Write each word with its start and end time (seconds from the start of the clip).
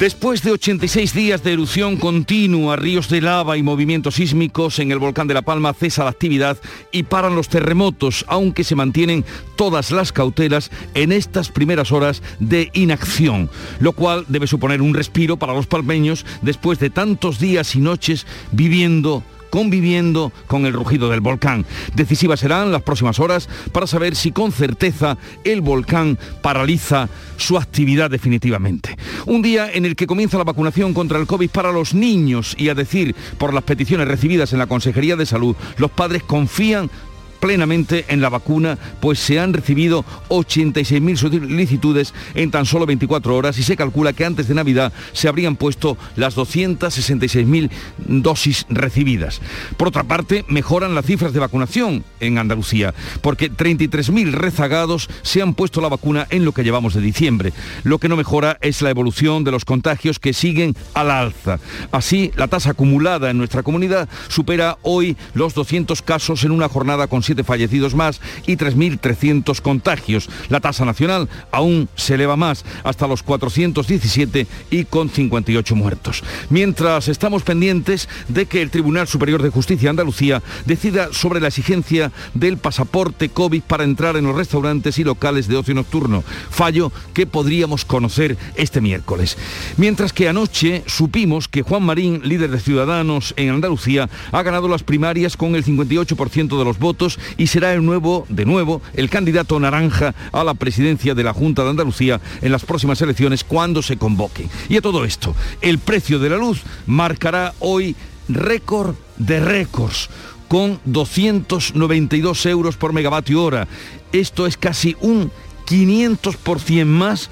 Después 0.00 0.42
de 0.42 0.52
86 0.52 1.12
días 1.12 1.44
de 1.44 1.52
erupción 1.52 1.98
continua, 1.98 2.74
ríos 2.76 3.10
de 3.10 3.20
lava 3.20 3.58
y 3.58 3.62
movimientos 3.62 4.14
sísmicos 4.14 4.78
en 4.78 4.90
el 4.92 4.98
volcán 4.98 5.26
de 5.26 5.34
La 5.34 5.42
Palma 5.42 5.74
cesa 5.74 6.04
la 6.04 6.10
actividad 6.10 6.56
y 6.90 7.02
paran 7.02 7.36
los 7.36 7.50
terremotos, 7.50 8.24
aunque 8.26 8.64
se 8.64 8.74
mantienen 8.74 9.26
todas 9.56 9.90
las 9.90 10.10
cautelas 10.10 10.70
en 10.94 11.12
estas 11.12 11.50
primeras 11.50 11.92
horas 11.92 12.22
de 12.38 12.70
inacción, 12.72 13.50
lo 13.78 13.92
cual 13.92 14.24
debe 14.28 14.46
suponer 14.46 14.80
un 14.80 14.94
respiro 14.94 15.36
para 15.36 15.52
los 15.52 15.66
palmeños 15.66 16.24
después 16.40 16.78
de 16.78 16.88
tantos 16.88 17.38
días 17.38 17.76
y 17.76 17.80
noches 17.80 18.26
viviendo 18.52 19.22
conviviendo 19.50 20.32
con 20.46 20.66
el 20.66 20.72
rugido 20.72 21.10
del 21.10 21.20
volcán. 21.20 21.66
Decisivas 21.94 22.40
serán 22.40 22.72
las 22.72 22.82
próximas 22.82 23.18
horas 23.18 23.48
para 23.72 23.86
saber 23.86 24.16
si 24.16 24.32
con 24.32 24.52
certeza 24.52 25.18
el 25.44 25.60
volcán 25.60 26.18
paraliza 26.42 27.08
su 27.36 27.56
actividad 27.56 28.10
definitivamente. 28.10 28.96
Un 29.26 29.42
día 29.42 29.70
en 29.72 29.84
el 29.84 29.96
que 29.96 30.06
comienza 30.06 30.38
la 30.38 30.44
vacunación 30.44 30.94
contra 30.94 31.18
el 31.18 31.26
COVID 31.26 31.50
para 31.50 31.72
los 31.72 31.94
niños 31.94 32.54
y 32.58 32.68
a 32.68 32.74
decir 32.74 33.14
por 33.38 33.52
las 33.52 33.64
peticiones 33.64 34.08
recibidas 34.08 34.52
en 34.52 34.58
la 34.58 34.66
Consejería 34.66 35.16
de 35.16 35.26
Salud, 35.26 35.56
los 35.76 35.90
padres 35.90 36.22
confían 36.22 36.90
plenamente 37.40 38.04
en 38.08 38.20
la 38.20 38.28
vacuna, 38.28 38.78
pues 39.00 39.18
se 39.18 39.40
han 39.40 39.52
recibido 39.52 40.04
86.000 40.28 41.16
solicitudes 41.16 42.14
en 42.34 42.50
tan 42.50 42.66
solo 42.66 42.86
24 42.86 43.34
horas 43.34 43.58
y 43.58 43.62
se 43.62 43.76
calcula 43.76 44.12
que 44.12 44.24
antes 44.24 44.46
de 44.48 44.54
Navidad 44.54 44.92
se 45.12 45.28
habrían 45.28 45.56
puesto 45.56 45.96
las 46.16 46.36
266.000 46.36 47.70
dosis 47.98 48.66
recibidas. 48.68 49.40
Por 49.76 49.88
otra 49.88 50.04
parte, 50.04 50.44
mejoran 50.48 50.94
las 50.94 51.06
cifras 51.06 51.32
de 51.32 51.40
vacunación 51.40 52.04
en 52.20 52.38
Andalucía, 52.38 52.94
porque 53.20 53.50
33.000 53.50 54.32
rezagados 54.32 55.08
se 55.22 55.42
han 55.42 55.54
puesto 55.54 55.80
la 55.80 55.88
vacuna 55.88 56.26
en 56.30 56.44
lo 56.44 56.52
que 56.52 56.64
llevamos 56.64 56.94
de 56.94 57.00
diciembre. 57.00 57.52
Lo 57.84 57.98
que 57.98 58.08
no 58.08 58.16
mejora 58.16 58.58
es 58.60 58.82
la 58.82 58.90
evolución 58.90 59.44
de 59.44 59.50
los 59.50 59.64
contagios 59.64 60.18
que 60.18 60.32
siguen 60.32 60.76
al 60.94 61.10
alza. 61.10 61.58
Así, 61.92 62.32
la 62.36 62.48
tasa 62.48 62.70
acumulada 62.70 63.30
en 63.30 63.38
nuestra 63.38 63.62
comunidad 63.62 64.08
supera 64.28 64.78
hoy 64.82 65.16
los 65.34 65.54
200 65.54 66.02
casos 66.02 66.44
en 66.44 66.50
una 66.50 66.68
jornada 66.68 67.06
con 67.34 67.44
fallecidos 67.44 67.94
más 67.94 68.20
y 68.46 68.56
3.300 68.56 69.60
contagios. 69.60 70.28
La 70.48 70.60
tasa 70.60 70.84
nacional 70.84 71.28
aún 71.50 71.88
se 71.94 72.14
eleva 72.14 72.36
más, 72.36 72.64
hasta 72.84 73.06
los 73.06 73.22
417 73.22 74.46
y 74.70 74.84
con 74.84 75.08
58 75.08 75.76
muertos. 75.76 76.22
Mientras 76.48 77.08
estamos 77.08 77.42
pendientes 77.42 78.08
de 78.28 78.46
que 78.46 78.62
el 78.62 78.70
Tribunal 78.70 79.06
Superior 79.06 79.42
de 79.42 79.50
Justicia 79.50 79.86
de 79.86 79.90
Andalucía 79.90 80.42
decida 80.66 81.08
sobre 81.12 81.40
la 81.40 81.48
exigencia 81.48 82.12
del 82.34 82.58
pasaporte 82.58 83.28
COVID 83.28 83.62
para 83.62 83.84
entrar 83.84 84.16
en 84.16 84.24
los 84.24 84.36
restaurantes 84.36 84.98
y 84.98 85.04
locales 85.04 85.48
de 85.48 85.56
ocio 85.56 85.74
nocturno, 85.74 86.24
fallo 86.50 86.92
que 87.14 87.26
podríamos 87.26 87.84
conocer 87.84 88.36
este 88.56 88.80
miércoles. 88.80 89.36
Mientras 89.76 90.12
que 90.12 90.28
anoche 90.28 90.82
supimos 90.86 91.48
que 91.48 91.62
Juan 91.62 91.82
Marín, 91.82 92.20
líder 92.24 92.50
de 92.50 92.60
Ciudadanos 92.60 93.34
en 93.36 93.50
Andalucía, 93.50 94.08
ha 94.32 94.42
ganado 94.42 94.68
las 94.68 94.82
primarias 94.82 95.36
con 95.36 95.54
el 95.54 95.64
58% 95.64 96.58
de 96.58 96.64
los 96.64 96.78
votos 96.78 97.18
y 97.36 97.46
será 97.46 97.72
el 97.72 97.84
nuevo, 97.84 98.26
de 98.28 98.44
nuevo, 98.44 98.82
el 98.94 99.10
candidato 99.10 99.58
naranja 99.58 100.14
a 100.32 100.44
la 100.44 100.54
presidencia 100.54 101.14
de 101.14 101.24
la 101.24 101.32
Junta 101.32 101.64
de 101.64 101.70
Andalucía 101.70 102.20
en 102.42 102.52
las 102.52 102.64
próximas 102.64 103.00
elecciones 103.02 103.44
cuando 103.44 103.82
se 103.82 103.96
convoque. 103.96 104.48
Y 104.68 104.76
a 104.76 104.82
todo 104.82 105.04
esto, 105.04 105.34
el 105.60 105.78
precio 105.78 106.18
de 106.18 106.30
la 106.30 106.36
luz 106.36 106.62
marcará 106.86 107.54
hoy 107.60 107.96
récord 108.28 108.94
de 109.16 109.40
récords 109.40 110.08
con 110.48 110.80
292 110.84 112.46
euros 112.46 112.76
por 112.76 112.92
megavatio 112.92 113.42
hora. 113.42 113.68
Esto 114.12 114.46
es 114.46 114.56
casi 114.56 114.96
un 115.00 115.30
500% 115.66 116.84
más 116.84 117.30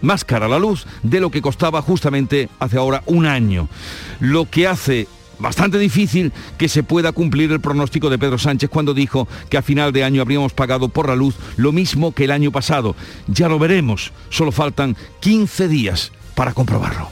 más 0.00 0.24
cara 0.24 0.46
la 0.46 0.60
luz 0.60 0.86
de 1.02 1.18
lo 1.18 1.30
que 1.30 1.42
costaba 1.42 1.82
justamente 1.82 2.48
hace 2.60 2.78
ahora 2.78 3.02
un 3.06 3.26
año. 3.26 3.68
Lo 4.20 4.48
que 4.48 4.68
hace 4.68 5.08
bastante 5.38 5.78
difícil 5.78 6.32
que 6.56 6.68
se 6.68 6.82
pueda 6.82 7.12
cumplir 7.12 7.52
el 7.52 7.60
pronóstico 7.60 8.10
de 8.10 8.18
Pedro 8.18 8.38
Sánchez 8.38 8.70
cuando 8.70 8.94
dijo 8.94 9.28
que 9.48 9.58
a 9.58 9.62
final 9.62 9.92
de 9.92 10.04
año 10.04 10.22
habríamos 10.22 10.52
pagado 10.52 10.88
por 10.88 11.08
la 11.08 11.16
luz 11.16 11.34
lo 11.56 11.72
mismo 11.72 12.12
que 12.12 12.24
el 12.24 12.30
año 12.30 12.52
pasado. 12.52 12.96
Ya 13.26 13.48
lo 13.48 13.58
veremos, 13.58 14.12
solo 14.30 14.52
faltan 14.52 14.96
15 15.20 15.68
días 15.68 16.12
para 16.34 16.52
comprobarlo. 16.52 17.08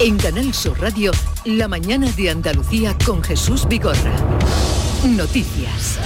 En 0.00 0.16
Canal 0.16 0.54
Sur 0.54 0.80
Radio, 0.80 1.10
la 1.44 1.66
mañana 1.66 2.10
de 2.12 2.30
Andalucía 2.30 2.96
con 3.04 3.22
Jesús 3.22 3.66
Bigorra. 3.66 4.14
Noticias. 5.04 5.98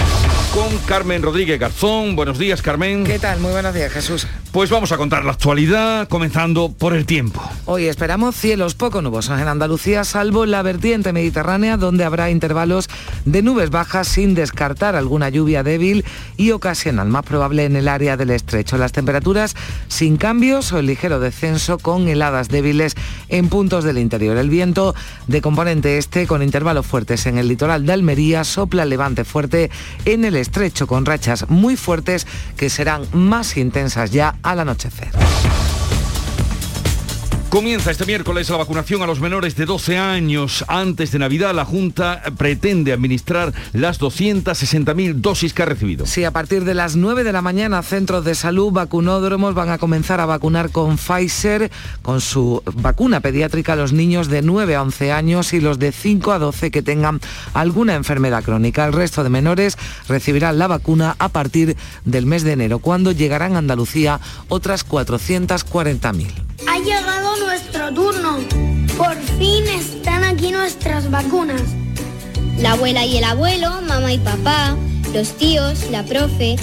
Con 0.53 0.77
Carmen 0.85 1.23
Rodríguez 1.23 1.59
Garzón. 1.59 2.15
Buenos 2.15 2.37
días, 2.37 2.61
Carmen. 2.61 3.03
¿Qué 3.05 3.17
tal? 3.17 3.39
Muy 3.39 3.51
buenos 3.51 3.73
días, 3.73 3.91
Jesús. 3.91 4.27
Pues 4.51 4.69
vamos 4.69 4.91
a 4.91 4.97
contar 4.97 5.25
la 5.25 5.31
actualidad, 5.31 6.07
comenzando 6.07 6.71
por 6.71 6.93
el 6.93 7.07
tiempo. 7.07 7.41
Hoy 7.65 7.85
esperamos 7.85 8.35
cielos 8.35 8.75
poco 8.75 9.01
nubosos 9.01 9.41
en 9.41 9.47
Andalucía, 9.47 10.03
salvo 10.03 10.45
la 10.45 10.61
vertiente 10.61 11.11
mediterránea, 11.11 11.75
donde 11.75 12.03
habrá 12.03 12.29
intervalos 12.29 12.87
de 13.25 13.41
nubes 13.41 13.71
bajas 13.71 14.07
sin 14.07 14.35
descartar 14.35 14.95
alguna 14.95 15.29
lluvia 15.29 15.63
débil 15.63 16.05
y 16.37 16.51
ocasional, 16.51 17.07
más 17.07 17.23
probable 17.23 17.65
en 17.65 17.75
el 17.75 17.87
área 17.87 18.15
del 18.15 18.29
estrecho. 18.29 18.77
Las 18.77 18.91
temperaturas 18.91 19.55
sin 19.87 20.17
cambios 20.17 20.71
o 20.71 20.77
el 20.77 20.85
ligero 20.85 21.19
descenso 21.19 21.79
con 21.79 22.07
heladas 22.07 22.49
débiles 22.49 22.93
en 23.29 23.49
puntos 23.49 23.83
del 23.83 23.97
interior. 23.97 24.37
El 24.37 24.49
viento 24.49 24.93
de 25.25 25.41
componente 25.41 25.97
este, 25.97 26.27
con 26.27 26.43
intervalos 26.43 26.85
fuertes 26.85 27.25
en 27.25 27.39
el 27.39 27.47
litoral 27.47 27.87
de 27.87 27.93
Almería, 27.93 28.43
sopla 28.43 28.85
levante 28.85 29.23
fuerte 29.23 29.71
en 30.05 30.25
el 30.25 30.42
estrecho, 30.43 30.85
con 30.85 31.05
rachas 31.05 31.49
muy 31.49 31.75
fuertes 31.75 32.27
que 32.55 32.69
serán 32.69 33.07
más 33.13 33.57
intensas 33.57 34.11
ya 34.11 34.35
al 34.43 34.59
anochecer. 34.59 35.09
Comienza 37.53 37.91
este 37.91 38.07
miércoles 38.07 38.49
la 38.49 38.57
vacunación 38.57 39.03
a 39.03 39.05
los 39.05 39.19
menores 39.19 39.55
de 39.55 39.67
12 39.67 39.99
años. 39.99 40.65
Antes 40.67 41.11
de 41.11 41.19
Navidad, 41.19 41.53
la 41.53 41.65
Junta 41.65 42.23
pretende 42.35 42.91
administrar 42.91 43.53
las 43.73 43.99
260.000 43.99 45.13
dosis 45.13 45.53
que 45.53 45.61
ha 45.61 45.67
recibido. 45.67 46.07
Sí, 46.07 46.23
a 46.23 46.31
partir 46.31 46.65
de 46.65 46.73
las 46.73 46.95
9 46.95 47.23
de 47.23 47.31
la 47.31 47.43
mañana, 47.43 47.83
centros 47.83 48.25
de 48.25 48.33
salud, 48.33 48.71
vacunódromos 48.71 49.53
van 49.53 49.69
a 49.69 49.77
comenzar 49.77 50.19
a 50.19 50.25
vacunar 50.25 50.71
con 50.71 50.97
Pfizer, 50.97 51.69
con 52.01 52.21
su 52.21 52.63
vacuna 52.73 53.19
pediátrica 53.19 53.73
a 53.73 53.75
los 53.75 53.93
niños 53.93 54.29
de 54.29 54.41
9 54.41 54.73
a 54.73 54.81
11 54.81 55.11
años 55.11 55.53
y 55.53 55.61
los 55.61 55.77
de 55.77 55.91
5 55.91 56.31
a 56.31 56.39
12 56.39 56.71
que 56.71 56.81
tengan 56.81 57.21
alguna 57.53 57.93
enfermedad 57.93 58.43
crónica. 58.43 58.83
El 58.83 58.93
resto 58.93 59.23
de 59.23 59.29
menores 59.29 59.77
recibirán 60.07 60.57
la 60.57 60.65
vacuna 60.65 61.15
a 61.19 61.29
partir 61.29 61.77
del 62.03 62.25
mes 62.25 62.41
de 62.41 62.53
enero, 62.53 62.79
cuando 62.79 63.11
llegarán 63.11 63.53
a 63.53 63.59
Andalucía 63.59 64.19
otras 64.49 64.89
440.000. 64.89 66.31
Nuestro 67.39 67.93
turno. 67.93 68.37
Por 68.97 69.15
fin 69.39 69.65
están 69.67 70.23
aquí 70.23 70.51
nuestras 70.51 71.09
vacunas. 71.09 71.61
La 72.59 72.73
abuela 72.73 73.05
y 73.05 73.17
el 73.17 73.23
abuelo, 73.23 73.81
mamá 73.87 74.13
y 74.13 74.19
papá, 74.19 74.75
los 75.13 75.35
tíos, 75.37 75.89
la 75.89 76.03
profe, 76.03 76.55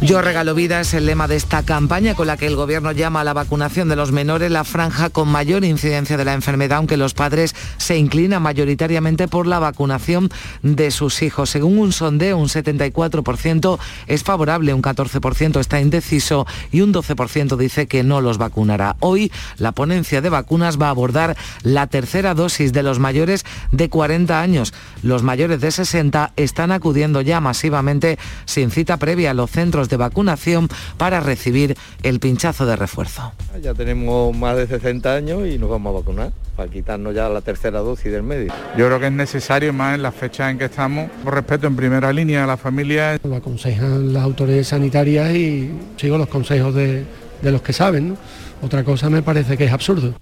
Yo 0.00 0.20
regalo 0.20 0.56
vida 0.56 0.80
es 0.80 0.92
el 0.92 1.06
lema 1.06 1.28
de 1.28 1.36
esta 1.36 1.62
campaña 1.62 2.16
con 2.16 2.26
la 2.26 2.36
que 2.36 2.48
el 2.48 2.56
gobierno 2.56 2.90
llama 2.90 3.20
a 3.20 3.24
la 3.24 3.32
vacunación 3.32 3.88
de 3.88 3.94
los 3.94 4.10
menores 4.10 4.50
la 4.50 4.64
franja 4.64 5.08
con 5.08 5.28
mayor 5.28 5.64
incidencia 5.64 6.16
de 6.16 6.24
la 6.24 6.34
enfermedad, 6.34 6.78
aunque 6.78 6.96
los 6.96 7.14
padres 7.14 7.54
se 7.76 7.96
inclinan 7.96 8.42
mayoritariamente 8.42 9.28
por 9.28 9.46
la 9.46 9.60
vacunación 9.60 10.30
de 10.62 10.90
sus 10.90 11.22
hijos. 11.22 11.50
Según 11.50 11.78
un 11.78 11.92
sondeo, 11.92 12.38
un 12.38 12.48
74% 12.48 13.78
es 14.08 14.24
favorable, 14.24 14.74
un 14.74 14.82
14% 14.82 15.60
está 15.60 15.80
indeciso 15.80 16.44
y 16.72 16.80
un 16.80 16.92
12% 16.92 17.56
dice 17.56 17.86
que 17.86 18.02
no 18.02 18.20
los 18.20 18.36
vacunará. 18.36 18.96
Hoy 18.98 19.30
la 19.58 19.70
ponencia 19.70 20.22
de 20.22 20.28
vacunas 20.28 20.80
va 20.80 20.88
a 20.88 20.90
abordar 20.90 21.36
la 21.62 21.86
tercera 21.86 22.34
dosis 22.34 22.72
de 22.72 22.82
los 22.82 22.98
mayores 22.98 23.44
de 23.70 23.88
40 23.88 24.40
años. 24.40 24.74
Los 25.04 25.22
mayores 25.22 25.60
de 25.60 25.70
60 25.70 26.32
están 26.34 26.72
acudiendo 26.72 27.20
ya 27.20 27.40
masivamente 27.40 28.18
sin 28.44 28.72
cita 28.72 28.98
previa 29.04 29.32
a 29.32 29.34
los 29.34 29.50
centros 29.50 29.90
de 29.90 29.98
vacunación 29.98 30.66
para 30.96 31.20
recibir 31.20 31.76
el 32.02 32.20
pinchazo 32.20 32.64
de 32.64 32.74
refuerzo. 32.74 33.32
Ya 33.60 33.74
tenemos 33.74 34.34
más 34.34 34.56
de 34.56 34.66
60 34.66 35.14
años 35.14 35.46
y 35.46 35.58
nos 35.58 35.68
vamos 35.68 35.90
a 35.94 35.98
vacunar 35.98 36.32
para 36.56 36.70
quitarnos 36.70 37.14
ya 37.14 37.28
la 37.28 37.42
tercera 37.42 37.80
dosis 37.80 38.10
del 38.10 38.22
medio. 38.22 38.50
Yo 38.78 38.86
creo 38.86 38.98
que 38.98 39.08
es 39.08 39.12
necesario 39.12 39.74
más 39.74 39.94
en 39.96 40.02
las 40.02 40.14
fechas 40.14 40.50
en 40.50 40.56
que 40.56 40.64
estamos, 40.64 41.10
por 41.22 41.34
respeto 41.34 41.66
en 41.66 41.76
primera 41.76 42.14
línea 42.14 42.44
a 42.44 42.46
la 42.46 42.56
familia. 42.56 43.20
Lo 43.22 43.36
aconsejan 43.36 44.14
las 44.14 44.22
autoridades 44.22 44.68
sanitarias 44.68 45.34
y 45.34 45.70
sigo 45.98 46.16
los 46.16 46.28
consejos 46.28 46.74
de, 46.74 47.04
los 47.42 47.60
que 47.60 47.74
saben. 47.74 48.16
Otra 48.62 48.84
cosa 48.84 49.10
me 49.10 49.20
parece 49.20 49.58
que 49.58 49.66
es 49.66 49.72
absurdo. 49.72 50.14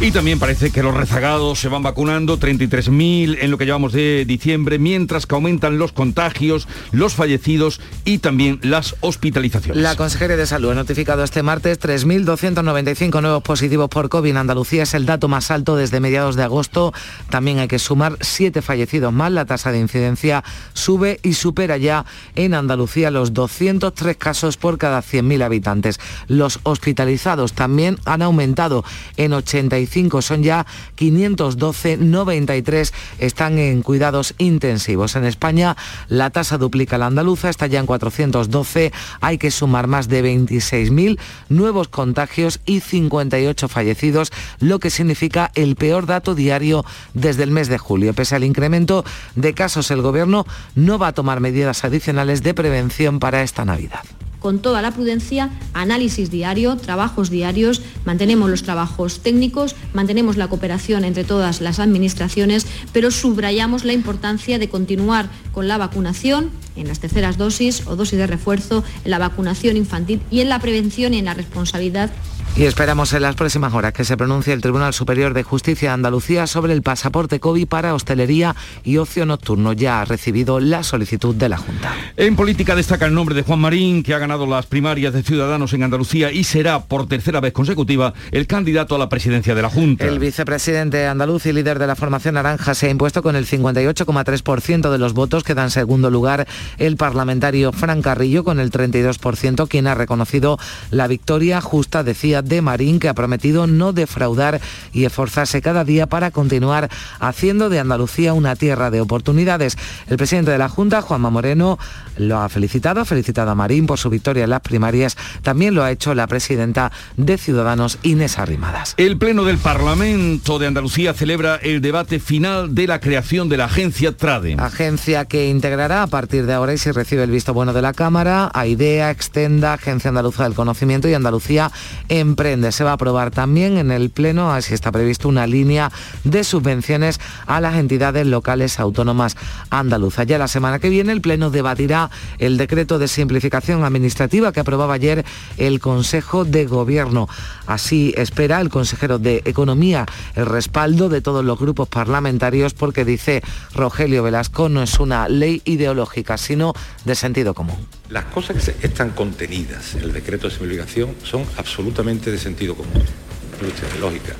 Y 0.00 0.10
también 0.10 0.38
parece 0.38 0.70
que 0.70 0.82
los 0.82 0.94
rezagados 0.94 1.60
se 1.60 1.68
van 1.68 1.82
vacunando, 1.82 2.38
33.000 2.38 3.38
en 3.40 3.50
lo 3.50 3.58
que 3.58 3.64
llevamos 3.64 3.92
de 3.92 4.24
diciembre, 4.26 4.78
mientras 4.78 5.26
que 5.26 5.34
aumentan 5.34 5.78
los 5.78 5.92
contagios, 5.92 6.68
los 6.92 7.14
fallecidos 7.14 7.80
y 8.04 8.18
también 8.18 8.58
las 8.62 8.96
hospitalizaciones. 9.00 9.82
La 9.82 9.96
Consejería 9.96 10.36
de 10.36 10.46
Salud 10.46 10.72
ha 10.72 10.74
notificado 10.74 11.22
este 11.24 11.42
martes 11.42 11.80
3.295 11.80 13.22
nuevos 13.22 13.42
positivos 13.42 13.88
por 13.88 14.08
COVID 14.08 14.30
en 14.30 14.36
Andalucía. 14.36 14.82
Es 14.82 14.94
el 14.94 15.06
dato 15.06 15.28
más 15.28 15.50
alto 15.50 15.76
desde 15.76 16.00
mediados 16.00 16.36
de 16.36 16.42
agosto. 16.42 16.92
También 17.30 17.58
hay 17.58 17.68
que 17.68 17.78
sumar 17.78 18.16
siete 18.20 18.62
fallecidos 18.62 19.12
más. 19.12 19.32
La 19.32 19.44
tasa 19.44 19.72
de 19.72 19.78
incidencia 19.78 20.44
sube 20.72 21.20
y 21.22 21.34
supera 21.34 21.76
ya 21.76 22.04
en 22.34 22.54
Andalucía 22.54 23.10
los 23.10 23.32
203 23.32 24.16
casos 24.16 24.56
por 24.56 24.78
cada 24.78 25.02
100.000 25.02 25.42
habitantes. 25.42 26.00
Los 26.26 26.60
hospitalizados 26.64 27.52
también 27.52 27.98
han 28.04 28.22
aumentado 28.22 28.84
en 29.16 29.32
85 29.64 30.22
son 30.22 30.42
ya 30.42 30.66
512, 30.94 31.96
93 31.98 32.92
están 33.18 33.58
en 33.58 33.82
cuidados 33.82 34.34
intensivos. 34.38 35.16
En 35.16 35.24
España 35.24 35.76
la 36.08 36.30
tasa 36.30 36.58
duplica 36.58 36.98
la 36.98 37.06
andaluza, 37.06 37.50
está 37.50 37.66
ya 37.66 37.80
en 37.80 37.86
412, 37.86 38.92
hay 39.20 39.38
que 39.38 39.50
sumar 39.50 39.86
más 39.86 40.08
de 40.08 40.22
26.000 40.22 41.18
nuevos 41.48 41.88
contagios 41.88 42.60
y 42.66 42.80
58 42.80 43.68
fallecidos, 43.68 44.32
lo 44.60 44.78
que 44.78 44.90
significa 44.90 45.50
el 45.54 45.76
peor 45.76 46.06
dato 46.06 46.34
diario 46.34 46.84
desde 47.14 47.42
el 47.42 47.50
mes 47.50 47.68
de 47.68 47.78
julio. 47.78 48.14
Pese 48.14 48.36
al 48.36 48.44
incremento 48.44 49.04
de 49.34 49.54
casos, 49.54 49.90
el 49.90 50.02
Gobierno 50.02 50.46
no 50.74 50.98
va 50.98 51.08
a 51.08 51.12
tomar 51.12 51.40
medidas 51.40 51.84
adicionales 51.84 52.42
de 52.42 52.54
prevención 52.54 53.18
para 53.18 53.42
esta 53.42 53.64
Navidad 53.64 54.04
con 54.44 54.58
toda 54.58 54.82
la 54.82 54.90
prudencia, 54.90 55.48
análisis 55.72 56.30
diario, 56.30 56.76
trabajos 56.76 57.30
diarios, 57.30 57.80
mantenemos 58.04 58.50
los 58.50 58.62
trabajos 58.62 59.20
técnicos, 59.20 59.74
mantenemos 59.94 60.36
la 60.36 60.48
cooperación 60.48 61.06
entre 61.06 61.24
todas 61.24 61.62
las 61.62 61.78
administraciones, 61.78 62.66
pero 62.92 63.10
subrayamos 63.10 63.86
la 63.86 63.94
importancia 63.94 64.58
de 64.58 64.68
continuar 64.68 65.30
con 65.52 65.66
la 65.66 65.78
vacunación 65.78 66.50
en 66.76 66.88
las 66.88 67.00
terceras 67.00 67.38
dosis 67.38 67.86
o 67.86 67.96
dosis 67.96 68.18
de 68.18 68.26
refuerzo, 68.26 68.84
en 69.06 69.12
la 69.12 69.18
vacunación 69.18 69.78
infantil 69.78 70.20
y 70.30 70.40
en 70.40 70.50
la 70.50 70.58
prevención 70.58 71.14
y 71.14 71.20
en 71.20 71.24
la 71.24 71.32
responsabilidad 71.32 72.10
y 72.56 72.66
esperamos 72.66 73.12
en 73.12 73.22
las 73.22 73.34
próximas 73.34 73.74
horas 73.74 73.92
que 73.92 74.04
se 74.04 74.16
pronuncie 74.16 74.52
el 74.52 74.60
Tribunal 74.60 74.94
Superior 74.94 75.34
de 75.34 75.42
Justicia 75.42 75.88
de 75.88 75.94
Andalucía 75.94 76.46
sobre 76.46 76.72
el 76.72 76.82
pasaporte 76.82 77.40
COVID 77.40 77.66
para 77.66 77.94
hostelería 77.94 78.54
y 78.84 78.98
ocio 78.98 79.26
nocturno. 79.26 79.72
Ya 79.72 80.00
ha 80.00 80.04
recibido 80.04 80.60
la 80.60 80.84
solicitud 80.84 81.34
de 81.34 81.48
la 81.48 81.56
Junta. 81.56 81.92
En 82.16 82.36
política 82.36 82.76
destaca 82.76 83.06
el 83.06 83.14
nombre 83.14 83.34
de 83.34 83.42
Juan 83.42 83.58
Marín, 83.58 84.04
que 84.04 84.14
ha 84.14 84.18
ganado 84.18 84.46
las 84.46 84.66
primarias 84.66 85.12
de 85.12 85.24
Ciudadanos 85.24 85.72
en 85.72 85.82
Andalucía 85.82 86.30
y 86.30 86.44
será 86.44 86.84
por 86.84 87.08
tercera 87.08 87.40
vez 87.40 87.52
consecutiva 87.52 88.14
el 88.30 88.46
candidato 88.46 88.94
a 88.94 88.98
la 88.98 89.08
presidencia 89.08 89.56
de 89.56 89.62
la 89.62 89.68
Junta. 89.68 90.04
El 90.06 90.20
vicepresidente 90.20 91.08
andaluz 91.08 91.46
y 91.46 91.52
líder 91.52 91.80
de 91.80 91.88
la 91.88 91.96
formación 91.96 92.34
naranja 92.34 92.74
se 92.74 92.86
ha 92.86 92.90
impuesto 92.90 93.20
con 93.24 93.34
el 93.34 93.46
58,3% 93.46 94.92
de 94.92 94.98
los 94.98 95.12
votos. 95.12 95.42
Queda 95.42 95.64
en 95.64 95.70
segundo 95.70 96.08
lugar 96.08 96.46
el 96.78 96.96
parlamentario 96.96 97.72
Fran 97.72 98.00
Carrillo 98.00 98.44
con 98.44 98.60
el 98.60 98.70
32%, 98.70 99.66
quien 99.66 99.88
ha 99.88 99.96
reconocido 99.96 100.56
la 100.92 101.08
victoria 101.08 101.60
justa, 101.60 102.04
decía 102.04 102.43
de 102.44 102.62
Marín, 102.62 103.00
que 103.00 103.08
ha 103.08 103.14
prometido 103.14 103.66
no 103.66 103.92
defraudar 103.92 104.60
y 104.92 105.04
esforzarse 105.04 105.62
cada 105.62 105.84
día 105.84 106.06
para 106.06 106.30
continuar 106.30 106.90
haciendo 107.20 107.68
de 107.68 107.80
Andalucía 107.80 108.32
una 108.32 108.56
tierra 108.56 108.90
de 108.90 109.00
oportunidades. 109.00 109.76
El 110.06 110.16
presidente 110.16 110.50
de 110.50 110.58
la 110.58 110.68
Junta, 110.68 111.02
Juanma 111.02 111.30
Moreno, 111.30 111.78
lo 112.16 112.38
ha 112.38 112.48
felicitado, 112.48 113.00
ha 113.00 113.04
felicitado 113.04 113.50
a 113.50 113.54
Marín 113.54 113.86
por 113.86 113.98
su 113.98 114.10
victoria 114.10 114.44
en 114.44 114.50
las 114.50 114.60
primarias. 114.60 115.16
También 115.42 115.74
lo 115.74 115.82
ha 115.82 115.90
hecho 115.90 116.14
la 116.14 116.26
presidenta 116.26 116.92
de 117.16 117.38
Ciudadanos, 117.38 117.98
Inés 118.02 118.38
Arrimadas. 118.38 118.94
El 118.96 119.16
Pleno 119.18 119.44
del 119.44 119.58
Parlamento 119.58 120.58
de 120.58 120.66
Andalucía 120.66 121.14
celebra 121.14 121.56
el 121.56 121.80
debate 121.80 122.20
final 122.20 122.74
de 122.74 122.86
la 122.86 123.00
creación 123.00 123.48
de 123.48 123.56
la 123.56 123.64
agencia 123.66 124.16
TRADE. 124.16 124.56
Agencia 124.58 125.24
que 125.24 125.48
integrará 125.48 126.02
a 126.02 126.06
partir 126.06 126.46
de 126.46 126.52
ahora 126.52 126.74
y 126.74 126.78
si 126.78 126.90
recibe 126.90 127.24
el 127.24 127.30
visto 127.30 127.54
bueno 127.54 127.72
de 127.72 127.82
la 127.82 127.92
Cámara, 127.92 128.50
a 128.52 128.66
IDEA, 128.66 129.10
Extenda, 129.10 129.74
Agencia 129.74 130.08
Andaluza 130.08 130.44
del 130.44 130.54
Conocimiento 130.54 131.08
y 131.08 131.14
Andalucía 131.14 131.72
en 132.08 132.33
se 132.70 132.84
va 132.84 132.90
a 132.90 132.94
aprobar 132.94 133.30
también 133.30 133.78
en 133.78 133.90
el 133.90 134.10
Pleno, 134.10 134.52
así 134.52 134.74
está 134.74 134.90
previsto, 134.92 135.28
una 135.28 135.46
línea 135.46 135.90
de 136.24 136.44
subvenciones 136.44 137.20
a 137.46 137.60
las 137.60 137.76
entidades 137.76 138.26
locales 138.26 138.80
autónomas 138.80 139.36
andaluzas. 139.70 140.26
Ya 140.26 140.38
la 140.38 140.48
semana 140.48 140.78
que 140.78 140.88
viene 140.88 141.12
el 141.12 141.20
Pleno 141.20 141.50
debatirá 141.50 142.10
el 142.38 142.56
decreto 142.56 142.98
de 142.98 143.08
simplificación 143.08 143.84
administrativa 143.84 144.52
que 144.52 144.60
aprobaba 144.60 144.94
ayer 144.94 145.24
el 145.56 145.80
Consejo 145.80 146.44
de 146.44 146.66
Gobierno. 146.66 147.28
Así 147.66 148.12
espera 148.16 148.60
el 148.60 148.68
consejero 148.68 149.18
de 149.18 149.42
Economía 149.44 150.06
el 150.34 150.46
respaldo 150.46 151.08
de 151.08 151.20
todos 151.20 151.44
los 151.44 151.58
grupos 151.58 151.88
parlamentarios 151.88 152.74
porque 152.74 153.04
dice 153.04 153.42
Rogelio 153.74 154.22
Velasco 154.22 154.68
no 154.68 154.82
es 154.82 154.98
una 154.98 155.28
ley 155.28 155.62
ideológica, 155.64 156.36
sino 156.38 156.74
de 157.04 157.14
sentido 157.14 157.54
común. 157.54 157.76
Las 158.10 158.26
cosas 158.26 158.62
que 158.62 158.86
están 158.86 159.10
contenidas 159.10 159.94
en 159.94 160.02
el 160.02 160.12
decreto 160.12 160.48
de 160.48 160.54
simplificación 160.54 161.14
son 161.22 161.44
absolutamente 161.56 162.23
de 162.30 162.38
sentido 162.38 162.74
común, 162.74 162.92
de 162.92 163.98
lógica. 164.00 164.34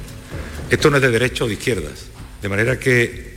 Esto 0.70 0.90
no 0.90 0.96
es 0.96 1.02
de 1.02 1.10
derecha 1.10 1.44
o 1.44 1.46
de 1.46 1.54
izquierdas, 1.54 2.06
de 2.42 2.48
manera 2.48 2.78
que 2.78 3.34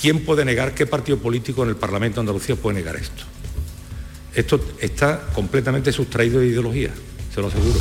¿quién 0.00 0.24
puede 0.24 0.44
negar, 0.44 0.74
qué 0.74 0.86
partido 0.86 1.18
político 1.18 1.62
en 1.62 1.70
el 1.70 1.76
Parlamento 1.76 2.16
de 2.16 2.20
Andalucía 2.20 2.56
puede 2.56 2.76
negar 2.78 2.96
esto? 2.96 3.24
Esto 4.34 4.60
está 4.80 5.28
completamente 5.32 5.92
sustraído 5.92 6.40
de 6.40 6.48
ideología, 6.48 6.90
se 7.32 7.40
lo 7.40 7.48
aseguro. 7.48 7.78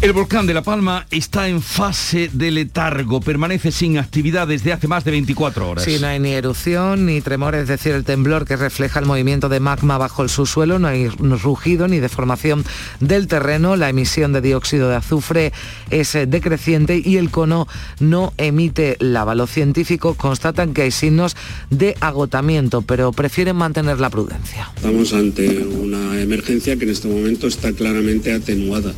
El 0.00 0.12
volcán 0.12 0.46
de 0.46 0.52
La 0.52 0.62
Palma 0.62 1.06
está 1.10 1.48
en 1.48 1.62
fase 1.62 2.28
de 2.32 2.50
letargo, 2.50 3.20
permanece 3.20 3.72
sin 3.72 3.96
actividad 3.96 4.46
desde 4.46 4.72
hace 4.72 4.86
más 4.86 5.04
de 5.04 5.10
24 5.12 5.70
horas. 5.70 5.84
Sí, 5.84 5.96
no 5.98 6.08
hay 6.08 6.18
ni 6.18 6.32
erupción 6.32 7.06
ni 7.06 7.22
tremor, 7.22 7.54
es 7.54 7.68
decir, 7.68 7.92
el 7.92 8.04
temblor 8.04 8.44
que 8.44 8.56
refleja 8.56 9.00
el 9.00 9.06
movimiento 9.06 9.48
de 9.48 9.60
magma 9.60 9.96
bajo 9.96 10.22
el 10.22 10.28
subsuelo, 10.28 10.78
no 10.78 10.88
hay 10.88 11.08
rugido 11.08 11.88
ni 11.88 12.00
deformación 12.00 12.64
del 13.00 13.28
terreno, 13.28 13.76
la 13.76 13.88
emisión 13.88 14.32
de 14.34 14.42
dióxido 14.42 14.90
de 14.90 14.96
azufre 14.96 15.52
es 15.90 16.14
eh, 16.14 16.26
decreciente 16.26 17.00
y 17.02 17.16
el 17.16 17.30
cono 17.30 17.66
no 17.98 18.34
emite 18.36 18.96
lava. 19.00 19.34
Los 19.34 19.50
científicos 19.50 20.16
constatan 20.16 20.74
que 20.74 20.82
hay 20.82 20.90
signos 20.90 21.34
de 21.70 21.96
agotamiento, 22.00 22.82
pero 22.82 23.12
prefieren 23.12 23.56
mantener 23.56 24.00
la 24.00 24.10
prudencia. 24.10 24.70
Estamos 24.76 25.14
ante 25.14 25.58
una 25.58 26.20
emergencia 26.20 26.76
que 26.76 26.84
en 26.84 26.90
este 26.90 27.08
momento 27.08 27.46
está 27.46 27.72
claramente 27.72 28.32
atenuada. 28.32 28.92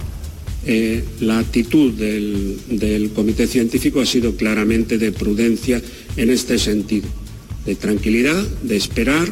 Eh, 0.68 1.04
la 1.20 1.38
actitud 1.38 1.92
del, 1.92 3.10
comité 3.14 3.46
científico 3.46 4.00
ha 4.00 4.06
sido 4.06 4.36
claramente 4.36 4.98
de 4.98 5.12
prudencia 5.12 5.80
en 6.16 6.30
este 6.30 6.58
sentido, 6.58 7.06
de 7.64 7.76
tranquilidad, 7.76 8.44
de 8.62 8.76
esperar. 8.76 9.28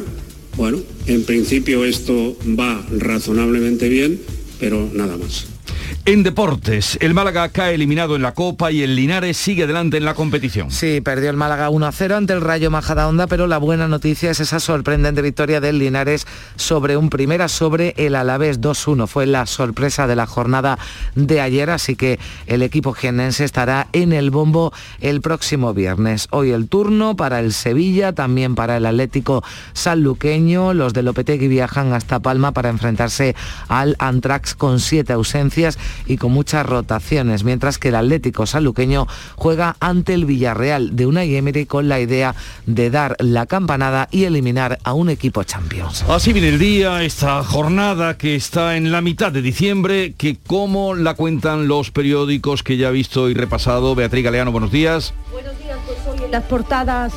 Bueno, 0.55 0.79
en 1.07 1.23
principio 1.23 1.83
esto 1.83 2.37
va 2.57 2.87
razonablemente 2.89 3.89
bien, 3.89 4.19
pero 4.61 4.89
nada 4.93 5.17
más. 5.17 5.54
En 6.07 6.21
deportes, 6.21 6.99
el 7.01 7.15
Málaga 7.15 7.49
cae 7.49 7.73
eliminado 7.73 8.15
en 8.15 8.21
la 8.21 8.35
Copa 8.35 8.71
y 8.71 8.83
el 8.83 8.95
Linares 8.95 9.37
sigue 9.37 9.63
adelante 9.63 9.97
en 9.97 10.05
la 10.05 10.13
competición. 10.13 10.69
Sí, 10.69 11.01
perdió 11.01 11.31
el 11.31 11.35
Málaga 11.35 11.71
1-0 11.71 12.13
ante 12.13 12.33
el 12.33 12.41
Rayo 12.41 12.69
Majadahonda, 12.69 13.25
pero 13.25 13.47
la 13.47 13.57
buena 13.57 13.87
noticia 13.87 14.29
es 14.29 14.39
esa 14.39 14.59
sorprendente 14.59 15.23
victoria 15.23 15.61
del 15.61 15.79
Linares 15.79 16.27
sobre 16.57 16.95
un 16.95 17.09
primera 17.09 17.47
sobre 17.47 17.95
el 17.97 18.13
Alavés 18.13 18.61
2-1. 18.61 19.07
Fue 19.07 19.25
la 19.25 19.47
sorpresa 19.47 20.05
de 20.05 20.15
la 20.15 20.27
jornada 20.27 20.77
de 21.15 21.41
ayer, 21.41 21.71
así 21.71 21.95
que 21.95 22.19
el 22.45 22.61
equipo 22.61 22.93
jienense 22.93 23.43
estará 23.43 23.87
en 23.91 24.13
el 24.13 24.29
bombo 24.29 24.73
el 25.01 25.21
próximo 25.21 25.73
viernes. 25.73 26.27
Hoy 26.29 26.51
el 26.51 26.69
turno 26.69 27.15
para 27.15 27.39
el 27.39 27.51
Sevilla, 27.51 28.13
también 28.13 28.53
para 28.53 28.77
el 28.77 28.85
Atlético 28.85 29.43
Sanluqueño. 29.73 30.75
Los 30.75 30.93
de 30.93 31.01
Lopetegui 31.01 31.47
viajan 31.47 31.93
hasta 31.93 32.19
Palma 32.19 32.51
para 32.51 32.69
enfrentarse 32.69 33.35
al 33.69 33.95
Antrax 33.97 34.53
con 34.53 34.79
siete 34.79 35.11
ausencias 35.11 35.79
y 36.05 36.17
con 36.17 36.31
muchas 36.31 36.65
rotaciones, 36.65 37.43
mientras 37.43 37.77
que 37.77 37.89
el 37.89 37.95
Atlético 37.95 38.45
Saluqueño 38.45 39.07
juega 39.35 39.75
ante 39.79 40.13
el 40.13 40.25
Villarreal 40.25 40.95
de 40.95 41.05
una 41.05 41.23
Emery 41.23 41.65
con 41.65 41.89
la 41.89 41.99
idea 41.99 42.35
de 42.65 42.89
dar 42.89 43.15
la 43.19 43.45
campanada 43.45 44.07
y 44.11 44.25
eliminar 44.25 44.79
a 44.83 44.93
un 44.93 45.09
equipo 45.09 45.43
Champions. 45.43 46.03
Así 46.07 46.33
viene 46.33 46.49
el 46.49 46.59
día, 46.59 47.03
esta 47.03 47.43
jornada 47.43 48.17
que 48.17 48.35
está 48.35 48.77
en 48.77 48.91
la 48.91 49.01
mitad 49.01 49.31
de 49.31 49.41
diciembre, 49.41 50.13
que 50.17 50.37
como 50.37 50.95
la 50.95 51.13
cuentan 51.13 51.67
los 51.67 51.91
periódicos 51.91 52.63
que 52.63 52.77
ya 52.77 52.89
he 52.89 52.91
visto 52.91 53.29
y 53.29 53.33
repasado. 53.33 53.95
Beatriz 53.95 54.23
Galeano, 54.23 54.51
buenos 54.51 54.71
días. 54.71 55.13
Buenos 55.31 55.57
días, 55.59 55.77
pues 55.85 55.97
hoy 56.07 56.25
en 56.25 56.31
las 56.31 56.43
portadas 56.43 57.13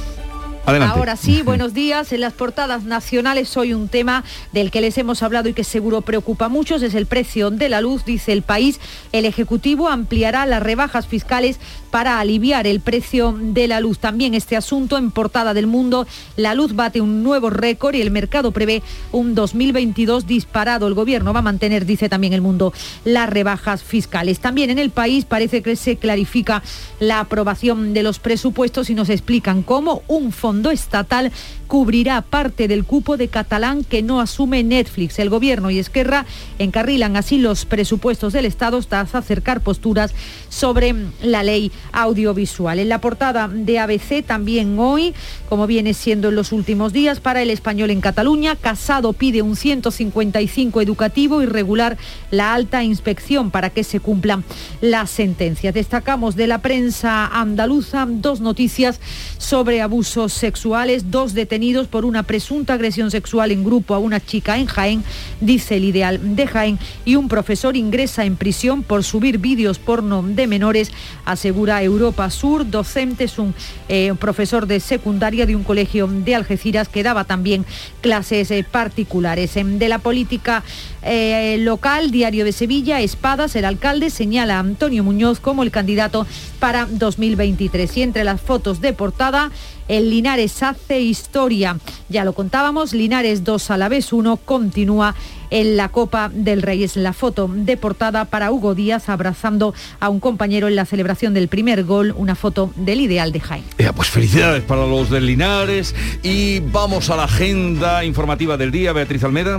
Adelante. 0.68 0.98
Ahora 0.98 1.16
sí, 1.16 1.40
buenos 1.44 1.72
días. 1.72 2.12
En 2.12 2.20
las 2.20 2.34
portadas 2.34 2.84
nacionales 2.84 3.56
hoy 3.56 3.72
un 3.72 3.88
tema 3.88 4.22
del 4.52 4.70
que 4.70 4.82
les 4.82 4.98
hemos 4.98 5.22
hablado 5.22 5.48
y 5.48 5.54
que 5.54 5.64
seguro 5.64 6.02
preocupa 6.02 6.46
a 6.46 6.48
muchos 6.50 6.82
es 6.82 6.94
el 6.94 7.06
precio 7.06 7.50
de 7.50 7.70
la 7.70 7.80
luz, 7.80 8.04
dice 8.04 8.32
el 8.32 8.42
país. 8.42 8.78
El 9.12 9.24
Ejecutivo 9.24 9.88
ampliará 9.88 10.44
las 10.44 10.62
rebajas 10.62 11.06
fiscales 11.06 11.58
para 11.90 12.20
aliviar 12.20 12.66
el 12.66 12.80
precio 12.80 13.34
de 13.40 13.66
la 13.66 13.80
luz. 13.80 13.98
También 13.98 14.34
este 14.34 14.56
asunto 14.56 14.98
en 14.98 15.10
portada 15.10 15.54
del 15.54 15.66
mundo, 15.66 16.06
la 16.36 16.54
luz 16.54 16.74
bate 16.74 17.00
un 17.00 17.22
nuevo 17.22 17.48
récord 17.48 17.94
y 17.94 18.02
el 18.02 18.10
mercado 18.10 18.52
prevé 18.52 18.82
un 19.10 19.34
2022 19.34 20.26
disparado. 20.26 20.86
El 20.86 20.92
gobierno 20.92 21.32
va 21.32 21.38
a 21.38 21.42
mantener, 21.42 21.86
dice 21.86 22.10
también 22.10 22.34
el 22.34 22.42
mundo, 22.42 22.74
las 23.06 23.30
rebajas 23.30 23.82
fiscales. 23.82 24.40
También 24.40 24.68
en 24.68 24.78
el 24.78 24.90
país 24.90 25.24
parece 25.24 25.62
que 25.62 25.76
se 25.76 25.96
clarifica 25.96 26.62
la 27.00 27.20
aprobación 27.20 27.94
de 27.94 28.02
los 28.02 28.18
presupuestos 28.18 28.90
y 28.90 28.94
nos 28.94 29.08
explican 29.08 29.62
cómo 29.62 30.02
un 30.08 30.30
fondo 30.30 30.57
estatal 30.70 31.30
cubrirá 31.68 32.22
parte 32.22 32.66
del 32.66 32.84
cupo 32.84 33.18
de 33.18 33.28
catalán 33.28 33.84
que 33.84 34.02
no 34.02 34.20
asume 34.20 34.64
Netflix. 34.64 35.18
El 35.18 35.28
gobierno 35.28 35.70
y 35.70 35.78
Esquerra 35.78 36.24
encarrilan 36.58 37.16
así 37.16 37.38
los 37.38 37.66
presupuestos 37.66 38.32
del 38.32 38.46
Estado 38.46 38.78
hasta 38.78 39.00
acercar 39.00 39.60
posturas 39.60 40.14
sobre 40.48 40.94
la 41.22 41.42
ley 41.42 41.70
audiovisual. 41.92 42.78
En 42.78 42.88
la 42.88 43.00
portada 43.00 43.48
de 43.48 43.78
ABC 43.78 44.24
también 44.26 44.78
hoy, 44.78 45.14
como 45.48 45.66
viene 45.66 45.92
siendo 45.92 46.30
en 46.30 46.36
los 46.36 46.52
últimos 46.52 46.92
días, 46.94 47.20
para 47.20 47.42
el 47.42 47.50
español 47.50 47.90
en 47.90 48.00
Cataluña, 48.00 48.56
Casado 48.56 49.12
pide 49.12 49.42
un 49.42 49.54
155 49.54 50.80
educativo 50.80 51.42
y 51.42 51.46
regular 51.46 51.98
la 52.30 52.54
alta 52.54 52.82
inspección 52.82 53.50
para 53.50 53.68
que 53.68 53.84
se 53.84 54.00
cumplan 54.00 54.42
las 54.80 55.10
sentencias. 55.10 55.74
Destacamos 55.74 56.34
de 56.34 56.46
la 56.46 56.62
prensa 56.62 57.26
andaluza 57.26 58.06
dos 58.08 58.40
noticias 58.40 59.00
sobre 59.36 59.82
abusos 59.82 60.32
sexuales, 60.32 61.10
dos 61.10 61.34
detenidos 61.34 61.57
por 61.90 62.04
una 62.04 62.22
presunta 62.22 62.74
agresión 62.74 63.10
sexual 63.10 63.50
en 63.50 63.64
grupo 63.64 63.94
a 63.94 63.98
una 63.98 64.20
chica 64.24 64.58
en 64.58 64.66
Jaén, 64.66 65.02
dice 65.40 65.76
el 65.76 65.84
ideal 65.84 66.36
de 66.36 66.46
Jaén, 66.46 66.78
y 67.04 67.16
un 67.16 67.28
profesor 67.28 67.76
ingresa 67.76 68.24
en 68.24 68.36
prisión 68.36 68.82
por 68.82 69.02
subir 69.02 69.38
vídeos 69.38 69.78
porno 69.78 70.22
de 70.22 70.46
menores, 70.46 70.92
asegura 71.24 71.82
Europa 71.82 72.30
Sur, 72.30 72.70
docente, 72.70 73.24
es 73.24 73.38
un 73.38 73.54
eh, 73.88 74.14
profesor 74.20 74.66
de 74.66 74.78
secundaria 74.78 75.46
de 75.46 75.56
un 75.56 75.64
colegio 75.64 76.06
de 76.06 76.34
Algeciras 76.34 76.88
que 76.88 77.02
daba 77.02 77.24
también 77.24 77.66
clases 78.00 78.50
eh, 78.50 78.64
particulares. 78.68 79.54
De 79.54 79.88
la 79.88 79.98
política 79.98 80.62
eh, 81.10 81.56
local, 81.60 82.10
Diario 82.10 82.44
de 82.44 82.52
Sevilla, 82.52 83.00
Espadas, 83.00 83.56
el 83.56 83.64
alcalde 83.64 84.10
señala 84.10 84.56
a 84.56 84.60
Antonio 84.60 85.02
Muñoz 85.02 85.40
como 85.40 85.62
el 85.62 85.70
candidato 85.70 86.26
para 86.60 86.84
2023. 86.84 87.96
Y 87.96 88.02
entre 88.02 88.24
las 88.24 88.42
fotos 88.42 88.82
de 88.82 88.92
portada, 88.92 89.50
el 89.88 90.10
Linares 90.10 90.62
hace 90.62 91.00
historia. 91.00 91.78
Ya 92.10 92.24
lo 92.24 92.34
contábamos, 92.34 92.92
Linares 92.92 93.42
2 93.42 93.70
a 93.70 93.78
la 93.78 93.88
vez 93.88 94.12
1 94.12 94.36
continúa 94.36 95.14
en 95.48 95.78
la 95.78 95.88
Copa 95.88 96.30
del 96.30 96.60
Rey. 96.60 96.84
Es 96.84 96.96
la 96.96 97.14
foto 97.14 97.48
de 97.50 97.78
portada 97.78 98.26
para 98.26 98.52
Hugo 98.52 98.74
Díaz 98.74 99.08
abrazando 99.08 99.72
a 100.00 100.10
un 100.10 100.20
compañero 100.20 100.68
en 100.68 100.76
la 100.76 100.84
celebración 100.84 101.32
del 101.32 101.48
primer 101.48 101.84
gol, 101.84 102.14
una 102.18 102.34
foto 102.34 102.70
del 102.76 103.00
ideal 103.00 103.32
de 103.32 103.40
Jaime. 103.40 103.66
pues 103.94 104.08
felicidades 104.08 104.62
para 104.62 104.86
los 104.86 105.08
del 105.08 105.24
Linares 105.24 105.94
y 106.22 106.60
vamos 106.60 107.08
a 107.08 107.16
la 107.16 107.24
agenda 107.24 108.04
informativa 108.04 108.58
del 108.58 108.70
día, 108.70 108.92
Beatriz 108.92 109.24
Almeda. 109.24 109.58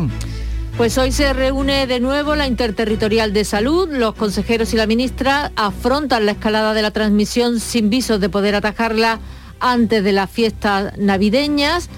Pues 0.79 0.97
hoy 0.97 1.11
se 1.11 1.33
reúne 1.33 1.87
de 1.87 1.99
nuevo 1.99 2.35
la 2.35 2.47
Interterritorial 2.47 3.33
de 3.33 3.43
Salud. 3.43 3.89
Los 3.91 4.15
consejeros 4.15 4.73
y 4.73 4.77
la 4.77 4.87
ministra 4.87 5.51
afrontan 5.57 6.25
la 6.25 6.31
escalada 6.31 6.73
de 6.73 6.81
la 6.81 6.91
transmisión 6.91 7.59
sin 7.59 7.89
visos 7.89 8.21
de 8.21 8.29
poder 8.29 8.55
atajarla 8.55 9.19
antes 9.59 10.01
de 10.05 10.13
las 10.13 10.31
fiestas 10.31 10.97
navideñas. 10.97 11.89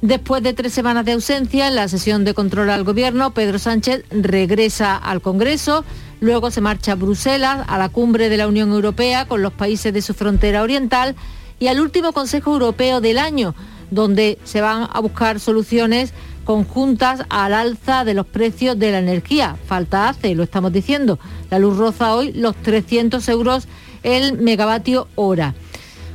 Después 0.00 0.42
de 0.42 0.54
tres 0.54 0.72
semanas 0.72 1.04
de 1.04 1.12
ausencia 1.12 1.68
en 1.68 1.74
la 1.74 1.88
sesión 1.88 2.24
de 2.24 2.32
control 2.32 2.70
al 2.70 2.84
gobierno, 2.84 3.34
Pedro 3.34 3.58
Sánchez 3.58 4.02
regresa 4.10 4.96
al 4.96 5.20
Congreso, 5.20 5.84
luego 6.20 6.50
se 6.50 6.62
marcha 6.62 6.92
a 6.92 6.94
Bruselas, 6.94 7.66
a 7.68 7.76
la 7.76 7.90
cumbre 7.90 8.30
de 8.30 8.38
la 8.38 8.48
Unión 8.48 8.70
Europea 8.70 9.26
con 9.26 9.42
los 9.42 9.52
países 9.52 9.92
de 9.92 10.00
su 10.00 10.14
frontera 10.14 10.62
oriental 10.62 11.16
y 11.60 11.66
al 11.66 11.80
último 11.80 12.12
Consejo 12.12 12.54
Europeo 12.54 13.02
del 13.02 13.18
año, 13.18 13.54
donde 13.90 14.38
se 14.44 14.62
van 14.62 14.88
a 14.90 15.00
buscar 15.00 15.38
soluciones 15.38 16.14
conjuntas 16.44 17.24
al 17.28 17.54
alza 17.54 18.04
de 18.04 18.14
los 18.14 18.26
precios 18.26 18.78
de 18.78 18.90
la 18.90 18.98
energía. 18.98 19.56
Falta 19.66 20.08
hace, 20.08 20.34
lo 20.34 20.42
estamos 20.42 20.72
diciendo. 20.72 21.18
La 21.50 21.58
luz 21.58 21.76
roza 21.76 22.14
hoy 22.14 22.32
los 22.32 22.56
300 22.56 23.28
euros 23.28 23.68
el 24.02 24.38
megavatio 24.38 25.08
hora. 25.14 25.54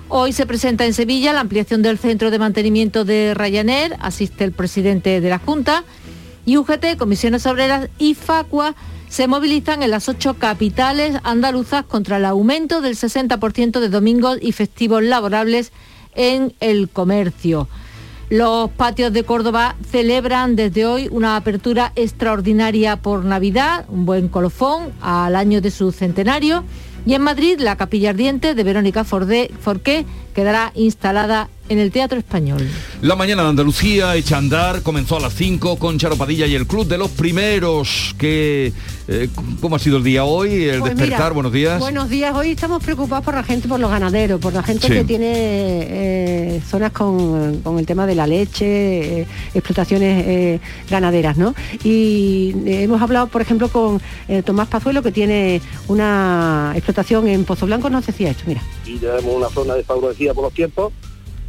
Hoy 0.09 0.31
se 0.31 0.45
presenta 0.45 0.85
en 0.85 0.93
Sevilla 0.93 1.33
la 1.33 1.41
ampliación 1.41 1.81
del 1.81 1.97
centro 1.97 2.31
de 2.31 2.39
mantenimiento 2.39 3.03
de 3.03 3.33
Ryanair, 3.33 3.97
asiste 3.99 4.43
el 4.43 4.53
presidente 4.53 5.19
de 5.19 5.29
la 5.29 5.39
Junta, 5.39 5.83
y 6.45 6.55
UGT, 6.55 6.97
Comisiones 6.97 7.45
Obreras 7.45 7.89
y 7.97 8.13
Facua 8.13 8.73
se 9.09 9.27
movilizan 9.27 9.83
en 9.83 9.91
las 9.91 10.09
ocho 10.09 10.35
capitales 10.35 11.17
andaluzas 11.23 11.85
contra 11.85 12.17
el 12.17 12.25
aumento 12.25 12.81
del 12.81 12.95
60% 12.95 13.79
de 13.79 13.89
domingos 13.89 14.37
y 14.41 14.51
festivos 14.51 15.03
laborables 15.03 15.71
en 16.15 16.53
el 16.59 16.89
comercio. 16.89 17.67
Los 18.29 18.69
patios 18.71 19.13
de 19.13 19.23
Córdoba 19.23 19.77
celebran 19.89 20.57
desde 20.57 20.85
hoy 20.85 21.07
una 21.09 21.37
apertura 21.37 21.93
extraordinaria 21.95 22.97
por 22.97 23.23
Navidad, 23.23 23.85
un 23.87 24.05
buen 24.05 24.27
colofón 24.27 24.91
al 25.01 25.37
año 25.37 25.61
de 25.61 25.71
su 25.71 25.93
centenario. 25.93 26.65
Y 27.05 27.13
en 27.13 27.21
Madrid, 27.21 27.57
la 27.57 27.77
capilla 27.77 28.09
ardiente 28.09 28.53
de 28.53 28.63
Verónica 28.65 29.05
Forqué 29.05 30.05
quedará 30.37 30.71
instalada 30.75 31.49
en 31.67 31.79
el 31.79 31.91
Teatro 31.91 32.17
Español. 32.17 32.67
La 33.01 33.15
mañana 33.15 33.43
de 33.43 33.49
Andalucía, 33.49 34.15
echa 34.15 34.35
a 34.35 34.39
andar, 34.39 34.81
comenzó 34.83 35.17
a 35.17 35.19
las 35.19 35.33
5 35.33 35.77
con 35.77 35.97
Charo 35.97 36.15
Padilla 36.15 36.45
y 36.45 36.55
el 36.55 36.67
Club 36.67 36.87
de 36.87 36.97
los 36.97 37.09
Primeros. 37.11 38.15
Que, 38.17 38.71
eh, 39.07 39.29
¿Cómo 39.59 39.75
ha 39.75 39.79
sido 39.79 39.97
el 39.97 40.03
día 40.03 40.23
hoy? 40.23 40.65
El 40.65 40.79
pues 40.79 40.95
despertar, 40.95 41.33
buenos 41.33 41.51
días. 41.51 41.79
Buenos 41.79 42.09
días, 42.09 42.35
hoy 42.35 42.51
estamos 42.51 42.83
preocupados 42.83 43.25
por 43.25 43.33
la 43.33 43.43
gente, 43.43 43.67
por 43.67 43.79
los 43.79 43.89
ganaderos, 43.89 44.39
por 44.39 44.53
la 44.53 44.63
gente 44.63 44.87
que 44.87 45.03
tiene 45.03 45.33
eh, 45.33 46.61
zonas 46.67 46.91
con, 46.91 47.61
el 47.77 47.85
tema 47.85 48.05
de 48.05 48.15
la 48.15 48.27
leche, 48.27 49.21
eh, 49.21 49.27
explotaciones 49.53 50.61
ganaderas, 50.89 51.37
¿no? 51.37 51.53
Y 51.83 52.53
hemos 52.65 53.01
hablado, 53.01 53.27
por 53.27 53.41
ejemplo, 53.41 53.69
con 53.69 54.01
Tomás 54.45 54.67
Pazuelo, 54.67 55.03
que 55.03 55.11
tiene 55.11 55.61
una 55.87 56.73
explotación 56.75 57.27
en 57.27 57.43
Pozo 57.43 57.65
Blanco, 57.65 57.89
no 57.89 58.01
sé 58.01 58.11
si 58.11 58.25
esto, 58.25 58.43
mira. 58.45 58.61
Y 58.85 58.97
tenemos 58.97 59.35
una 59.35 59.49
zona 59.49 59.75
por 60.33 60.43
los 60.43 60.53
tiempos 60.53 60.93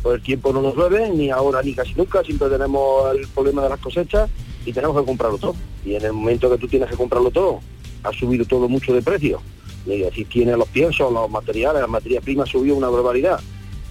pues 0.02 0.16
el 0.16 0.22
tiempo 0.22 0.52
no 0.52 0.62
nos 0.62 0.76
llueve, 0.76 1.10
ni 1.10 1.30
ahora 1.30 1.62
ni 1.62 1.74
casi 1.74 1.94
nunca, 1.94 2.22
siempre 2.22 2.48
tenemos 2.48 3.14
el 3.16 3.26
problema 3.28 3.62
de 3.62 3.70
las 3.70 3.80
cosechas 3.80 4.30
y 4.64 4.72
tenemos 4.72 4.98
que 4.98 5.06
comprarlo 5.06 5.38
todo. 5.38 5.54
Y 5.84 5.94
en 5.94 6.04
el 6.04 6.12
momento 6.12 6.50
que 6.50 6.58
tú 6.58 6.68
tienes 6.68 6.88
que 6.88 6.96
comprarlo 6.96 7.30
todo, 7.30 7.60
ha 8.04 8.12
subido 8.12 8.44
todo 8.44 8.68
mucho 8.68 8.94
de 8.94 9.02
precio. 9.02 9.40
Y 9.86 10.04
así 10.04 10.24
tiene 10.24 10.56
los 10.56 10.68
piensos, 10.68 11.12
los 11.12 11.30
materiales, 11.30 11.80
las 11.80 11.90
materias 11.90 12.22
primas 12.22 12.48
subió 12.48 12.76
una 12.76 12.88
barbaridad. 12.88 13.40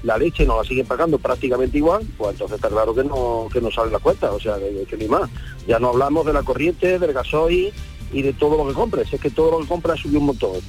La 0.03 0.17
leche 0.17 0.45
nos 0.45 0.57
la 0.57 0.63
siguen 0.63 0.85
pagando 0.85 1.17
prácticamente 1.17 1.77
igual, 1.77 2.07
pues 2.17 2.33
entonces 2.33 2.55
está 2.55 2.69
claro 2.69 2.93
que 2.93 3.03
no, 3.03 3.47
que 3.51 3.59
no 3.59 3.71
sale 3.71 3.91
la 3.91 3.99
cuenta, 3.99 4.31
o 4.31 4.39
sea, 4.39 4.57
que, 4.59 4.85
que 4.87 4.97
ni 4.97 5.07
más. 5.07 5.29
Ya 5.67 5.79
no 5.79 5.89
hablamos 5.89 6.25
de 6.25 6.33
la 6.33 6.43
corriente, 6.43 6.99
del 6.99 7.13
gasoil 7.13 7.73
y 8.13 8.21
de 8.21 8.33
todo 8.33 8.57
lo 8.57 8.67
que 8.67 8.75
compres, 8.75 9.11
es 9.11 9.19
que 9.19 9.31
todo 9.31 9.51
lo 9.51 9.59
que 9.59 9.67
compras 9.67 9.99
subió 9.99 10.19
un 10.19 10.27
montón 10.27 10.61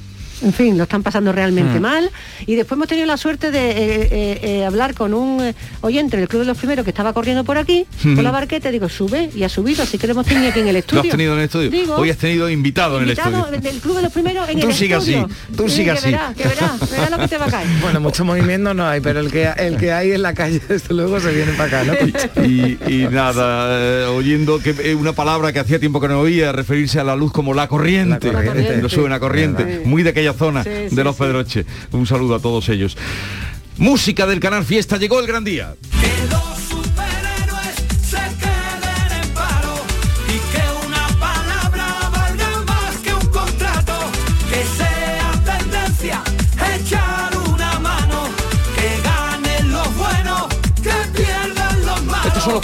en 0.42 0.52
fin, 0.52 0.76
lo 0.76 0.84
están 0.84 1.02
pasando 1.02 1.32
realmente 1.32 1.78
mm. 1.78 1.82
mal. 1.82 2.10
Y 2.46 2.54
después 2.54 2.76
hemos 2.76 2.88
tenido 2.88 3.06
la 3.06 3.16
suerte 3.16 3.50
de 3.50 3.70
eh, 3.70 4.08
eh, 4.10 4.40
eh, 4.42 4.64
hablar 4.64 4.94
con 4.94 5.14
un 5.14 5.54
oyente 5.80 6.16
del 6.16 6.28
Club 6.28 6.40
de 6.42 6.46
los 6.46 6.58
Primeros 6.58 6.84
que 6.84 6.90
estaba 6.90 7.12
corriendo 7.12 7.44
por 7.44 7.58
aquí, 7.58 7.86
con 8.02 8.22
la 8.22 8.30
barqueta, 8.30 8.70
digo, 8.70 8.88
sube, 8.88 9.30
y 9.34 9.42
ha 9.42 9.48
subido, 9.48 9.82
así 9.82 9.98
que 9.98 10.06
lo 10.06 10.12
hemos 10.12 10.26
tenido 10.26 10.50
aquí 10.50 10.60
en 10.60 10.68
el 10.68 10.76
estudio. 10.76 11.02
¿Lo 11.02 11.08
has 11.08 11.10
tenido 11.10 11.32
en 11.32 11.38
el 11.38 11.44
estudio? 11.46 11.96
Hoy 11.96 12.10
has 12.10 12.16
tenido 12.16 12.50
invitado, 12.50 12.98
en 12.98 13.04
el 13.04 13.10
estudio. 13.10 13.46
del 13.46 13.78
Club 13.80 13.96
de 13.96 14.02
los 14.02 14.12
Primeros 14.12 14.48
en 14.48 14.60
tú 14.60 14.68
el 14.68 14.74
sigue 14.74 14.94
así, 14.94 15.16
tú 15.56 15.68
sigue 15.68 15.90
así. 15.90 16.14
que 16.36 16.48
verás, 16.48 16.90
verás 16.90 17.10
lo 17.10 17.18
que 17.18 17.28
te 17.28 17.38
va 17.38 17.46
a 17.46 17.50
caer. 17.50 17.68
Bueno, 17.88 18.00
mucho 18.00 18.24
movimiento 18.24 18.74
no 18.74 18.86
hay, 18.86 19.00
pero 19.00 19.20
el 19.20 19.30
que, 19.30 19.48
el 19.56 19.76
que 19.76 19.92
hay 19.92 20.12
en 20.12 20.22
la 20.22 20.34
calle, 20.34 20.60
desde 20.68 20.94
luego, 20.94 21.20
se 21.20 21.32
viene 21.32 21.52
para 21.52 21.80
acá, 21.80 21.92
¿no? 21.92 22.44
Y, 22.44 23.08
nada, 23.10 24.10
oyendo 24.10 24.58
que 24.58 24.94
una 24.94 25.12
palabra 25.12 25.52
que 25.52 25.60
hacía 25.60 25.78
tiempo 25.78 26.00
que 26.00 26.08
no 26.08 26.20
oía, 26.20 26.52
referirse 26.52 27.00
a 27.00 27.04
la 27.04 27.16
luz 27.16 27.32
como 27.32 27.54
la 27.54 27.68
corriente. 27.68 28.32
La 28.32 28.44
corriente. 28.44 28.76
No 28.78 28.88
sube 28.88 29.04
una 29.04 29.20
corriente, 29.20 29.82
muy 29.84 30.02
de 30.02 30.10
aquella 30.10 30.27
zona 30.32 30.62
de 30.64 31.04
los 31.04 31.16
Pedroche. 31.16 31.64
Un 31.92 32.06
saludo 32.06 32.34
a 32.34 32.40
todos 32.40 32.68
ellos. 32.68 32.96
Música 33.76 34.26
del 34.26 34.40
canal 34.40 34.64
Fiesta, 34.64 34.96
llegó 34.96 35.20
el 35.20 35.26
gran 35.26 35.44
día. 35.44 35.74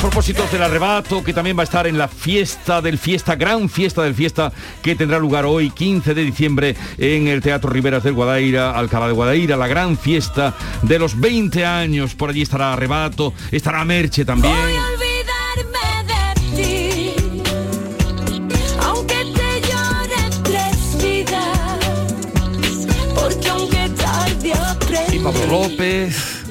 Propósitos 0.04 0.52
del 0.52 0.62
arrebato, 0.62 1.24
que 1.24 1.32
también 1.32 1.56
va 1.56 1.62
a 1.62 1.64
estar 1.64 1.86
en 1.86 1.96
la 1.96 2.08
fiesta 2.08 2.82
del 2.82 2.98
fiesta, 2.98 3.36
gran 3.36 3.70
fiesta 3.70 4.02
del 4.02 4.14
fiesta, 4.14 4.52
que 4.82 4.94
tendrá 4.94 5.18
lugar 5.18 5.46
hoy, 5.46 5.70
15 5.70 6.12
de 6.12 6.22
diciembre, 6.22 6.76
en 6.98 7.26
el 7.26 7.40
Teatro 7.40 7.70
Riveras 7.70 8.02
del 8.02 8.12
Guadaira, 8.12 8.72
Alcalá 8.72 9.06
de 9.06 9.14
Guadaira, 9.14 9.56
la 9.56 9.66
gran 9.66 9.96
fiesta 9.96 10.54
de 10.82 10.98
los 10.98 11.18
20 11.18 11.64
años. 11.64 12.14
Por 12.14 12.28
allí 12.28 12.42
estará 12.42 12.74
arrebato, 12.74 13.32
estará 13.50 13.82
Merche 13.86 14.26
también. 14.26 14.54
Y 25.10 25.18
Pablo 25.20 25.46
López. 25.46 26.44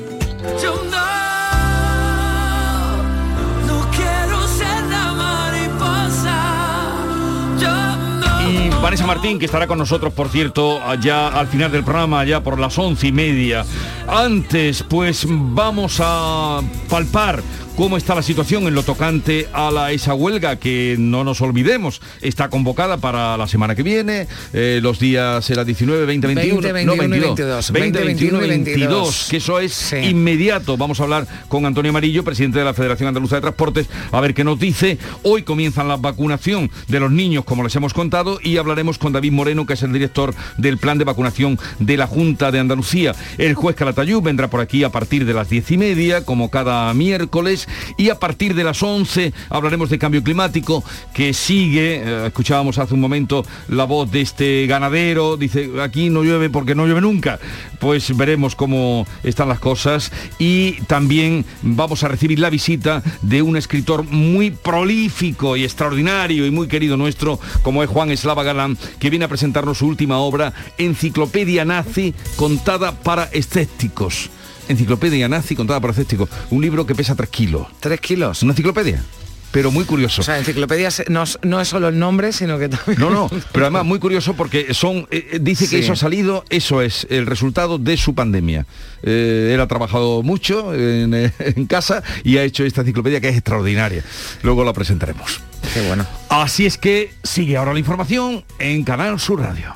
Vanessa 8.84 9.08
Martín, 9.08 9.40
que 9.40 9.46
estará 9.46 9.66
con 9.66 9.78
nosotros, 9.78 10.12
por 10.12 10.28
cierto, 10.28 10.82
ya 11.00 11.30
al 11.30 11.48
final 11.48 11.72
del 11.72 11.86
programa, 11.86 12.26
ya 12.26 12.44
por 12.44 12.60
las 12.60 12.78
once 12.78 13.08
y 13.08 13.12
media. 13.14 13.64
Antes, 14.10 14.84
pues 14.84 15.26
vamos 15.26 16.02
a 16.04 16.60
palpar 16.90 17.42
cómo 17.76 17.98
está 17.98 18.14
la 18.14 18.22
situación 18.22 18.68
en 18.68 18.76
lo 18.76 18.84
tocante 18.84 19.48
a 19.52 19.72
la, 19.72 19.92
esa 19.92 20.14
huelga 20.14 20.58
que 20.58 20.96
no 21.00 21.24
nos 21.24 21.42
olvidemos 21.42 22.02
está 22.22 22.50
convocada 22.50 22.98
para 22.98 23.36
la 23.36 23.48
semana 23.48 23.74
que 23.74 23.82
viene 23.82 24.28
eh, 24.54 24.80
los 24.82 25.00
días 25.00 25.50
era 25.50 25.66
19 25.66 26.06
20 26.06 26.28
21 26.28 26.62
20, 26.62 26.74
21 26.74 26.96
no 26.96 27.00
22 27.02 27.36
22, 27.36 27.72
20 27.72 28.04
21 28.04 28.40
22, 28.40 28.66
22 28.66 29.28
que 29.30 29.38
eso 29.38 29.60
es 29.60 29.94
inmediato. 29.94 30.78
Vamos 30.78 31.00
a 31.00 31.04
hablar 31.04 31.28
con 31.48 31.66
Antonio 31.66 31.90
Amarillo 31.90 32.24
presidente 32.24 32.60
de 32.60 32.66
la 32.66 32.74
Federación 32.74 33.08
Andaluza 33.08 33.36
de 33.36 33.42
Transportes 33.42 33.88
a 34.12 34.22
ver 34.22 34.34
qué 34.34 34.44
nos 34.44 34.60
dice. 34.60 34.98
Hoy 35.24 35.44
comienzan 35.44 35.88
la 35.88 35.98
vacunación 35.98 36.70
de 36.88 37.00
los 37.00 37.12
niños 37.12 37.44
como 37.44 37.64
les 37.64 37.76
hemos 37.76 37.94
contado 37.94 38.40
y 38.42 38.58
hablaremos 38.58 38.98
con 38.98 39.14
David 39.14 39.32
Moreno 39.32 39.66
que 39.66 39.74
es 39.74 39.84
el 39.84 39.94
director 39.94 40.36
del 40.58 40.78
plan 40.78 40.98
de 40.98 41.06
vacunación 41.06 41.60
de 41.80 41.98
la 41.98 42.08
Junta 42.08 42.52
de 42.52 42.60
Andalucía. 42.60 43.16
El 43.38 43.56
juez 43.56 43.76
Calatayud 43.76 44.22
vendrá 44.22 44.50
por 44.50 44.62
aquí 44.62 44.84
a 44.84 44.90
partir 44.90 45.26
de 45.26 45.34
las 45.34 45.50
diez 45.50 45.72
y 45.72 45.78
media 45.78 46.24
como 46.24 46.52
cada 46.52 46.94
miércoles 46.94 47.63
y 47.98 48.10
a 48.10 48.20
partir 48.20 48.56
de 48.56 48.64
las 48.64 48.82
11 48.82 49.34
hablaremos 49.50 49.90
de 49.90 50.00
cambio 50.00 50.24
climático 50.24 50.84
que 51.14 51.34
sigue, 51.34 52.02
eh, 52.04 52.28
escuchábamos 52.28 52.78
hace 52.78 52.94
un 52.94 53.00
momento 53.00 53.46
la 53.68 53.86
voz 53.86 54.12
de 54.12 54.22
este 54.22 54.66
ganadero, 54.68 55.38
dice 55.38 55.70
aquí 55.82 56.10
no 56.10 56.24
llueve 56.24 56.50
porque 56.50 56.76
no 56.76 56.86
llueve 56.86 57.02
nunca, 57.02 57.40
pues 57.80 58.16
veremos 58.16 58.56
cómo 58.56 59.06
están 59.24 59.50
las 59.50 59.60
cosas. 59.60 60.12
Y 60.40 60.74
también 60.88 61.46
vamos 61.62 62.04
a 62.04 62.08
recibir 62.08 62.40
la 62.40 62.50
visita 62.50 63.04
de 63.22 63.42
un 63.42 63.58
escritor 63.58 64.04
muy 64.04 64.52
prolífico 64.52 65.58
y 65.58 65.64
extraordinario 65.64 66.46
y 66.46 66.52
muy 66.52 66.68
querido 66.68 66.98
nuestro 66.98 67.40
como 67.62 67.84
es 67.84 67.90
Juan 67.90 68.12
Eslava 68.12 68.44
Galán 68.44 68.78
que 69.00 69.10
viene 69.10 69.26
a 69.26 69.30
presentarnos 69.30 69.78
su 69.78 69.88
última 69.88 70.18
obra 70.18 70.54
Enciclopedia 70.78 71.66
Nazi 71.66 72.14
contada 72.36 72.92
para 72.92 73.26
escépticos. 73.26 74.30
Enciclopedia 74.70 75.28
nazi 75.28 75.56
contada 75.56 75.80
por 75.82 75.90
escépticos. 75.92 76.30
Un 76.50 76.62
libro 76.62 76.86
que 76.86 76.96
pesa 76.96 77.16
3 77.16 77.30
kilos. 77.30 77.68
¿Tres 77.80 78.00
kilos? 78.00 78.44
Una 78.44 78.54
enciclopedia. 78.54 79.04
Pero 79.52 79.70
muy 79.70 79.86
curioso. 79.86 80.22
O 80.22 80.24
sea, 80.24 80.40
enciclopedia 80.40 80.90
se- 80.90 81.06
no, 81.10 81.22
es- 81.22 81.38
no 81.44 81.62
es 81.62 81.68
solo 81.68 81.88
el 81.90 82.00
nombre, 82.00 82.32
sino 82.34 82.58
que 82.58 82.70
también... 82.70 83.00
No, 83.00 83.12
no, 83.12 83.30
pero 83.52 83.66
además 83.66 83.86
muy 83.86 84.00
curioso 84.00 84.34
porque 84.34 84.74
son, 84.74 85.08
eh, 85.12 85.28
eh, 85.34 85.40
dice 85.40 85.66
que 85.66 85.78
Sí. 85.78 85.84
eso 85.84 85.94
ha 85.94 85.96
salido, 85.96 86.44
eso 86.50 86.82
es 86.82 87.06
el 87.12 87.28
resultado 87.28 87.78
de 87.78 87.96
su 87.98 88.16
pandemia. 88.16 88.66
Eh, 89.04 89.52
él 89.54 89.62
ha 89.62 89.68
trabajado 89.68 90.24
mucho 90.24 90.74
en, 90.74 91.14
en 91.38 91.66
casa 91.68 92.02
y 92.24 92.38
ha 92.38 92.44
hecho 92.44 92.64
esta 92.66 92.82
enciclopedia 92.82 93.22
que 93.22 93.30
es 93.30 93.36
extraordinaria. 93.36 94.04
Luego 94.42 94.64
la 94.64 94.74
presentaremos. 94.74 95.40
Qué 95.72 95.82
bueno. 95.88 96.08
Así 96.30 96.66
es 96.66 96.80
que 96.80 97.14
sigue 97.22 97.56
ahora 97.56 97.74
la 97.74 97.80
información 97.80 98.44
en 98.58 98.84
Canal 98.84 99.20
Sur 99.20 99.40
Radio. 99.42 99.76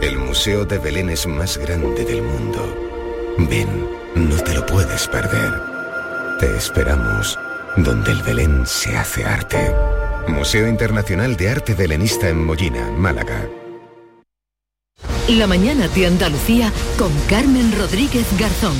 El 0.00 0.16
Museo 0.18 0.64
de 0.64 0.78
Belén 0.78 1.10
es 1.10 1.26
más 1.26 1.58
grande 1.58 2.04
del 2.04 2.22
mundo. 2.22 2.74
Ven, 3.36 3.86
no 4.14 4.36
te 4.36 4.54
lo 4.54 4.64
puedes 4.64 5.06
perder. 5.08 5.52
Te 6.38 6.56
esperamos 6.56 7.38
donde 7.76 8.12
el 8.12 8.22
Belén 8.22 8.66
se 8.66 8.96
hace 8.96 9.24
arte. 9.24 9.58
Museo 10.26 10.66
Internacional 10.66 11.36
de 11.36 11.50
Arte 11.50 11.74
Belenista 11.74 12.30
en 12.30 12.44
Mollina, 12.44 12.90
Málaga. 12.90 13.46
La 15.28 15.46
mañana 15.46 15.86
de 15.88 16.06
Andalucía 16.06 16.72
con 16.98 17.12
Carmen 17.28 17.70
Rodríguez 17.78 18.26
Garzón. 18.38 18.76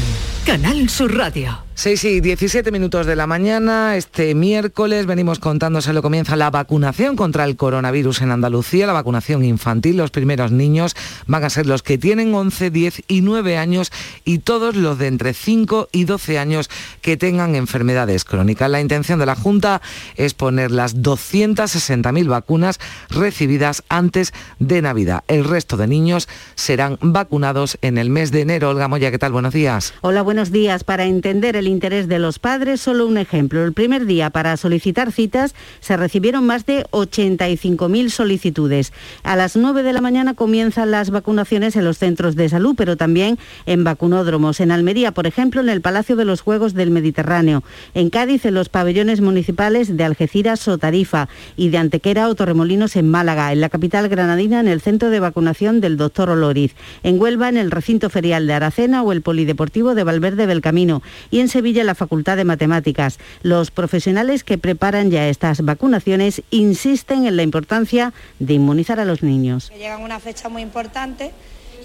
Canal 0.46 0.88
Sur 0.88 1.14
Radio. 1.14 1.69
6 1.80 2.04
y 2.04 2.20
17 2.20 2.72
minutos 2.72 3.06
de 3.06 3.16
la 3.16 3.26
mañana, 3.26 3.96
este 3.96 4.34
miércoles 4.34 5.06
venimos 5.06 5.38
contándoselo, 5.38 6.02
comienza 6.02 6.36
la 6.36 6.50
vacunación 6.50 7.16
contra 7.16 7.44
el 7.44 7.56
coronavirus 7.56 8.20
en 8.20 8.32
Andalucía, 8.32 8.86
la 8.86 8.92
vacunación 8.92 9.42
infantil, 9.46 9.96
los 9.96 10.10
primeros 10.10 10.52
niños 10.52 10.94
van 11.26 11.42
a 11.42 11.48
ser 11.48 11.64
los 11.64 11.82
que 11.82 11.96
tienen 11.96 12.34
11, 12.34 12.70
10 12.70 13.04
y 13.08 13.22
9 13.22 13.56
años 13.56 13.92
y 14.26 14.40
todos 14.40 14.76
los 14.76 14.98
de 14.98 15.06
entre 15.06 15.32
5 15.32 15.88
y 15.90 16.04
12 16.04 16.38
años 16.38 16.68
que 17.00 17.16
tengan 17.16 17.54
enfermedades 17.54 18.24
crónicas. 18.24 18.70
La 18.70 18.82
intención 18.82 19.18
de 19.18 19.24
la 19.24 19.34
Junta 19.34 19.80
es 20.16 20.34
poner 20.34 20.72
las 20.72 20.98
260.000 20.98 22.28
vacunas 22.28 22.78
recibidas 23.08 23.84
antes 23.88 24.34
de 24.58 24.82
Navidad. 24.82 25.24
El 25.28 25.44
resto 25.44 25.78
de 25.78 25.86
niños 25.86 26.28
serán 26.56 26.98
vacunados 27.00 27.78
en 27.80 27.96
el 27.96 28.10
mes 28.10 28.32
de 28.32 28.42
enero. 28.42 28.68
Olga 28.68 28.86
Moya, 28.86 29.10
¿qué 29.10 29.18
tal? 29.18 29.32
Buenos 29.32 29.54
días. 29.54 29.94
Hola, 30.02 30.20
buenos 30.20 30.52
días. 30.52 30.84
Para 30.84 31.06
entender 31.06 31.56
el 31.56 31.69
interés 31.70 32.09
de 32.09 32.18
los 32.18 32.38
padres, 32.38 32.80
solo 32.80 33.06
un 33.06 33.16
ejemplo. 33.16 33.64
El 33.64 33.72
primer 33.72 34.04
día 34.04 34.28
para 34.28 34.56
solicitar 34.56 35.12
citas 35.12 35.54
se 35.80 35.96
recibieron 35.96 36.44
más 36.44 36.66
de 36.66 36.85
85.000 36.90 38.11
solicitudes. 38.11 38.92
A 39.22 39.37
las 39.37 39.56
9 39.56 39.83
de 39.83 39.92
la 39.92 40.00
mañana 40.00 40.35
comienzan 40.35 40.90
las 40.90 41.11
vacunaciones 41.11 41.76
en 41.76 41.85
los 41.85 41.98
centros 41.98 42.37
de 42.37 42.48
salud, 42.48 42.74
pero 42.76 42.96
también 42.96 43.38
en 43.66 43.85
vacunódromos. 43.85 44.61
En 44.61 44.72
Almería, 44.72 45.12
por 45.12 45.26
ejemplo, 45.26 45.61
en 45.61 45.68
el 45.68 45.80
Palacio 45.80 46.16
de 46.16 46.24
los 46.24 46.40
Juegos 46.40 46.74
del 46.74 46.90
Mediterráneo. 46.90 47.62
En 47.94 48.11
Cádiz, 48.11 48.44
en 48.44 48.54
los 48.54 48.68
pabellones 48.68 49.20
municipales 49.20 49.96
de 49.96 50.04
Algeciras 50.04 50.66
o 50.68 50.78
Tarifa 50.78 51.28
y 51.56 51.68
de 51.68 51.78
Antequera 51.78 52.28
o 52.28 52.35
Torremolinos 52.35 52.96
en 52.96 53.09
Málaga. 53.09 53.52
En 53.52 53.61
la 53.61 53.68
capital 53.68 54.09
granadina, 54.09 54.61
en 54.61 54.68
el 54.68 54.80
centro 54.80 55.11
de 55.11 55.20
vacunación 55.20 55.80
del 55.80 55.96
Doctor 55.96 56.30
Oloriz. 56.30 56.74
En 57.02 57.20
Huelva, 57.20 57.48
en 57.48 57.56
el 57.56 57.70
recinto 57.70 58.11
ferial 58.11 58.46
de 58.46 58.54
Aracena 58.54 59.02
o 59.02 59.12
el 59.12 59.22
polideportivo 59.22 59.94
de 59.94 60.04
Valverde 60.04 60.46
del 60.46 60.61
Camino. 60.61 61.02
Y 61.30 61.40
en 61.40 61.48
Sevilla, 61.50 61.82
en 61.82 61.86
la 61.86 61.94
Facultad 61.94 62.36
de 62.36 62.44
Matemáticas. 62.44 63.18
Los 63.42 63.70
profesionales 63.70 64.44
que 64.44 64.56
preparan 64.56 65.10
ya 65.10 65.28
estas 65.28 65.62
vacunaciones 65.62 66.42
insisten 66.50 67.26
en 67.26 67.36
la 67.36 67.42
importancia 67.42 68.12
de 68.38 68.54
inmunizar 68.54 69.00
a 69.00 69.04
los 69.04 69.22
niños. 69.22 69.70
llegan 69.76 70.02
una 70.02 70.20
fecha 70.20 70.48
muy 70.48 70.62
importante 70.62 71.32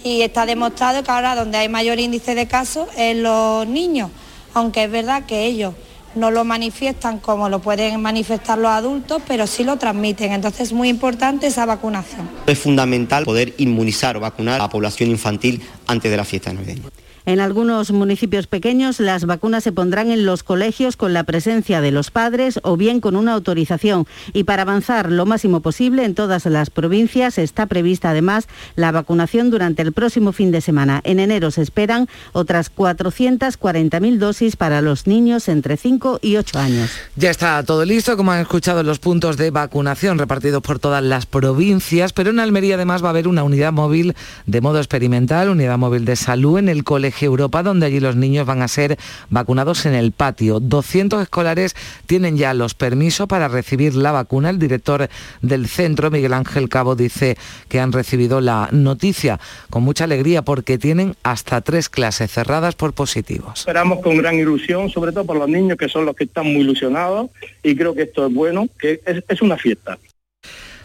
y 0.04 0.22
está 0.22 0.46
demostrado 0.46 1.04
que 1.04 1.12
ahora 1.12 1.36
donde 1.36 1.58
hay 1.58 1.68
mayor 1.68 2.00
índice 2.00 2.36
de 2.36 2.48
casos 2.48 2.88
es 2.98 3.18
los 3.18 3.68
niños, 3.68 4.12
aunque 4.54 4.84
es 4.86 4.92
verdad 4.92 5.26
que 5.26 5.46
ellos 5.46 5.74
no 6.16 6.32
lo 6.32 6.46
manifiestan 6.46 7.20
como 7.20 7.50
lo 7.50 7.60
pueden 7.60 8.02
manifestar 8.02 8.58
los 8.58 8.72
adultos, 8.72 9.22
pero 9.28 9.48
sí 9.48 9.64
lo 9.64 9.78
transmiten. 9.78 10.32
Entonces 10.32 10.62
es 10.62 10.74
muy 10.74 10.90
importante 10.90 11.48
esa 11.48 11.66
vacunación. 11.66 12.30
Es 12.48 12.58
fundamental 12.58 13.26
poder 13.26 13.54
inmunizar 13.58 14.16
o 14.18 14.22
vacunar 14.22 14.56
a 14.56 14.64
la 14.64 14.70
población 14.70 15.10
infantil 15.10 15.62
antes 15.88 16.10
de 16.10 16.18
la 16.18 16.24
fiesta 16.24 16.54
navideña. 16.54 16.84
En 17.28 17.40
algunos 17.40 17.90
municipios 17.90 18.46
pequeños 18.46 19.00
las 19.00 19.26
vacunas 19.26 19.64
se 19.64 19.72
pondrán 19.72 20.12
en 20.12 20.28
los 20.28 20.44
colegios 20.44 20.96
con 20.96 21.12
la 21.12 21.24
presencia 21.24 21.82
de 21.82 21.90
los 21.90 22.12
padres 22.12 22.60
o 22.62 22.78
bien 22.78 23.00
con 23.00 23.16
una 23.16 23.34
autorización. 23.34 24.06
Y 24.32 24.44
para 24.44 24.62
avanzar 24.62 25.12
lo 25.12 25.26
máximo 25.26 25.62
posible 25.62 26.06
en 26.06 26.14
todas 26.14 26.46
las 26.46 26.70
provincias 26.70 27.40
está 27.40 27.66
prevista 27.66 28.12
además 28.12 28.48
la 28.76 28.92
vacunación 28.92 29.50
durante 29.50 29.82
el 29.82 29.92
próximo 29.92 30.34
fin 30.34 30.52
de 30.52 30.62
semana. 30.62 31.02
En 31.04 31.20
enero 31.20 31.50
se 31.50 31.64
esperan 31.64 32.08
otras 32.32 32.72
440.000 32.76 34.18
dosis 34.20 34.56
para 34.56 34.84
los 34.84 35.08
niños 35.08 35.48
entre 35.48 35.78
5 35.78 36.20
y 36.22 36.38
8 36.38 36.60
años. 36.60 36.92
Ya 37.16 37.32
está 37.32 37.64
todo 37.64 37.86
listo, 37.86 38.18
como 38.18 38.34
han 38.34 38.42
escuchado 38.42 38.84
los 38.84 39.00
puntos 39.00 39.36
de 39.38 39.50
vacunación 39.50 40.20
repartidos 40.20 40.62
por 40.62 40.78
todas 40.78 41.04
las 41.04 41.26
provincias, 41.26 42.14
pero 42.14 42.30
en 42.30 42.40
Almería 42.40 42.76
además 42.76 43.04
va 43.04 43.08
a 43.08 43.10
haber 43.10 43.28
una 43.28 43.44
unidad 43.44 43.74
móvil 43.74 44.14
de 44.46 44.62
modo 44.62 44.78
experimental, 44.78 45.50
unidad 45.50 45.80
móvil 45.80 46.06
de 46.06 46.16
salud 46.16 46.60
en 46.60 46.70
el 46.70 46.84
Colegio 46.84 47.15
Europa, 47.24 47.64
donde 47.64 47.86
allí 47.86 48.00
los 48.00 48.16
niños 48.16 48.46
van 48.46 48.62
a 48.62 48.68
ser 48.68 48.98
vacunados 49.30 49.86
en 49.86 49.94
el 49.94 50.12
patio. 50.12 50.60
200 50.60 51.22
escolares 51.22 51.76
tienen 52.06 52.38
ya 52.38 52.54
los 52.54 52.74
permisos 52.74 53.28
para 53.28 53.48
recibir 53.48 53.96
la 53.96 54.12
vacuna. 54.12 54.50
El 54.50 54.60
director 54.60 55.10
del 55.42 55.68
centro, 55.68 56.12
Miguel 56.12 56.34
Ángel 56.34 56.70
Cabo, 56.70 56.96
dice 56.96 57.38
que 57.70 57.80
han 57.80 57.92
recibido 57.92 58.42
la 58.42 58.70
noticia 58.72 59.40
con 59.70 59.84
mucha 59.84 60.04
alegría 60.04 60.42
porque 60.42 60.78
tienen 60.78 61.16
hasta 61.24 61.62
tres 61.62 61.90
clases 61.90 62.32
cerradas 62.32 62.76
por 62.76 62.94
positivos. 62.94 63.60
Esperamos 63.60 64.00
con 64.02 64.18
gran 64.18 64.36
ilusión, 64.36 64.90
sobre 64.90 65.12
todo 65.12 65.26
por 65.26 65.38
los 65.38 65.50
niños 65.50 65.78
que 65.78 65.90
son 65.90 66.06
los 66.06 66.16
que 66.16 66.26
están 66.26 66.46
muy 66.46 66.62
ilusionados 66.62 67.30
y 67.64 67.76
creo 67.76 67.94
que 67.94 68.04
esto 68.04 68.28
es 68.28 68.34
bueno, 68.34 68.68
que 68.80 69.02
es, 69.06 69.42
una 69.42 69.58
fiesta. 69.58 69.98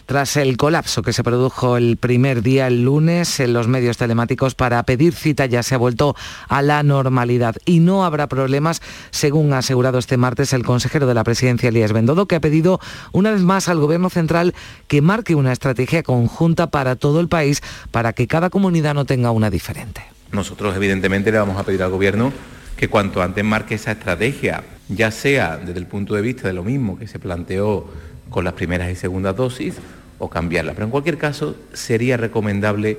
Tras 0.05 0.37
el 0.37 0.57
colapso 0.57 1.01
que 1.01 1.13
se 1.13 1.23
produjo 1.23 1.77
el 1.77 1.97
primer 1.97 2.41
día, 2.41 2.67
el 2.67 2.83
lunes, 2.83 3.39
en 3.39 3.53
los 3.53 3.67
medios 3.67 3.97
telemáticos 3.97 4.55
para 4.55 4.83
pedir 4.83 5.13
cita 5.13 5.45
ya 5.45 5.63
se 5.63 5.75
ha 5.75 5.77
vuelto 5.77 6.15
a 6.47 6.61
la 6.61 6.83
normalidad 6.83 7.55
y 7.65 7.79
no 7.79 8.03
habrá 8.05 8.27
problemas, 8.27 8.81
según 9.11 9.53
ha 9.53 9.59
asegurado 9.59 9.99
este 9.99 10.17
martes 10.17 10.53
el 10.53 10.63
consejero 10.63 11.07
de 11.07 11.13
la 11.13 11.23
presidencia, 11.23 11.69
Elías 11.69 11.93
Bendodo, 11.93 12.25
que 12.25 12.35
ha 12.35 12.41
pedido 12.41 12.79
una 13.11 13.31
vez 13.31 13.41
más 13.41 13.69
al 13.69 13.79
Gobierno 13.79 14.09
central 14.09 14.53
que 14.87 15.01
marque 15.01 15.35
una 15.35 15.51
estrategia 15.51 16.03
conjunta 16.03 16.67
para 16.67 16.95
todo 16.95 17.19
el 17.19 17.27
país 17.27 17.61
para 17.91 18.13
que 18.13 18.27
cada 18.27 18.49
comunidad 18.49 18.93
no 18.93 19.05
tenga 19.05 19.31
una 19.31 19.49
diferente. 19.49 20.01
Nosotros, 20.31 20.75
evidentemente, 20.75 21.31
le 21.31 21.39
vamos 21.39 21.57
a 21.57 21.63
pedir 21.63 21.83
al 21.83 21.91
Gobierno 21.91 22.31
que 22.77 22.87
cuanto 22.87 23.21
antes 23.21 23.43
marque 23.43 23.75
esa 23.75 23.91
estrategia, 23.91 24.63
ya 24.89 25.11
sea 25.11 25.57
desde 25.57 25.79
el 25.79 25.87
punto 25.87 26.15
de 26.15 26.21
vista 26.21 26.47
de 26.47 26.53
lo 26.53 26.63
mismo 26.63 26.97
que 26.97 27.07
se 27.07 27.19
planteó 27.19 27.85
con 28.31 28.43
las 28.43 28.53
primeras 28.53 28.89
y 28.89 28.95
segundas 28.95 29.35
dosis, 29.35 29.75
o 30.17 30.29
cambiarla. 30.29 30.73
Pero 30.73 30.85
en 30.85 30.91
cualquier 30.91 31.17
caso 31.17 31.55
sería 31.73 32.17
recomendable 32.17 32.97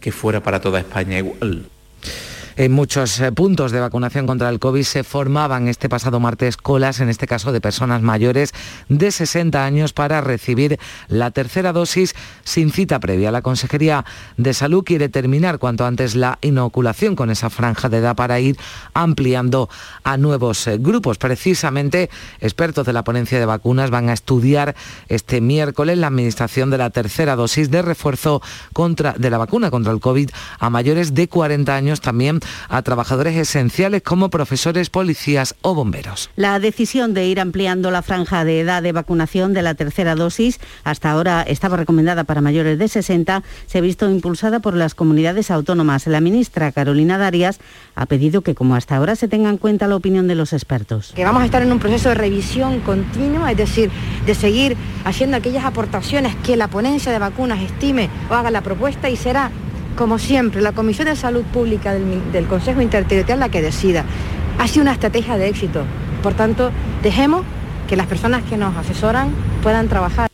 que 0.00 0.12
fuera 0.12 0.42
para 0.42 0.60
toda 0.60 0.78
España 0.78 1.18
igual. 1.18 1.66
En 2.58 2.72
muchos 2.72 3.20
eh, 3.20 3.32
puntos 3.32 3.70
de 3.70 3.80
vacunación 3.80 4.26
contra 4.26 4.48
el 4.48 4.58
COVID 4.58 4.82
se 4.82 5.04
formaban 5.04 5.68
este 5.68 5.90
pasado 5.90 6.20
martes 6.20 6.56
colas, 6.56 7.00
en 7.00 7.10
este 7.10 7.26
caso 7.26 7.52
de 7.52 7.60
personas 7.60 8.00
mayores 8.00 8.54
de 8.88 9.10
60 9.10 9.62
años, 9.62 9.92
para 9.92 10.22
recibir 10.22 10.78
la 11.08 11.30
tercera 11.32 11.74
dosis 11.74 12.14
sin 12.44 12.72
cita 12.72 12.98
previa. 12.98 13.30
La 13.30 13.42
Consejería 13.42 14.06
de 14.38 14.54
Salud 14.54 14.84
quiere 14.84 15.10
terminar 15.10 15.58
cuanto 15.58 15.84
antes 15.84 16.14
la 16.14 16.38
inoculación 16.40 17.14
con 17.14 17.28
esa 17.28 17.50
franja 17.50 17.90
de 17.90 17.98
edad 17.98 18.16
para 18.16 18.40
ir 18.40 18.56
ampliando 18.94 19.68
a 20.02 20.16
nuevos 20.16 20.66
eh, 20.66 20.78
grupos. 20.78 21.18
Precisamente, 21.18 22.08
expertos 22.40 22.86
de 22.86 22.94
la 22.94 23.04
ponencia 23.04 23.38
de 23.38 23.44
vacunas 23.44 23.90
van 23.90 24.08
a 24.08 24.14
estudiar 24.14 24.74
este 25.08 25.42
miércoles 25.42 25.98
la 25.98 26.06
administración 26.06 26.70
de 26.70 26.78
la 26.78 26.88
tercera 26.88 27.36
dosis 27.36 27.70
de 27.70 27.82
refuerzo 27.82 28.40
contra, 28.72 29.12
de 29.12 29.28
la 29.28 29.36
vacuna 29.36 29.70
contra 29.70 29.92
el 29.92 30.00
COVID 30.00 30.30
a 30.58 30.70
mayores 30.70 31.12
de 31.12 31.28
40 31.28 31.76
años 31.76 32.00
también 32.00 32.40
a 32.68 32.82
trabajadores 32.82 33.36
esenciales 33.36 34.02
como 34.02 34.30
profesores, 34.30 34.90
policías 34.90 35.54
o 35.62 35.74
bomberos. 35.74 36.30
La 36.36 36.58
decisión 36.58 37.14
de 37.14 37.26
ir 37.26 37.40
ampliando 37.40 37.90
la 37.90 38.02
franja 38.02 38.44
de 38.44 38.60
edad 38.60 38.82
de 38.82 38.92
vacunación 38.92 39.52
de 39.52 39.62
la 39.62 39.74
tercera 39.74 40.14
dosis, 40.14 40.60
hasta 40.84 41.10
ahora 41.10 41.42
estaba 41.42 41.76
recomendada 41.76 42.24
para 42.24 42.40
mayores 42.40 42.78
de 42.78 42.88
60, 42.88 43.42
se 43.66 43.78
ha 43.78 43.80
visto 43.80 44.10
impulsada 44.10 44.60
por 44.60 44.74
las 44.74 44.94
comunidades 44.94 45.50
autónomas. 45.50 46.06
La 46.06 46.20
ministra 46.20 46.72
Carolina 46.72 47.18
Darias 47.18 47.58
ha 47.94 48.06
pedido 48.06 48.42
que 48.42 48.54
como 48.54 48.74
hasta 48.74 48.96
ahora 48.96 49.16
se 49.16 49.28
tenga 49.28 49.50
en 49.50 49.58
cuenta 49.58 49.86
la 49.86 49.96
opinión 49.96 50.28
de 50.28 50.34
los 50.34 50.52
expertos. 50.52 51.12
Que 51.14 51.24
vamos 51.24 51.42
a 51.42 51.46
estar 51.46 51.62
en 51.62 51.72
un 51.72 51.78
proceso 51.78 52.08
de 52.08 52.14
revisión 52.14 52.80
continua, 52.80 53.50
es 53.50 53.56
decir, 53.56 53.90
de 54.24 54.34
seguir 54.34 54.76
haciendo 55.04 55.36
aquellas 55.36 55.64
aportaciones 55.64 56.34
que 56.36 56.56
la 56.56 56.68
ponencia 56.68 57.12
de 57.12 57.18
vacunas 57.18 57.60
estime 57.60 58.10
o 58.30 58.34
haga 58.34 58.50
la 58.50 58.62
propuesta 58.62 59.08
y 59.08 59.16
será 59.16 59.50
como 59.96 60.18
siempre, 60.18 60.60
la 60.60 60.72
Comisión 60.72 61.08
de 61.08 61.16
Salud 61.16 61.42
Pública 61.44 61.94
del, 61.94 62.46
Consejo 62.46 62.80
Interterritorial 62.82 63.40
la 63.40 63.48
que 63.48 63.62
decida. 63.62 64.04
Ha 64.58 64.68
sido 64.68 64.82
una 64.82 64.92
estrategia 64.92 65.36
de 65.36 65.48
éxito. 65.48 65.84
Por 66.22 66.34
tanto, 66.34 66.70
dejemos 67.02 67.42
que 67.88 67.96
las 67.96 68.06
personas 68.06 68.42
que 68.44 68.56
nos 68.56 68.76
asesoran 68.76 69.30
puedan 69.62 69.88
trabajar. 69.88 70.25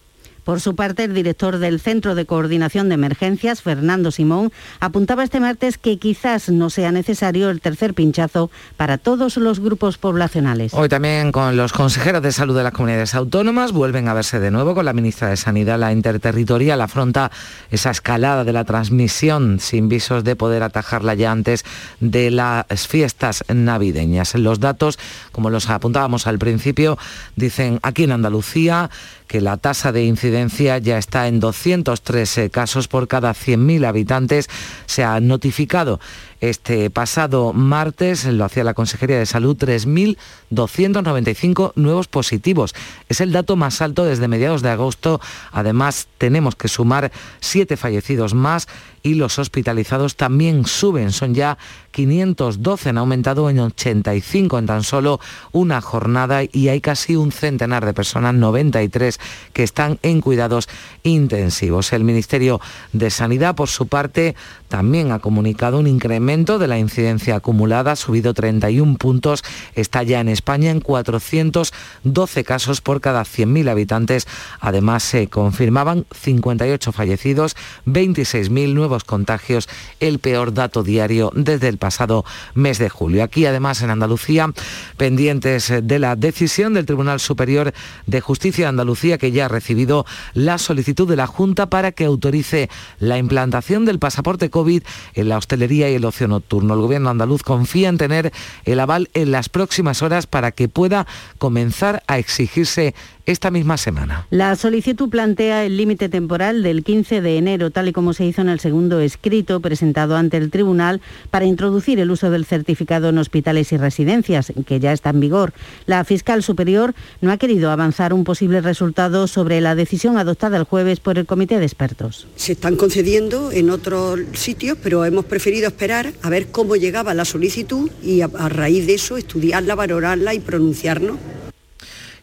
Por 0.44 0.60
su 0.60 0.74
parte, 0.74 1.04
el 1.04 1.14
director 1.14 1.58
del 1.58 1.80
Centro 1.80 2.14
de 2.14 2.26
Coordinación 2.26 2.88
de 2.88 2.96
Emergencias, 2.96 3.62
Fernando 3.62 4.10
Simón, 4.10 4.52
apuntaba 4.80 5.22
este 5.22 5.38
martes 5.38 5.78
que 5.78 5.98
quizás 5.98 6.48
no 6.48 6.68
sea 6.68 6.90
necesario 6.90 7.50
el 7.50 7.60
tercer 7.60 7.94
pinchazo 7.94 8.50
para 8.76 8.98
todos 8.98 9.36
los 9.36 9.60
grupos 9.60 9.98
poblacionales. 9.98 10.74
Hoy 10.74 10.88
también 10.88 11.30
con 11.30 11.56
los 11.56 11.72
consejeros 11.72 12.22
de 12.22 12.32
salud 12.32 12.56
de 12.56 12.64
las 12.64 12.72
comunidades 12.72 13.14
autónomas 13.14 13.72
vuelven 13.72 14.08
a 14.08 14.14
verse 14.14 14.40
de 14.40 14.50
nuevo 14.50 14.74
con 14.74 14.84
la 14.84 14.92
ministra 14.92 15.28
de 15.28 15.36
Sanidad. 15.36 15.78
La 15.78 15.92
interterritorial 15.92 16.80
afronta 16.80 17.30
esa 17.70 17.90
escalada 17.90 18.44
de 18.44 18.52
la 18.52 18.64
transmisión 18.64 19.60
sin 19.60 19.88
visos 19.88 20.24
de 20.24 20.34
poder 20.34 20.62
atajarla 20.64 21.14
ya 21.14 21.30
antes 21.30 21.64
de 22.00 22.30
las 22.30 22.88
fiestas 22.88 23.44
navideñas. 23.48 24.34
Los 24.34 24.58
datos, 24.58 24.98
como 25.30 25.50
los 25.50 25.70
apuntábamos 25.70 26.26
al 26.26 26.38
principio, 26.38 26.98
dicen 27.36 27.78
aquí 27.82 28.04
en 28.04 28.12
Andalucía 28.12 28.90
que 29.32 29.40
la 29.40 29.56
tasa 29.56 29.92
de 29.92 30.04
incidencia 30.04 30.76
ya 30.76 30.98
está 30.98 31.26
en 31.26 31.40
213 31.40 32.50
casos 32.50 32.86
por 32.86 33.08
cada 33.08 33.32
100.000 33.32 33.86
habitantes. 33.86 34.50
Se 34.84 35.04
ha 35.04 35.18
notificado 35.20 36.00
este 36.42 36.90
pasado 36.90 37.54
martes, 37.54 38.26
lo 38.26 38.44
hacía 38.44 38.62
la 38.62 38.74
Consejería 38.74 39.18
de 39.18 39.24
Salud, 39.24 39.56
3.295 39.56 41.72
nuevos 41.76 42.08
positivos. 42.08 42.74
Es 43.08 43.22
el 43.22 43.32
dato 43.32 43.56
más 43.56 43.80
alto 43.80 44.04
desde 44.04 44.28
mediados 44.28 44.60
de 44.60 44.68
agosto. 44.68 45.18
Además, 45.50 46.08
tenemos 46.18 46.54
que 46.54 46.68
sumar 46.68 47.10
siete 47.40 47.78
fallecidos 47.78 48.34
más 48.34 48.68
y 49.02 49.14
los 49.14 49.38
hospitalizados 49.38 50.16
también 50.16 50.66
suben. 50.66 51.12
Son 51.12 51.34
ya 51.34 51.58
512, 51.90 52.90
han 52.90 52.98
aumentado 52.98 53.50
en 53.50 53.58
85 53.60 54.58
en 54.58 54.66
tan 54.66 54.82
solo 54.82 55.20
una 55.52 55.80
jornada 55.80 56.42
y 56.44 56.68
hay 56.68 56.80
casi 56.80 57.16
un 57.16 57.32
centenar 57.32 57.84
de 57.84 57.94
personas, 57.94 58.34
93, 58.34 59.18
que 59.52 59.62
están 59.62 59.98
en 60.02 60.20
cuidados 60.20 60.68
intensivos. 61.02 61.92
El 61.92 62.04
Ministerio 62.04 62.60
de 62.92 63.10
Sanidad, 63.10 63.54
por 63.54 63.68
su 63.68 63.86
parte, 63.86 64.34
también 64.68 65.12
ha 65.12 65.18
comunicado 65.18 65.78
un 65.78 65.86
incremento 65.86 66.58
de 66.58 66.68
la 66.68 66.78
incidencia 66.78 67.36
acumulada, 67.36 67.92
ha 67.92 67.96
subido 67.96 68.32
31 68.32 68.96
puntos, 68.96 69.44
está 69.74 70.02
ya 70.02 70.20
en 70.20 70.28
España 70.28 70.70
en 70.70 70.80
412 70.80 72.44
casos 72.44 72.80
por 72.80 73.00
cada 73.00 73.22
100.000 73.22 73.68
habitantes. 73.68 74.26
Además, 74.60 75.02
se 75.02 75.28
confirmaban 75.28 76.06
58 76.12 76.92
fallecidos, 76.92 77.56
26.000 77.86 78.74
nuevos 78.74 78.91
contagios, 79.00 79.68
el 80.00 80.18
peor 80.18 80.54
dato 80.54 80.82
diario 80.82 81.32
desde 81.34 81.68
el 81.68 81.78
pasado 81.78 82.24
mes 82.54 82.78
de 82.78 82.88
julio. 82.88 83.24
Aquí, 83.24 83.46
además, 83.46 83.82
en 83.82 83.90
Andalucía, 83.90 84.52
pendientes 84.96 85.72
de 85.82 85.98
la 85.98 86.16
decisión 86.16 86.74
del 86.74 86.86
Tribunal 86.86 87.20
Superior 87.20 87.72
de 88.06 88.20
Justicia 88.20 88.64
de 88.64 88.68
Andalucía, 88.68 89.18
que 89.18 89.32
ya 89.32 89.46
ha 89.46 89.48
recibido 89.48 90.06
la 90.34 90.58
solicitud 90.58 91.08
de 91.08 91.16
la 91.16 91.26
Junta 91.26 91.66
para 91.66 91.92
que 91.92 92.04
autorice 92.04 92.68
la 92.98 93.18
implantación 93.18 93.84
del 93.84 93.98
pasaporte 93.98 94.50
COVID 94.50 94.82
en 95.14 95.28
la 95.28 95.38
hostelería 95.38 95.90
y 95.90 95.94
el 95.94 96.04
ocio 96.04 96.28
nocturno. 96.28 96.74
El 96.74 96.80
gobierno 96.80 97.10
andaluz 97.10 97.42
confía 97.42 97.88
en 97.88 97.98
tener 97.98 98.32
el 98.64 98.80
aval 98.80 99.08
en 99.14 99.30
las 99.30 99.48
próximas 99.48 100.02
horas 100.02 100.26
para 100.26 100.52
que 100.52 100.68
pueda 100.68 101.06
comenzar 101.38 102.02
a 102.06 102.18
exigirse 102.18 102.94
esta 103.26 103.50
misma 103.50 103.76
semana. 103.76 104.26
La 104.30 104.56
solicitud 104.56 105.08
plantea 105.08 105.64
el 105.64 105.76
límite 105.76 106.08
temporal 106.08 106.62
del 106.62 106.82
15 106.82 107.20
de 107.20 107.38
enero, 107.38 107.70
tal 107.70 107.88
y 107.88 107.92
como 107.92 108.12
se 108.14 108.24
hizo 108.24 108.42
en 108.42 108.48
el 108.48 108.58
segundo 108.58 108.81
escrito 109.00 109.60
presentado 109.60 110.16
ante 110.16 110.36
el 110.36 110.50
tribunal 110.50 111.00
para 111.30 111.46
introducir 111.46 111.98
el 112.00 112.10
uso 112.10 112.30
del 112.30 112.44
certificado 112.44 113.08
en 113.08 113.18
hospitales 113.18 113.72
y 113.72 113.76
residencias, 113.76 114.52
que 114.66 114.80
ya 114.80 114.92
está 114.92 115.10
en 115.10 115.20
vigor. 115.20 115.52
La 115.86 116.04
fiscal 116.04 116.42
superior 116.42 116.94
no 117.20 117.30
ha 117.30 117.36
querido 117.36 117.70
avanzar 117.70 118.12
un 118.12 118.24
posible 118.24 118.60
resultado 118.60 119.26
sobre 119.26 119.60
la 119.60 119.74
decisión 119.74 120.18
adoptada 120.18 120.56
el 120.56 120.64
jueves 120.64 121.00
por 121.00 121.18
el 121.18 121.26
comité 121.26 121.58
de 121.58 121.66
expertos. 121.66 122.26
Se 122.36 122.52
están 122.52 122.76
concediendo 122.76 123.52
en 123.52 123.70
otros 123.70 124.20
sitios, 124.32 124.78
pero 124.82 125.04
hemos 125.04 125.24
preferido 125.24 125.68
esperar 125.68 126.12
a 126.22 126.30
ver 126.30 126.48
cómo 126.48 126.76
llegaba 126.76 127.14
la 127.14 127.24
solicitud 127.24 127.90
y 128.02 128.20
a, 128.22 128.28
raíz 128.28 128.86
de 128.86 128.94
eso 128.94 129.16
estudiarla, 129.16 129.74
valorarla 129.74 130.34
y 130.34 130.40
pronunciarnos 130.40 131.16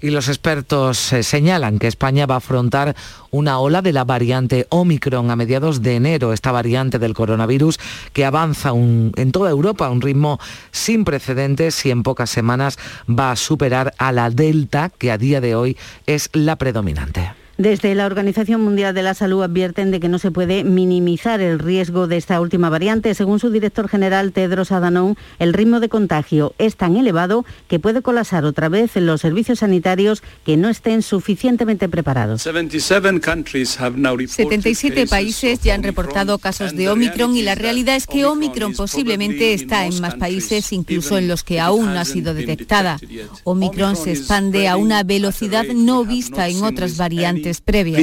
y 0.01 0.09
los 0.09 0.27
expertos 0.27 1.13
eh, 1.13 1.23
señalan 1.23 1.79
que 1.79 1.87
España 1.87 2.25
va 2.25 2.35
a 2.35 2.37
afrontar 2.39 2.95
una 3.31 3.59
ola 3.59 3.81
de 3.81 3.93
la 3.93 4.03
variante 4.03 4.67
Omicron 4.69 5.31
a 5.31 5.35
mediados 5.35 5.81
de 5.81 5.95
enero, 5.95 6.33
esta 6.33 6.51
variante 6.51 6.99
del 6.99 7.13
coronavirus 7.13 7.79
que 8.13 8.25
avanza 8.25 8.69
en 8.69 9.31
toda 9.31 9.49
Europa 9.49 9.85
a 9.85 9.91
un 9.91 10.01
ritmo 10.01 10.39
sin 10.71 11.05
precedentes 11.05 11.85
y 11.85 11.91
en 11.91 12.03
pocas 12.03 12.29
semanas 12.29 12.77
va 13.09 13.31
a 13.31 13.35
superar 13.35 13.93
a 13.97 14.11
la 14.11 14.29
Delta, 14.29 14.89
que 14.89 15.11
a 15.11 15.17
día 15.17 15.41
de 15.41 15.55
hoy 15.55 15.77
es 16.05 16.29
la 16.33 16.55
predominante. 16.55 17.38
Desde 17.59 17.93
la 17.93 18.05
Organización 18.05 18.61
Mundial 18.61 18.95
de 18.95 19.03
la 19.03 19.13
Salud 19.13 19.43
advierten 19.43 19.91
de 19.91 19.99
que 19.99 20.07
no 20.07 20.17
se 20.17 20.31
puede 20.31 20.63
minimizar 20.63 21.41
el 21.41 21.59
riesgo 21.59 22.07
de 22.07 22.15
esta 22.15 22.39
última 22.39 22.69
variante. 22.69 23.13
Según 23.13 23.41
su 23.41 23.49
director 23.49 23.89
general 23.89 24.31
Tedros 24.31 24.71
Adhanom, 24.71 25.15
el 25.39 25.51
ritmo 25.51 25.81
de 25.81 25.89
contagio 25.89 26.55
es 26.57 26.77
tan 26.77 26.95
elevado 26.95 27.43
que 27.67 27.77
puede 27.77 28.01
colapsar 28.01 28.45
otra 28.45 28.69
vez 28.69 28.95
en 28.95 29.05
los 29.05 29.19
servicios 29.19 29.59
sanitarios 29.59 30.23
que 30.45 30.55
no 30.55 30.69
estén 30.69 31.01
suficientemente 31.01 31.89
preparados. 31.89 32.43
77 32.43 35.07
países 35.07 35.59
ya 35.59 35.75
han 35.75 35.83
reportado 35.83 36.37
casos 36.37 36.73
de 36.77 36.89
Omicron 36.89 37.35
y 37.35 37.41
la 37.41 37.55
realidad 37.55 37.97
es 37.97 38.07
que 38.07 38.23
Omicron 38.23 38.71
posiblemente 38.71 39.53
está 39.53 39.85
en 39.85 39.99
más 39.99 40.15
países, 40.15 40.71
incluso 40.71 41.17
en 41.17 41.27
los 41.27 41.43
que 41.43 41.59
aún 41.59 41.87
no 41.87 41.99
ha 41.99 42.05
sido 42.05 42.33
detectada. 42.33 42.97
Omicron 43.43 43.97
se 43.97 44.11
expande 44.11 44.69
a 44.69 44.77
una 44.77 45.03
velocidad 45.03 45.65
no 45.65 46.05
vista 46.05 46.47
en 46.47 46.63
otras 46.63 46.95
variantes 46.95 47.48
previas. 47.57 47.99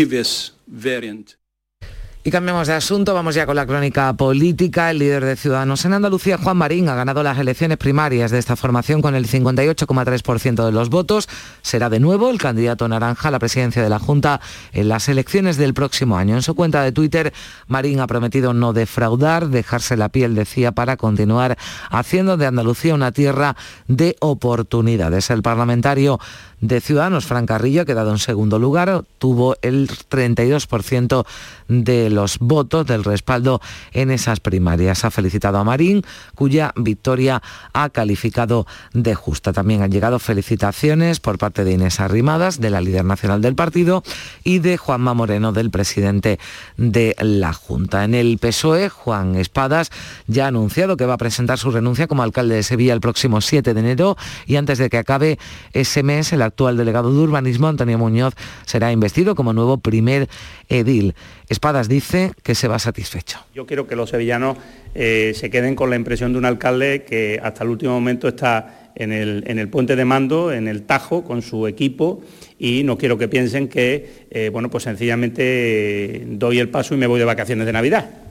Y 2.27 2.31
cambiamos 2.33 2.67
de 2.67 2.75
asunto, 2.75 3.15
vamos 3.15 3.37
ya 3.37 3.47
con 3.47 3.55
la 3.55 3.67
crónica 3.67 4.13
política. 4.15 4.91
El 4.91 4.99
líder 4.99 5.25
de 5.25 5.37
Ciudadanos 5.37 5.85
en 5.85 5.93
Andalucía, 5.93 6.37
Juan 6.37 6.57
Marín, 6.57 6.89
ha 6.89 6.97
ganado 6.97 7.23
las 7.23 7.39
elecciones 7.39 7.79
primarias 7.79 8.33
de 8.33 8.41
esta 8.41 8.57
formación 8.57 9.01
con 9.01 9.15
el 9.15 9.29
58,3% 9.29 10.67
de 10.67 10.73
los 10.73 10.91
votos. 10.91 11.29
Será 11.63 11.89
de 11.89 12.01
nuevo 12.01 12.29
el 12.31 12.39
candidato 12.39 12.89
naranja 12.89 13.29
a 13.29 13.31
la 13.31 13.39
presidencia 13.39 13.81
de 13.81 13.89
la 13.89 14.01
Junta 14.01 14.41
en 14.73 14.89
las 14.89 15.09
elecciones 15.09 15.57
del 15.57 15.73
próximo 15.73 16.19
año. 16.19 16.35
En 16.35 16.43
su 16.43 16.57
cuenta 16.57 16.83
de 16.83 16.91
Twitter, 16.91 17.33
Marín 17.69 18.01
ha 18.01 18.09
prometido 18.09 18.53
no 18.53 18.73
defraudar, 18.73 19.47
dejarse 19.47 19.97
la 19.97 20.09
piel, 20.09 20.35
decía, 20.35 20.73
para 20.73 20.97
continuar 20.97 21.57
haciendo 21.91 22.37
de 22.37 22.47
Andalucía 22.47 22.97
una 22.97 23.13
tierra 23.13 23.55
de 23.87 24.17
oportunidades. 24.19 25.31
El 25.31 25.43
parlamentario 25.43 26.19
de 26.61 26.81
Ciudadanos, 26.81 27.27
Fran 27.27 27.47
Carrillo, 27.47 27.83
ha 27.83 27.85
quedado 27.85 28.11
en 28.11 28.19
segundo 28.19 28.59
lugar, 28.59 29.05
tuvo 29.19 29.57
el 29.63 29.89
32% 29.89 31.27
de 31.69 32.11
los 32.11 32.39
votos 32.39 32.87
del 32.87 33.05
respaldo 33.05 33.61
en 33.93 34.11
esas 34.11 34.41
primarias. 34.41 35.05
Ha 35.05 35.11
felicitado 35.11 35.59
a 35.59 35.65
Marín, 35.65 36.03
cuya 36.35 36.73
victoria 36.77 37.43
ha 37.73 37.91
calificado 37.91 38.67
de 38.93 39.15
justa. 39.15 39.53
También 39.53 39.83
han 39.83 39.91
llegado 39.91 40.19
felicitaciones 40.19 41.21
por 41.21 41.39
parte 41.39 41.65
de 41.65 41.73
Inés 41.73 42.01
Arrimadas, 42.01 42.61
de 42.61 42.71
la 42.71 42.81
líder 42.81 43.05
nacional 43.05 43.43
del 43.43 43.55
partido, 43.55 44.03
y 44.45 44.61
de 44.61 44.77
Juanma 44.77 45.15
Moreno, 45.15 45.53
del 45.53 45.71
presidente 45.71 46.39
de 46.77 47.15
la 47.19 47.53
Junta. 47.53 48.05
En 48.05 48.15
el 48.15 48.39
PSOE, 48.39 48.89
Juan 48.89 49.37
Espadas 49.37 49.91
ya 50.27 50.45
ha 50.45 50.49
anunciado 50.49 50.97
que 50.97 51.07
va 51.07 51.15
a 51.15 51.19
presentar 51.19 51.59
su 51.59 51.71
renuncia 51.71 52.07
como 52.07 52.23
alcalde 52.23 52.55
de 52.55 52.63
Sevilla 52.63 52.95
el 52.95 53.01
próximo 53.01 53.41
7 53.41 53.75
de 53.75 53.81
enero 53.81 54.17
y 54.47 54.57
antes 54.57 54.79
de 54.79 54.89
que 54.89 54.99
acabe 54.99 55.39
ese 55.73 56.03
mes, 56.03 56.33
actual 56.47 56.77
delegado 56.77 57.13
de 57.13 57.19
urbanismo, 57.19 57.69
Antonio 57.69 57.99
Muñoz, 57.99 58.35
será 58.65 58.93
investido 58.93 59.35
como 59.35 59.53
nuevo 59.53 59.79
primer 59.79 60.29
edil. 60.69 61.15
Espadas 61.49 61.89
dice 61.89 62.33
que 62.43 62.55
se 62.55 62.69
va 62.69 62.79
satisfecho. 62.79 63.39
Yo 63.55 63.67
quiero 63.67 63.87
que 63.87 63.97
los 63.97 64.11
sevillanos 64.11 64.57
eh, 64.95 65.33
se 65.35 65.51
queden 65.51 65.75
con 65.75 65.91
la 65.91 65.97
impresión 65.97 66.33
de 66.33 66.39
un 66.39 66.45
alcalde 66.45 67.05
que 67.05 67.41
hasta 67.43 67.65
el 67.65 67.71
último 67.71 67.93
momento 67.93 68.29
está 68.29 68.91
en 68.95 69.13
el, 69.13 69.45
en 69.47 69.59
el 69.59 69.69
puente 69.69 69.95
de 69.95 70.05
mando, 70.05 70.53
en 70.53 70.69
el 70.69 70.83
Tajo, 70.83 71.23
con 71.23 71.43
su 71.43 71.67
equipo 71.67 72.23
y 72.59 72.83
no 72.85 72.97
quiero 72.97 73.19
que 73.19 73.29
piensen 73.29 73.69
que, 73.69 74.27
eh, 74.31 74.49
bueno, 74.51 74.71
pues 74.71 74.85
sencillamente 74.85 76.25
doy 76.27 76.59
el 76.59 76.69
paso 76.71 76.95
y 76.95 76.97
me 76.97 77.07
voy 77.07 77.19
de 77.19 77.27
vacaciones 77.27 77.67
de 77.67 77.73
Navidad. 77.73 78.26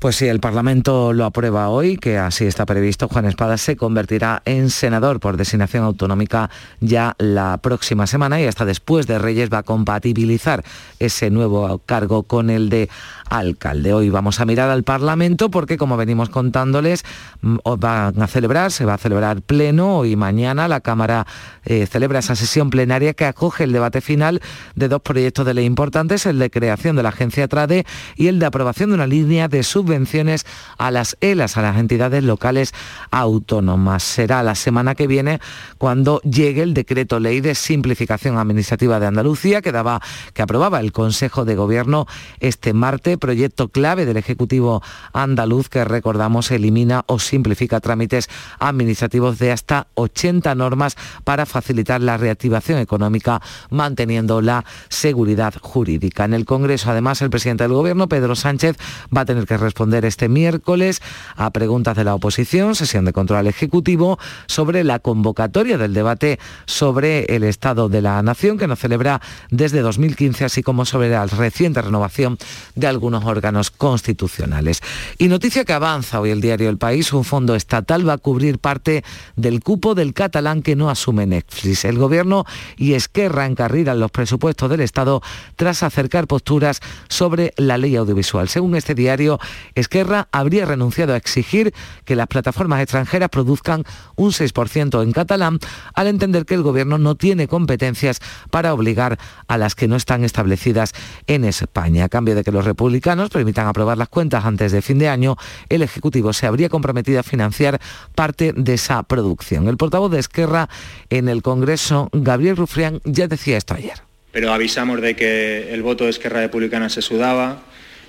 Pues 0.00 0.16
si 0.16 0.28
el 0.28 0.40
Parlamento 0.40 1.12
lo 1.12 1.26
aprueba 1.26 1.68
hoy, 1.68 1.98
que 1.98 2.16
así 2.16 2.46
está 2.46 2.64
previsto, 2.64 3.06
Juan 3.06 3.26
Espada 3.26 3.58
se 3.58 3.76
convertirá 3.76 4.40
en 4.46 4.70
senador 4.70 5.20
por 5.20 5.36
designación 5.36 5.84
autonómica 5.84 6.48
ya 6.80 7.14
la 7.18 7.58
próxima 7.58 8.06
semana 8.06 8.40
y 8.40 8.46
hasta 8.46 8.64
después 8.64 9.06
de 9.06 9.18
Reyes 9.18 9.50
va 9.52 9.58
a 9.58 9.62
compatibilizar 9.62 10.64
ese 11.00 11.28
nuevo 11.28 11.82
cargo 11.84 12.22
con 12.22 12.48
el 12.48 12.70
de 12.70 12.88
alcalde. 13.30 13.92
Hoy 13.92 14.10
vamos 14.10 14.38
a 14.38 14.44
mirar 14.44 14.70
al 14.70 14.84
Parlamento 14.84 15.50
porque, 15.50 15.76
como 15.76 15.96
venimos 15.96 16.28
contándoles, 16.28 17.04
mm, 17.42 17.56
van 17.78 18.22
a 18.22 18.26
celebrar, 18.28 18.70
se 18.70 18.84
va 18.84 18.94
a 18.94 18.98
celebrar 18.98 19.42
pleno 19.42 20.04
y 20.04 20.14
mañana 20.14 20.68
la 20.68 20.80
Cámara 20.80 21.26
eh, 21.64 21.86
celebra 21.86 22.20
esa 22.20 22.36
sesión 22.36 22.70
plenaria 22.70 23.12
que 23.14 23.24
acoge 23.24 23.64
el 23.64 23.72
debate 23.72 24.00
final 24.00 24.40
de 24.76 24.88
dos 24.88 25.02
proyectos 25.02 25.44
de 25.46 25.54
ley 25.54 25.64
importantes, 25.64 26.26
el 26.26 26.38
de 26.38 26.48
creación 26.48 26.94
de 26.94 27.02
la 27.02 27.08
agencia 27.08 27.48
TRADE 27.48 27.86
y 28.16 28.28
el 28.28 28.38
de 28.38 28.46
aprobación 28.46 28.90
de 28.90 28.94
una 28.94 29.06
línea 29.06 29.48
de 29.48 29.62
sub 29.64 29.80
subvenciones 29.80 30.44
a 30.76 30.90
las 30.90 31.16
ELAS, 31.20 31.56
a 31.56 31.62
las 31.62 31.78
entidades 31.78 32.22
locales 32.22 32.74
autónomas. 33.10 34.02
Será 34.02 34.42
la 34.42 34.54
semana 34.54 34.94
que 34.94 35.06
viene 35.06 35.40
cuando 35.78 36.20
llegue 36.20 36.62
el 36.62 36.74
decreto 36.74 37.18
ley 37.18 37.40
de 37.40 37.54
simplificación 37.54 38.36
administrativa 38.36 39.00
de 39.00 39.06
Andalucía 39.06 39.62
que 39.62 39.72
daba 39.72 40.02
que 40.34 40.42
aprobaba 40.42 40.80
el 40.80 40.92
Consejo 40.92 41.46
de 41.46 41.56
Gobierno 41.56 42.06
este 42.40 42.74
martes, 42.74 43.16
proyecto 43.20 43.68
clave 43.68 44.06
del 44.06 44.16
Ejecutivo 44.16 44.82
andaluz 45.12 45.68
que 45.68 45.84
recordamos 45.84 46.50
elimina 46.50 47.04
o 47.06 47.20
simplifica 47.20 47.78
trámites 47.78 48.28
administrativos 48.58 49.38
de 49.38 49.52
hasta 49.52 49.86
80 49.94 50.52
normas 50.56 50.96
para 51.22 51.46
facilitar 51.46 52.00
la 52.00 52.16
reactivación 52.16 52.78
económica 52.78 53.40
manteniendo 53.70 54.40
la 54.40 54.64
seguridad 54.88 55.54
jurídica. 55.60 56.24
En 56.24 56.34
el 56.34 56.44
Congreso, 56.44 56.90
además, 56.90 57.22
el 57.22 57.30
presidente 57.30 57.64
del 57.64 57.74
Gobierno, 57.74 58.08
Pedro 58.08 58.34
Sánchez, 58.34 58.76
va 59.16 59.22
a 59.22 59.24
tener 59.24 59.46
que 59.46 59.56
responder 59.56 60.04
este 60.04 60.28
miércoles 60.28 61.00
a 61.36 61.50
preguntas 61.50 61.96
de 61.96 62.04
la 62.04 62.14
oposición, 62.14 62.74
sesión 62.74 63.04
de 63.04 63.12
control 63.12 63.46
ejecutivo, 63.46 64.18
sobre 64.46 64.84
la 64.84 64.98
convocatoria 64.98 65.78
del 65.78 65.94
debate 65.94 66.38
sobre 66.66 67.24
el 67.24 67.44
Estado 67.44 67.88
de 67.88 68.02
la 68.02 68.22
Nación, 68.22 68.58
que 68.58 68.66
nos 68.66 68.78
celebra 68.78 69.20
desde 69.50 69.80
2015, 69.80 70.44
así 70.44 70.62
como 70.62 70.84
sobre 70.84 71.10
la 71.10 71.26
reciente 71.26 71.82
renovación 71.82 72.38
de 72.74 72.86
algunos 72.86 73.09
órganos 73.14 73.70
constitucionales. 73.70 74.82
Y 75.18 75.28
noticia 75.28 75.64
que 75.64 75.72
avanza 75.72 76.20
hoy 76.20 76.30
el 76.30 76.40
diario 76.40 76.68
El 76.68 76.78
País, 76.78 77.12
un 77.12 77.24
fondo 77.24 77.54
estatal 77.54 78.08
va 78.08 78.14
a 78.14 78.18
cubrir 78.18 78.58
parte 78.58 79.04
del 79.36 79.62
cupo 79.62 79.94
del 79.94 80.14
catalán 80.14 80.62
que 80.62 80.76
no 80.76 80.90
asume 80.90 81.26
Netflix. 81.26 81.84
El 81.84 81.98
gobierno 81.98 82.44
y 82.76 82.94
Esquerra 82.94 83.46
encarrilan 83.46 84.00
los 84.00 84.10
presupuestos 84.10 84.70
del 84.70 84.80
Estado 84.80 85.22
tras 85.56 85.82
acercar 85.82 86.26
posturas 86.26 86.80
sobre 87.08 87.52
la 87.56 87.78
ley 87.78 87.96
audiovisual. 87.96 88.48
Según 88.48 88.76
este 88.76 88.94
diario, 88.94 89.38
Esquerra 89.74 90.28
habría 90.32 90.66
renunciado 90.66 91.14
a 91.14 91.16
exigir 91.16 91.74
que 92.04 92.16
las 92.16 92.26
plataformas 92.26 92.80
extranjeras 92.80 93.28
produzcan 93.28 93.84
un 94.16 94.30
6% 94.30 95.02
en 95.02 95.12
catalán 95.12 95.58
al 95.94 96.06
entender 96.06 96.46
que 96.46 96.54
el 96.54 96.62
gobierno 96.62 96.98
no 96.98 97.14
tiene 97.14 97.48
competencias 97.48 98.20
para 98.50 98.74
obligar 98.74 99.18
a 99.48 99.58
las 99.58 99.74
que 99.74 99.88
no 99.88 99.96
están 99.96 100.24
establecidas 100.24 100.92
en 101.26 101.44
España. 101.44 102.04
A 102.04 102.08
cambio 102.08 102.34
de 102.34 102.44
que 102.44 102.52
los 102.52 102.64
republicanos 102.64 102.99
permitan 103.30 103.66
aprobar 103.66 103.98
las 103.98 104.08
cuentas 104.08 104.44
antes 104.44 104.72
de 104.72 104.82
fin 104.82 104.98
de 104.98 105.08
año, 105.08 105.36
el 105.68 105.82
Ejecutivo 105.82 106.32
se 106.32 106.46
habría 106.46 106.68
comprometido 106.68 107.20
a 107.20 107.22
financiar 107.22 107.80
parte 108.14 108.52
de 108.56 108.74
esa 108.74 109.02
producción. 109.02 109.68
El 109.68 109.76
portavoz 109.76 110.10
de 110.10 110.20
Esquerra 110.20 110.68
en 111.08 111.28
el 111.28 111.42
Congreso, 111.42 112.08
Gabriel 112.12 112.56
Rufrián, 112.56 113.00
ya 113.04 113.26
decía 113.26 113.56
esto 113.56 113.74
ayer. 113.74 114.02
Pero 114.32 114.52
avisamos 114.52 115.00
de 115.00 115.16
que 115.16 115.72
el 115.72 115.82
voto 115.82 116.04
de 116.04 116.10
Esquerra 116.10 116.40
Republicana 116.40 116.88
se 116.88 117.02
sudaba, 117.02 117.62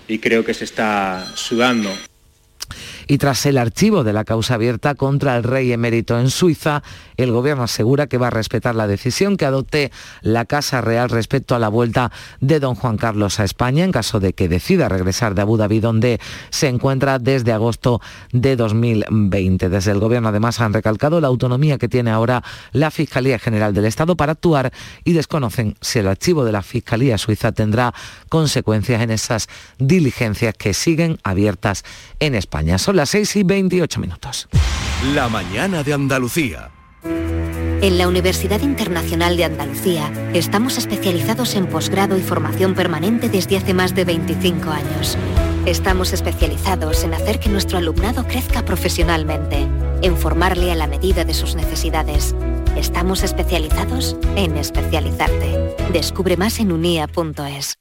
y 0.07 0.19
creo 0.19 0.43
que 0.43 0.53
se 0.53 0.65
está 0.65 1.25
sudando 1.35 1.89
y 3.11 3.17
tras 3.17 3.45
el 3.45 3.57
archivo 3.57 4.05
de 4.05 4.13
la 4.13 4.23
causa 4.23 4.53
abierta 4.53 4.95
contra 4.95 5.35
el 5.35 5.43
rey 5.43 5.73
emérito 5.73 6.17
en 6.17 6.29
Suiza, 6.29 6.81
el 7.17 7.33
gobierno 7.33 7.63
asegura 7.63 8.07
que 8.07 8.17
va 8.17 8.27
a 8.27 8.29
respetar 8.29 8.73
la 8.73 8.87
decisión 8.87 9.35
que 9.35 9.43
adopte 9.43 9.91
la 10.21 10.45
Casa 10.45 10.79
Real 10.79 11.09
respecto 11.09 11.53
a 11.53 11.59
la 11.59 11.67
vuelta 11.67 12.09
de 12.39 12.61
don 12.61 12.73
Juan 12.73 12.95
Carlos 12.95 13.41
a 13.41 13.43
España 13.43 13.83
en 13.83 13.91
caso 13.91 14.21
de 14.21 14.31
que 14.31 14.47
decida 14.47 14.87
regresar 14.87 15.35
de 15.35 15.41
Abu 15.41 15.57
Dhabi, 15.57 15.81
donde 15.81 16.21
se 16.51 16.69
encuentra 16.69 17.19
desde 17.19 17.51
agosto 17.51 17.99
de 18.31 18.55
2020. 18.55 19.67
Desde 19.67 19.91
el 19.91 19.99
gobierno 19.99 20.29
además 20.29 20.61
han 20.61 20.71
recalcado 20.71 21.19
la 21.19 21.27
autonomía 21.27 21.77
que 21.77 21.89
tiene 21.89 22.11
ahora 22.11 22.41
la 22.71 22.91
Fiscalía 22.91 23.39
General 23.39 23.73
del 23.73 23.87
Estado 23.87 24.15
para 24.15 24.31
actuar 24.31 24.71
y 25.03 25.11
desconocen 25.11 25.75
si 25.81 25.99
el 25.99 26.07
archivo 26.07 26.45
de 26.45 26.53
la 26.53 26.61
Fiscalía 26.61 27.17
Suiza 27.17 27.51
tendrá 27.51 27.93
consecuencias 28.29 29.01
en 29.01 29.11
esas 29.11 29.49
diligencias 29.79 30.55
que 30.55 30.73
siguen 30.73 31.19
abiertas 31.25 31.83
en 32.21 32.35
España. 32.35 32.77
Las 33.01 33.09
6 33.09 33.37
y 33.37 33.43
28 33.43 33.99
minutos. 33.99 34.47
La 35.15 35.27
mañana 35.27 35.81
de 35.81 35.91
Andalucía. 35.91 36.69
En 37.03 37.97
la 37.97 38.07
Universidad 38.07 38.61
Internacional 38.61 39.37
de 39.37 39.45
Andalucía 39.45 40.11
estamos 40.35 40.77
especializados 40.77 41.55
en 41.55 41.65
posgrado 41.65 42.15
y 42.15 42.21
formación 42.21 42.75
permanente 42.75 43.27
desde 43.27 43.57
hace 43.57 43.73
más 43.73 43.95
de 43.95 44.05
25 44.05 44.69
años. 44.69 45.17
Estamos 45.65 46.13
especializados 46.13 47.03
en 47.03 47.15
hacer 47.15 47.39
que 47.39 47.49
nuestro 47.49 47.79
alumnado 47.79 48.23
crezca 48.27 48.63
profesionalmente, 48.65 49.67
en 50.03 50.15
formarle 50.15 50.71
a 50.71 50.75
la 50.75 50.85
medida 50.85 51.25
de 51.25 51.33
sus 51.33 51.55
necesidades. 51.55 52.35
Estamos 52.77 53.23
especializados 53.23 54.15
en 54.35 54.57
especializarte. 54.57 55.75
Descubre 55.91 56.37
más 56.37 56.59
en 56.59 56.71
unia.es. 56.71 57.80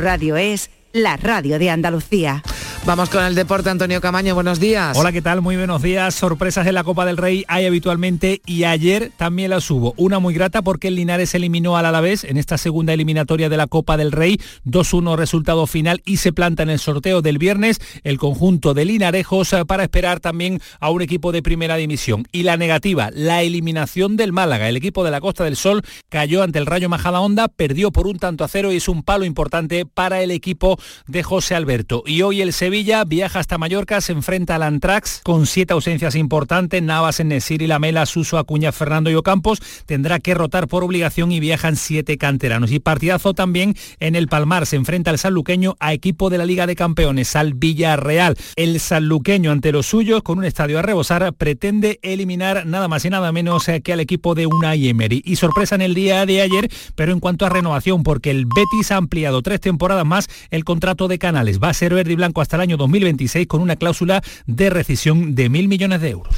Radio 0.00 0.36
es 0.36 0.70
la 0.92 1.16
radio 1.16 1.58
de 1.58 1.70
Andalucía. 1.70 2.42
Vamos 2.86 3.10
con 3.10 3.22
el 3.22 3.34
deporte, 3.34 3.68
Antonio 3.68 4.00
Camaño, 4.00 4.34
buenos 4.34 4.58
días. 4.58 4.96
Hola, 4.96 5.12
¿qué 5.12 5.20
tal? 5.20 5.42
Muy 5.42 5.54
buenos 5.54 5.82
días. 5.82 6.14
Sorpresas 6.14 6.66
en 6.66 6.74
la 6.74 6.82
Copa 6.82 7.04
del 7.04 7.18
Rey 7.18 7.44
hay 7.46 7.66
habitualmente 7.66 8.40
y 8.46 8.64
ayer 8.64 9.12
también 9.18 9.50
las 9.50 9.70
hubo. 9.70 9.92
Una 9.98 10.18
muy 10.18 10.32
grata 10.32 10.62
porque 10.62 10.88
el 10.88 10.94
Linares 10.94 11.34
eliminó 11.34 11.76
al 11.76 11.84
Alavés 11.84 12.24
en 12.24 12.38
esta 12.38 12.56
segunda 12.56 12.94
eliminatoria 12.94 13.50
de 13.50 13.58
la 13.58 13.66
Copa 13.66 13.98
del 13.98 14.12
Rey. 14.12 14.40
2-1 14.64 15.16
resultado 15.16 15.66
final 15.66 16.00
y 16.06 16.16
se 16.16 16.32
planta 16.32 16.62
en 16.62 16.70
el 16.70 16.78
sorteo 16.78 17.20
del 17.20 17.36
viernes 17.36 17.80
el 18.02 18.18
conjunto 18.18 18.72
de 18.72 18.86
Linarejos 18.86 19.52
eh, 19.52 19.66
para 19.66 19.82
esperar 19.82 20.20
también 20.20 20.58
a 20.80 20.90
un 20.90 21.02
equipo 21.02 21.32
de 21.32 21.42
primera 21.42 21.76
división. 21.76 22.26
Y 22.32 22.44
la 22.44 22.56
negativa, 22.56 23.10
la 23.12 23.42
eliminación 23.42 24.16
del 24.16 24.32
Málaga. 24.32 24.70
El 24.70 24.78
equipo 24.78 25.04
de 25.04 25.10
la 25.10 25.20
Costa 25.20 25.44
del 25.44 25.56
Sol 25.56 25.82
cayó 26.08 26.42
ante 26.42 26.58
el 26.58 26.66
Rayo 26.66 26.88
Majadahonda, 26.88 27.48
perdió 27.48 27.92
por 27.92 28.06
un 28.06 28.18
tanto 28.18 28.42
a 28.42 28.48
cero 28.48 28.72
y 28.72 28.76
es 28.76 28.88
un 28.88 29.02
palo 29.02 29.26
importante 29.26 29.84
para 29.84 30.22
el 30.22 30.30
equipo 30.30 30.78
de 31.06 31.22
José 31.22 31.54
Alberto. 31.54 32.02
Y 32.06 32.22
hoy 32.22 32.40
el 32.40 32.52
Sevilla 32.52 33.04
viaja 33.04 33.38
hasta 33.38 33.58
Mallorca, 33.58 34.00
se 34.00 34.12
enfrenta 34.12 34.56
al 34.56 34.62
Antrax 34.62 35.20
con 35.22 35.46
siete 35.46 35.72
ausencias 35.72 36.14
importantes, 36.14 36.82
Navas, 36.82 37.20
Enesir 37.20 37.62
y 37.62 37.66
Lamela, 37.66 38.06
Suso, 38.06 38.38
Acuña, 38.38 38.72
Fernando 38.72 39.10
y 39.10 39.14
Ocampos. 39.14 39.60
Tendrá 39.86 40.18
que 40.18 40.34
rotar 40.34 40.68
por 40.68 40.84
obligación 40.84 41.32
y 41.32 41.40
viajan 41.40 41.76
siete 41.76 42.18
canteranos. 42.18 42.72
Y 42.72 42.80
partidazo 42.80 43.34
también 43.34 43.74
en 43.98 44.14
el 44.14 44.28
Palmar, 44.28 44.66
se 44.66 44.76
enfrenta 44.76 45.10
el 45.10 45.18
sanluqueño 45.18 45.76
a 45.80 45.92
equipo 45.92 46.30
de 46.30 46.38
la 46.38 46.46
Liga 46.46 46.66
de 46.66 46.76
Campeones, 46.76 47.36
al 47.36 47.54
Villarreal. 47.54 48.36
El 48.56 48.80
sanluqueño 48.80 49.50
ante 49.50 49.72
los 49.72 49.86
suyos, 49.86 50.22
con 50.22 50.38
un 50.38 50.44
estadio 50.44 50.78
a 50.78 50.82
rebosar, 50.82 51.32
pretende 51.34 51.98
eliminar 52.02 52.66
nada 52.66 52.88
más 52.88 53.04
y 53.04 53.10
nada 53.10 53.32
menos 53.32 53.66
que 53.84 53.92
al 53.92 54.00
equipo 54.00 54.34
de 54.34 54.46
Unai 54.46 54.88
Emery. 54.88 55.22
Y 55.24 55.36
sorpresa 55.36 55.74
en 55.74 55.82
el 55.82 55.94
día 55.94 56.26
de 56.26 56.42
ayer, 56.42 56.68
pero 56.94 57.12
en 57.12 57.20
cuanto 57.20 57.46
a 57.46 57.48
renovación, 57.48 58.02
porque 58.02 58.30
el 58.30 58.46
Betis 58.46 58.90
ha 58.92 58.96
ampliado 58.96 59.42
tres 59.42 59.60
temporadas 59.60 60.06
más 60.06 60.28
el 60.50 60.64
contrato 60.70 61.08
de 61.08 61.18
Canales. 61.18 61.58
Va 61.58 61.70
a 61.70 61.74
ser 61.74 61.92
verde 61.92 62.12
y 62.12 62.14
blanco 62.14 62.40
hasta 62.40 62.54
el 62.54 62.62
año 62.62 62.76
2026 62.76 63.48
con 63.48 63.60
una 63.60 63.74
cláusula 63.74 64.22
de 64.46 64.70
rescisión 64.70 65.34
de 65.34 65.48
mil 65.48 65.66
millones 65.66 66.00
de 66.00 66.10
euros. 66.10 66.32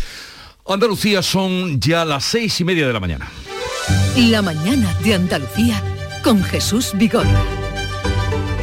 Andalucía 0.66 1.20
son 1.20 1.78
ya 1.78 2.06
las 2.06 2.24
seis 2.24 2.58
y 2.58 2.64
media 2.64 2.86
de 2.86 2.94
la 2.94 3.00
mañana. 3.00 3.28
La 4.16 4.40
mañana 4.40 4.96
de 5.04 5.16
Andalucía 5.16 5.82
con 6.24 6.42
Jesús 6.42 6.92
Vigorra. 6.94 7.42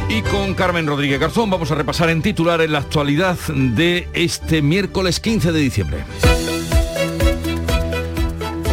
Y 0.08 0.22
con 0.22 0.54
Carmen 0.54 0.88
Rodríguez 0.88 1.20
Garzón 1.20 1.48
vamos 1.50 1.70
a 1.70 1.76
repasar 1.76 2.10
en 2.10 2.20
titular 2.20 2.60
en 2.62 2.72
la 2.72 2.80
actualidad 2.80 3.38
de 3.54 4.08
este 4.12 4.62
miércoles 4.62 5.20
15 5.20 5.52
de 5.52 5.60
diciembre. 5.60 6.04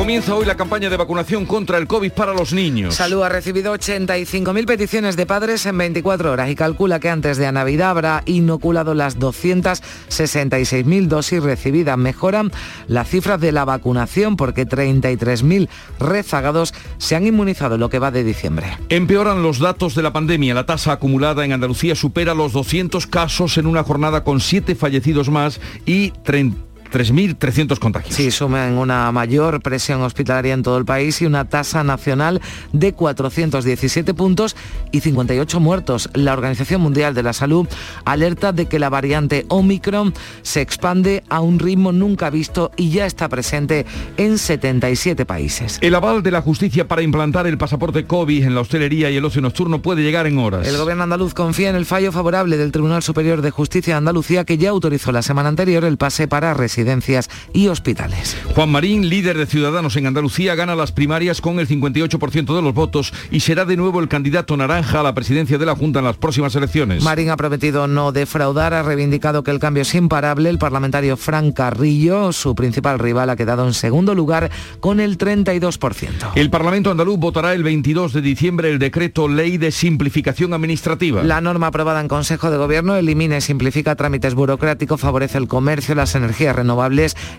Comienza 0.07 0.35
hoy 0.35 0.45
la 0.45 0.55
campaña 0.55 0.89
de 0.89 0.95
vacunación 0.95 1.45
contra 1.45 1.77
el 1.77 1.85
COVID 1.85 2.13
para 2.13 2.33
los 2.33 2.53
niños. 2.53 2.95
Salud 2.95 3.23
ha 3.23 3.27
recibido 3.27 3.73
85.000 3.73 4.65
peticiones 4.65 5.17
de 5.17 5.25
padres 5.25 5.65
en 5.65 5.77
24 5.77 6.31
horas 6.31 6.49
y 6.49 6.55
calcula 6.55 7.01
que 7.01 7.09
antes 7.09 7.35
de 7.35 7.51
Navidad 7.51 7.89
habrá 7.89 8.23
inoculado 8.25 8.93
las 8.93 9.19
266.000 9.19 11.07
dosis 11.07 11.43
recibidas. 11.43 11.97
Mejoran 11.97 12.53
las 12.87 13.09
cifras 13.09 13.41
de 13.41 13.51
la 13.51 13.65
vacunación 13.65 14.37
porque 14.37 14.65
33.000 14.65 15.67
rezagados 15.99 16.73
se 16.99 17.17
han 17.17 17.27
inmunizado 17.27 17.77
lo 17.77 17.89
que 17.89 17.99
va 17.99 18.09
de 18.09 18.23
diciembre. 18.23 18.77
Empeoran 18.87 19.43
los 19.43 19.59
datos 19.59 19.93
de 19.93 20.03
la 20.03 20.13
pandemia. 20.13 20.53
La 20.53 20.65
tasa 20.65 20.93
acumulada 20.93 21.43
en 21.43 21.51
Andalucía 21.51 21.95
supera 21.95 22.33
los 22.33 22.53
200 22.53 23.07
casos 23.07 23.57
en 23.57 23.67
una 23.67 23.83
jornada 23.83 24.23
con 24.23 24.39
7 24.39 24.73
fallecidos 24.73 25.29
más 25.29 25.59
y 25.85 26.11
30 26.23 26.67
3.300 26.91 27.79
contagios. 27.79 28.15
Sí, 28.15 28.31
suman 28.31 28.77
una 28.77 29.11
mayor 29.11 29.61
presión 29.61 30.01
hospitalaria 30.01 30.53
en 30.53 30.63
todo 30.63 30.77
el 30.77 30.85
país 30.85 31.21
y 31.21 31.25
una 31.25 31.45
tasa 31.45 31.83
nacional 31.83 32.41
de 32.73 32.93
417 32.93 34.13
puntos 34.13 34.55
y 34.91 35.01
58 35.01 35.59
muertos. 35.59 36.09
La 36.13 36.33
Organización 36.33 36.81
Mundial 36.81 37.13
de 37.13 37.23
la 37.23 37.33
Salud 37.33 37.67
alerta 38.05 38.51
de 38.51 38.65
que 38.65 38.79
la 38.79 38.89
variante 38.89 39.45
Omicron 39.49 40.13
se 40.41 40.61
expande 40.61 41.23
a 41.29 41.41
un 41.41 41.59
ritmo 41.59 41.91
nunca 41.91 42.29
visto 42.29 42.71
y 42.77 42.89
ya 42.89 43.05
está 43.05 43.29
presente 43.29 43.85
en 44.17 44.37
77 44.37 45.25
países. 45.25 45.77
El 45.81 45.95
aval 45.95 46.23
de 46.23 46.31
la 46.31 46.41
justicia 46.41 46.87
para 46.87 47.01
implantar 47.01 47.47
el 47.47 47.57
pasaporte 47.57 48.05
COVID 48.05 48.43
en 48.43 48.55
la 48.55 48.61
hostelería 48.61 49.09
y 49.09 49.17
el 49.17 49.25
ocio 49.25 49.41
nocturno 49.41 49.81
puede 49.81 50.03
llegar 50.03 50.27
en 50.27 50.37
horas. 50.37 50.67
El 50.67 50.77
gobierno 50.77 51.03
andaluz 51.03 51.33
confía 51.33 51.69
en 51.69 51.75
el 51.75 51.85
fallo 51.85 52.11
favorable 52.11 52.57
del 52.57 52.71
Tribunal 52.71 53.03
Superior 53.03 53.41
de 53.41 53.51
Justicia 53.51 53.93
de 53.93 53.97
Andalucía 53.99 54.45
que 54.45 54.57
ya 54.57 54.69
autorizó 54.69 55.11
la 55.11 55.21
semana 55.21 55.49
anterior 55.49 55.83
el 55.83 55.97
pase 55.97 56.27
para 56.27 56.53
residencias 56.77 57.29
y 57.53 57.69
hospitales. 57.69 58.37
Juan 58.53 58.69
Marín, 58.69 59.09
líder 59.09 59.35
de 59.37 59.47
Ciudadanos 59.47 59.95
en 59.95 60.05
Andalucía, 60.05 60.53
gana 60.53 60.75
las 60.75 60.91
primarias 60.91 61.41
con 61.41 61.59
el 61.59 61.67
58% 61.67 62.55
de 62.55 62.61
los 62.61 62.73
votos 62.73 63.13
y 63.31 63.39
será 63.39 63.65
de 63.65 63.77
nuevo 63.77 63.99
el 63.99 64.07
candidato 64.07 64.55
naranja 64.55 64.99
a 64.99 65.03
la 65.03 65.15
presidencia 65.15 65.57
de 65.57 65.65
la 65.65 65.75
Junta 65.75 65.99
en 65.99 66.05
las 66.05 66.17
próximas 66.17 66.55
elecciones. 66.55 67.03
Marín 67.03 67.31
ha 67.31 67.37
prometido 67.37 67.87
no 67.87 68.11
defraudar, 68.11 68.75
ha 68.75 68.83
reivindicado 68.83 69.43
que 69.43 69.49
el 69.49 69.59
cambio 69.59 69.81
es 69.81 69.95
imparable. 69.95 70.49
El 70.49 70.59
parlamentario 70.59 71.17
Fran 71.17 71.51
Carrillo, 71.51 72.31
su 72.31 72.53
principal 72.53 72.99
rival, 72.99 73.31
ha 73.31 73.35
quedado 73.35 73.65
en 73.65 73.73
segundo 73.73 74.13
lugar 74.13 74.51
con 74.79 74.99
el 74.99 75.17
32%. 75.17 76.33
El 76.35 76.51
Parlamento 76.51 76.91
andaluz 76.91 77.17
votará 77.17 77.53
el 77.53 77.63
22 77.63 78.13
de 78.13 78.21
diciembre 78.21 78.69
el 78.69 78.77
decreto 78.77 79.27
Ley 79.27 79.57
de 79.57 79.71
Simplificación 79.71 80.53
Administrativa. 80.53 81.23
La 81.23 81.41
norma 81.41 81.67
aprobada 81.67 82.01
en 82.01 82.07
Consejo 82.07 82.51
de 82.51 82.57
Gobierno 82.57 82.95
elimina 82.95 83.37
y 83.37 83.41
simplifica 83.41 83.95
trámites 83.95 84.35
burocráticos, 84.35 85.01
favorece 85.01 85.39
el 85.39 85.47
comercio, 85.47 85.95
las 85.95 86.13
energías 86.13 86.55
renovables, 86.55 86.66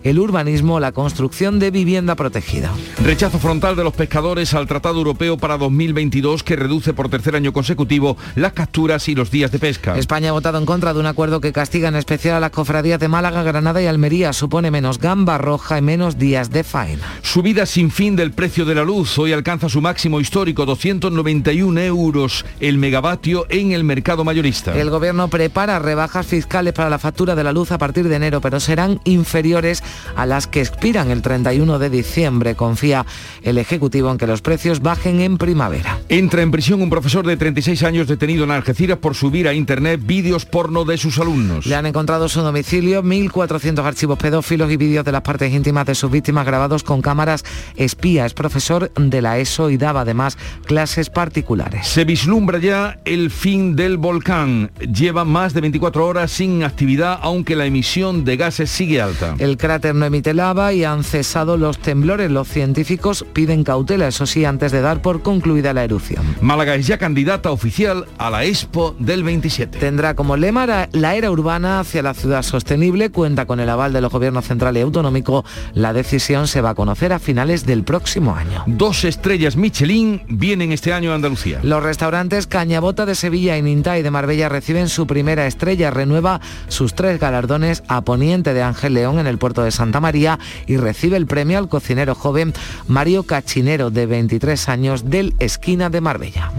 el 0.04 0.18
urbanismo, 0.18 0.80
la 0.80 0.92
construcción 0.92 1.58
de 1.58 1.70
vivienda 1.70 2.14
protegida. 2.14 2.72
Rechazo 3.04 3.38
frontal 3.38 3.76
de 3.76 3.84
los 3.84 3.94
pescadores 3.94 4.54
al 4.54 4.66
Tratado 4.66 4.98
Europeo 4.98 5.36
para 5.36 5.58
2022 5.58 6.42
que 6.42 6.56
reduce 6.56 6.92
por 6.92 7.08
tercer 7.08 7.36
año 7.36 7.52
consecutivo 7.52 8.16
las 8.34 8.52
capturas 8.52 9.08
y 9.08 9.14
los 9.14 9.30
días 9.30 9.52
de 9.52 9.58
pesca. 9.58 9.96
España 9.98 10.30
ha 10.30 10.32
votado 10.32 10.58
en 10.58 10.66
contra 10.66 10.92
de 10.92 11.00
un 11.00 11.06
acuerdo 11.06 11.40
que 11.40 11.52
castiga 11.52 11.88
en 11.88 11.96
especial 11.96 12.36
a 12.36 12.40
las 12.40 12.50
cofradías 12.50 13.00
de 13.00 13.08
Málaga, 13.08 13.42
Granada 13.42 13.82
y 13.82 13.86
Almería. 13.86 14.32
Supone 14.32 14.70
menos 14.70 14.98
gamba 14.98 15.38
roja 15.38 15.78
y 15.78 15.82
menos 15.82 16.18
días 16.18 16.50
de 16.50 16.64
faena. 16.64 17.06
Subida 17.22 17.66
sin 17.66 17.90
fin 17.90 18.16
del 18.16 18.32
precio 18.32 18.64
de 18.64 18.74
la 18.74 18.84
luz. 18.84 19.18
Hoy 19.18 19.32
alcanza 19.32 19.68
su 19.68 19.80
máximo 19.80 20.20
histórico, 20.20 20.66
291 20.66 21.80
euros 21.80 22.44
el 22.60 22.78
megavatio 22.78 23.46
en 23.48 23.72
el 23.72 23.84
mercado 23.84 24.24
mayorista. 24.24 24.76
El 24.78 24.90
gobierno 24.90 25.28
prepara 25.28 25.78
rebajas 25.78 26.26
fiscales 26.26 26.72
para 26.72 26.90
la 26.90 26.98
factura 26.98 27.34
de 27.34 27.44
la 27.44 27.52
luz 27.52 27.72
a 27.72 27.78
partir 27.78 28.08
de 28.08 28.16
enero, 28.16 28.40
pero 28.40 28.60
serán 28.60 29.00
inferiores 29.18 29.82
a 30.16 30.24
las 30.24 30.46
que 30.46 30.60
expiran 30.60 31.10
el 31.10 31.22
31 31.22 31.78
de 31.78 31.90
diciembre. 31.90 32.54
Confía 32.54 33.04
el 33.42 33.58
Ejecutivo 33.58 34.10
en 34.10 34.18
que 34.18 34.26
los 34.26 34.40
precios 34.40 34.80
bajen 34.80 35.20
en 35.20 35.38
primavera. 35.38 35.98
Entra 36.08 36.42
en 36.42 36.50
prisión 36.50 36.80
un 36.80 36.90
profesor 36.90 37.26
de 37.26 37.36
36 37.36 37.82
años 37.82 38.08
detenido 38.08 38.44
en 38.44 38.50
Algeciras 38.50 38.98
por 38.98 39.14
subir 39.14 39.48
a 39.48 39.54
Internet 39.54 40.00
vídeos 40.04 40.44
porno 40.44 40.84
de 40.84 40.96
sus 40.96 41.18
alumnos. 41.18 41.66
Le 41.66 41.74
han 41.74 41.86
encontrado 41.86 42.28
su 42.28 42.40
domicilio 42.40 43.02
1.400 43.02 43.84
archivos 43.84 44.18
pedófilos 44.18 44.70
y 44.70 44.76
vídeos 44.76 45.04
de 45.04 45.12
las 45.12 45.22
partes 45.22 45.52
íntimas 45.52 45.86
de 45.86 45.94
sus 45.94 46.10
víctimas 46.10 46.46
grabados 46.46 46.82
con 46.82 47.02
cámaras 47.02 47.44
espía. 47.76 48.26
Es 48.26 48.34
profesor 48.34 48.92
de 48.94 49.22
la 49.22 49.38
ESO 49.38 49.70
y 49.70 49.76
daba 49.76 50.02
además 50.02 50.38
clases 50.66 51.10
particulares. 51.10 51.86
Se 51.86 52.04
vislumbra 52.04 52.58
ya 52.58 52.98
el 53.04 53.30
fin 53.30 53.76
del 53.76 53.96
volcán. 53.96 54.70
Lleva 54.80 55.24
más 55.24 55.54
de 55.54 55.60
24 55.60 56.06
horas 56.06 56.30
sin 56.30 56.62
actividad, 56.62 57.18
aunque 57.22 57.56
la 57.56 57.66
emisión 57.66 58.24
de 58.24 58.36
gases 58.36 58.70
sigue 58.70 59.00
alta. 59.00 59.07
El 59.38 59.56
cráter 59.56 59.94
no 59.94 60.06
emite 60.06 60.34
lava 60.34 60.72
y 60.72 60.84
han 60.84 61.04
cesado 61.04 61.56
los 61.56 61.78
temblores. 61.78 62.30
Los 62.30 62.48
científicos 62.48 63.24
piden 63.32 63.64
cautela, 63.64 64.08
eso 64.08 64.26
sí, 64.26 64.44
antes 64.44 64.72
de 64.72 64.80
dar 64.80 65.00
por 65.00 65.22
concluida 65.22 65.72
la 65.72 65.84
erupción. 65.84 66.24
Málaga 66.40 66.74
es 66.74 66.86
ya 66.86 66.98
candidata 66.98 67.50
oficial 67.50 68.06
a 68.18 68.30
la 68.30 68.44
Expo 68.44 68.96
del 68.98 69.22
27. 69.22 69.78
Tendrá 69.78 70.14
como 70.14 70.36
lema 70.36 70.88
la 70.92 71.14
era 71.14 71.30
urbana 71.30 71.80
hacia 71.80 72.02
la 72.02 72.14
ciudad 72.14 72.42
sostenible. 72.42 73.10
Cuenta 73.10 73.46
con 73.46 73.60
el 73.60 73.68
aval 73.68 73.92
de 73.92 74.00
los 74.00 74.12
gobiernos 74.12 74.44
central 74.44 74.76
y 74.76 74.80
autonómico. 74.80 75.44
La 75.72 75.92
decisión 75.92 76.48
se 76.48 76.60
va 76.60 76.70
a 76.70 76.74
conocer 76.74 77.12
a 77.12 77.18
finales 77.18 77.64
del 77.64 77.84
próximo 77.84 78.34
año. 78.34 78.64
Dos 78.66 79.04
estrellas 79.04 79.56
Michelin 79.56 80.22
vienen 80.28 80.72
este 80.72 80.92
año 80.92 81.12
a 81.12 81.14
Andalucía. 81.14 81.60
Los 81.62 81.82
restaurantes 81.82 82.46
Cañabota 82.46 83.06
de 83.06 83.14
Sevilla 83.14 83.56
y 83.56 83.68
y 83.68 84.02
de 84.02 84.10
Marbella 84.10 84.48
reciben 84.48 84.88
su 84.88 85.06
primera 85.06 85.46
estrella. 85.46 85.90
Renueva 85.90 86.40
sus 86.68 86.94
tres 86.94 87.20
galardones 87.20 87.82
a 87.86 88.00
poniente 88.00 88.54
de 88.54 88.62
Ángel 88.62 88.94
León 88.98 89.20
en 89.20 89.28
el 89.28 89.38
puerto 89.38 89.62
de 89.62 89.70
Santa 89.70 90.00
María 90.00 90.40
y 90.66 90.76
recibe 90.76 91.16
el 91.16 91.26
premio 91.26 91.58
al 91.58 91.68
cocinero 91.68 92.16
joven 92.16 92.52
Mario 92.88 93.22
Cachinero 93.22 93.90
de 93.90 94.06
23 94.06 94.68
años 94.68 95.08
del 95.08 95.34
Esquina 95.38 95.88
de 95.88 96.00
Marbella. 96.00 96.50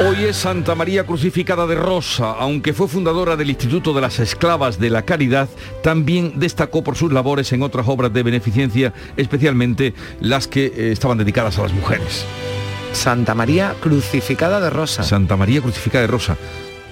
Hoy 0.00 0.26
es 0.26 0.36
Santa 0.36 0.76
María 0.76 1.04
Crucificada 1.04 1.66
de 1.66 1.74
Rosa, 1.74 2.30
aunque 2.38 2.72
fue 2.72 2.86
fundadora 2.86 3.34
del 3.34 3.50
Instituto 3.50 3.92
de 3.92 4.00
las 4.00 4.20
Esclavas 4.20 4.78
de 4.78 4.90
la 4.90 5.02
Caridad, 5.02 5.48
también 5.82 6.34
destacó 6.36 6.84
por 6.84 6.94
sus 6.94 7.12
labores 7.12 7.52
en 7.52 7.62
otras 7.62 7.88
obras 7.88 8.12
de 8.12 8.22
beneficencia, 8.22 8.92
especialmente 9.16 9.94
las 10.20 10.46
que 10.46 10.66
eh, 10.66 10.92
estaban 10.92 11.18
dedicadas 11.18 11.58
a 11.58 11.62
las 11.62 11.72
mujeres. 11.72 12.24
Santa 12.92 13.34
María 13.34 13.74
Crucificada 13.80 14.60
de 14.60 14.70
Rosa. 14.70 15.02
Santa 15.02 15.36
María 15.36 15.60
Crucificada 15.60 16.02
de 16.02 16.12
Rosa 16.12 16.36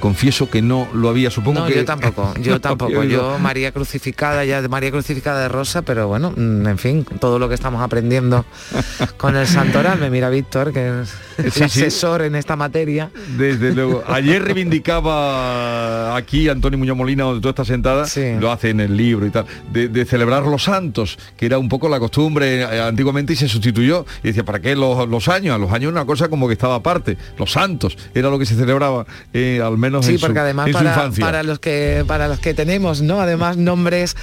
confieso 0.00 0.50
que 0.50 0.62
no 0.62 0.88
lo 0.92 1.08
había, 1.08 1.30
supongo 1.30 1.60
no, 1.60 1.66
que... 1.66 1.74
yo 1.74 1.84
tampoco, 1.84 2.34
yo 2.40 2.52
no 2.52 2.60
tampoco, 2.60 3.04
yo 3.04 3.38
María 3.38 3.72
Crucificada, 3.72 4.44
ya 4.44 4.62
de 4.62 4.68
María 4.68 4.90
Crucificada 4.90 5.42
de 5.42 5.48
Rosa, 5.48 5.82
pero 5.82 6.08
bueno, 6.08 6.32
mm, 6.36 6.66
en 6.66 6.78
fin, 6.78 7.06
todo 7.20 7.38
lo 7.38 7.48
que 7.48 7.54
estamos 7.54 7.82
aprendiendo 7.82 8.44
con 9.16 9.36
el 9.36 9.46
Santoral, 9.46 9.98
me 9.98 10.10
mira 10.10 10.28
Víctor, 10.30 10.72
que 10.72 11.02
es 11.02 11.14
Sí, 11.36 11.50
sí. 11.52 11.62
asesor 11.64 12.22
en 12.22 12.34
esta 12.34 12.56
materia. 12.56 13.10
Desde 13.36 13.74
luego. 13.74 14.02
Ayer 14.06 14.42
reivindicaba 14.42 16.16
aquí 16.16 16.48
Antonio 16.48 16.78
Muñoz 16.78 16.96
Molina, 16.96 17.24
donde 17.24 17.40
tú 17.40 17.48
estás 17.48 17.66
sentada, 17.66 18.06
lo 18.40 18.50
hace 18.50 18.70
en 18.70 18.80
el 18.80 18.96
libro 18.96 19.26
y 19.26 19.30
tal, 19.30 19.46
de, 19.70 19.88
de 19.88 20.04
celebrar 20.04 20.44
los 20.44 20.64
santos, 20.64 21.18
que 21.36 21.46
era 21.46 21.58
un 21.58 21.68
poco 21.68 21.88
la 21.88 21.98
costumbre 21.98 22.62
eh, 22.62 22.80
antiguamente 22.80 23.34
y 23.34 23.36
se 23.36 23.48
sustituyó. 23.48 24.06
Y 24.22 24.28
decía, 24.28 24.44
¿para 24.44 24.60
qué 24.60 24.74
los, 24.74 25.08
los 25.08 25.28
años? 25.28 25.58
Los 25.60 25.72
años 25.72 25.92
una 25.92 26.04
cosa 26.04 26.28
como 26.28 26.46
que 26.46 26.54
estaba 26.54 26.76
aparte. 26.76 27.16
Los 27.38 27.52
santos 27.52 27.96
era 28.14 28.30
lo 28.30 28.38
que 28.38 28.46
se 28.46 28.54
celebraba, 28.54 29.06
eh, 29.32 29.60
al 29.62 29.76
menos 29.78 29.85
Sí, 30.02 30.12
en, 30.12 30.18
su, 30.18 30.26
porque 30.26 30.40
además 30.40 30.66
en 30.68 30.72
su 30.72 30.78
para, 30.78 30.90
infancia. 30.90 31.24
para 31.24 31.42
los 31.42 31.58
que 31.58 32.04
para 32.06 32.28
los 32.28 32.38
que 32.38 32.54
tenemos, 32.54 33.02
¿no? 33.02 33.20
Además 33.20 33.56
nombres 33.56 34.16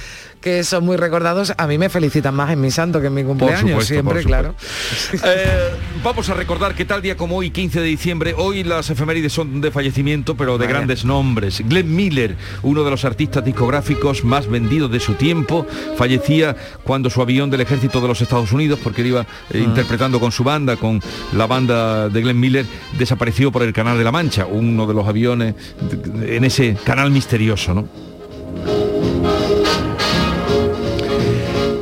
que 0.44 0.62
son 0.62 0.84
muy 0.84 0.98
recordados, 0.98 1.54
a 1.56 1.66
mí 1.66 1.78
me 1.78 1.88
felicitan 1.88 2.34
más 2.34 2.50
en 2.50 2.60
mi 2.60 2.70
santo 2.70 3.00
que 3.00 3.06
en 3.06 3.14
mi 3.14 3.24
cumpleaños, 3.24 3.60
supuesto, 3.70 3.94
siempre, 3.94 4.14
por 4.20 4.24
claro. 4.24 4.54
Eh, 5.24 5.70
vamos 6.04 6.28
a 6.28 6.34
recordar 6.34 6.74
que 6.74 6.84
tal 6.84 7.00
día 7.00 7.16
como 7.16 7.36
hoy, 7.38 7.50
15 7.50 7.80
de 7.80 7.86
diciembre, 7.86 8.34
hoy 8.36 8.62
las 8.62 8.90
efemérides 8.90 9.32
son 9.32 9.62
de 9.62 9.70
fallecimiento, 9.70 10.36
pero 10.36 10.58
de 10.58 10.66
Vaya. 10.66 10.76
grandes 10.80 11.06
nombres. 11.06 11.62
Glenn 11.66 11.96
Miller, 11.96 12.36
uno 12.62 12.84
de 12.84 12.90
los 12.90 13.06
artistas 13.06 13.42
discográficos 13.42 14.22
más 14.22 14.46
vendidos 14.46 14.90
de 14.92 15.00
su 15.00 15.14
tiempo, 15.14 15.66
fallecía 15.96 16.54
cuando 16.84 17.08
su 17.08 17.22
avión 17.22 17.48
del 17.48 17.62
ejército 17.62 18.02
de 18.02 18.08
los 18.08 18.20
Estados 18.20 18.52
Unidos, 18.52 18.78
porque 18.84 19.00
él 19.00 19.06
iba 19.08 19.22
eh, 19.22 19.24
Ah. 19.54 19.58
interpretando 19.58 20.20
con 20.20 20.30
su 20.30 20.44
banda, 20.44 20.76
con 20.76 21.00
la 21.32 21.46
banda 21.46 22.10
de 22.10 22.20
Glenn 22.20 22.38
Miller, 22.38 22.66
desapareció 22.98 23.50
por 23.50 23.62
el 23.62 23.72
Canal 23.72 23.96
de 23.96 24.04
la 24.04 24.12
Mancha, 24.12 24.44
uno 24.44 24.86
de 24.86 24.92
los 24.92 25.08
aviones 25.08 25.54
en 26.26 26.44
ese 26.44 26.76
canal 26.84 27.10
misterioso, 27.10 27.72
¿no? 27.72 27.88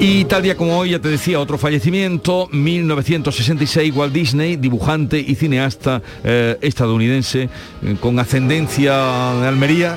Y 0.04 0.24
tal 0.24 0.42
día 0.42 0.56
como 0.56 0.76
hoy, 0.76 0.90
ya 0.90 0.98
te 0.98 1.08
decía, 1.08 1.38
otro 1.38 1.58
fallecimiento, 1.58 2.48
1966, 2.50 3.94
Walt 3.94 4.12
Disney, 4.12 4.56
dibujante 4.56 5.20
y 5.20 5.36
cineasta 5.36 6.02
eh, 6.24 6.58
estadounidense 6.60 7.48
eh, 7.84 7.96
con 8.00 8.18
ascendencia 8.18 8.94
de 8.94 9.46
Almería, 9.46 9.96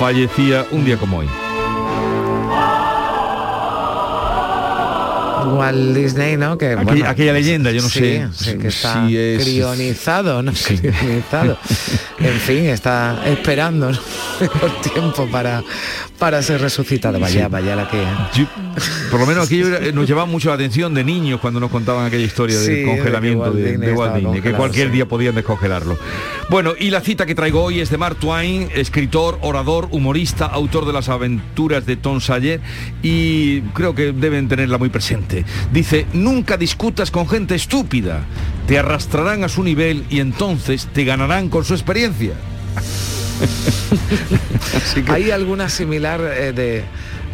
fallecía 0.00 0.66
un 0.72 0.84
día 0.84 0.96
como 0.96 1.18
hoy. 1.18 1.45
Walt 5.46 5.94
Disney, 5.96 6.36
¿no? 6.36 6.58
Que, 6.58 6.72
Aquella, 6.72 6.82
bueno, 6.84 7.08
aquella 7.08 7.32
leyenda, 7.32 7.70
yo 7.70 7.82
no 7.82 7.88
sí, 7.88 8.00
sé 8.00 8.28
sí, 8.32 8.58
que 8.58 8.68
está 8.68 9.06
si 9.06 9.16
es... 9.16 9.42
crionizado, 9.42 10.42
¿no? 10.42 10.52
Crionizado. 10.66 11.58
en 12.18 12.34
fin, 12.40 12.66
está 12.66 13.22
esperando 13.26 13.90
¿no? 13.90 13.98
el 14.40 14.90
tiempo 14.92 15.26
para, 15.30 15.62
para 16.18 16.42
ser 16.42 16.60
resucitado. 16.60 17.18
Vaya, 17.20 17.44
Sí. 17.44 17.50
vaya 17.50 17.76
la 17.76 17.88
que... 17.88 18.02
Yo- 18.34 18.46
por 19.10 19.20
lo 19.20 19.26
menos 19.26 19.46
aquello 19.46 19.68
era- 19.74 19.92
nos 19.92 20.06
llevaba 20.06 20.26
mucho 20.26 20.48
la 20.48 20.54
atención 20.56 20.92
de 20.94 21.02
niños 21.04 21.40
cuando 21.40 21.60
nos 21.60 21.70
contaban 21.70 22.06
aquella 22.06 22.24
historia 22.24 22.58
Sí, 22.58 22.66
del 22.72 22.86
congelamiento 22.86 23.50
de, 23.52 23.92
Walt 23.92 24.14
Disney, 24.16 24.40
que 24.42 24.52
cualquier 24.52 24.88
sí. 24.88 24.92
día 24.94 25.06
podían 25.06 25.34
descongelarlo. 25.34 25.98
Bueno, 26.50 26.74
y 26.78 26.90
la 26.90 27.00
cita 27.00 27.26
que 27.26 27.34
traigo 27.34 27.62
hoy 27.62 27.80
es 27.80 27.90
de 27.90 27.98
Mark 27.98 28.16
Twain, 28.16 28.68
escritor, 28.74 29.38
orador, 29.42 29.88
humorista, 29.90 30.46
autor 30.46 30.86
de 30.86 30.92
las 30.92 31.08
aventuras 31.08 31.86
de 31.86 31.96
Tom 31.96 32.20
Sawyer 32.20 32.60
y 33.02 33.60
creo 33.72 33.94
que 33.94 34.12
deben 34.12 34.48
tenerla 34.48 34.78
muy 34.78 34.88
presente. 34.88 35.35
Dice, 35.72 36.06
nunca 36.12 36.56
discutas 36.56 37.10
con 37.10 37.28
gente 37.28 37.54
estúpida, 37.54 38.22
te 38.66 38.78
arrastrarán 38.78 39.44
a 39.44 39.48
su 39.48 39.62
nivel 39.62 40.04
y 40.10 40.20
entonces 40.20 40.88
te 40.92 41.04
ganarán 41.04 41.48
con 41.48 41.64
su 41.64 41.74
experiencia. 41.74 42.32
Hay 45.08 45.30
alguna 45.30 45.68
similar 45.68 46.20
eh, 46.22 46.52
de, 46.52 46.84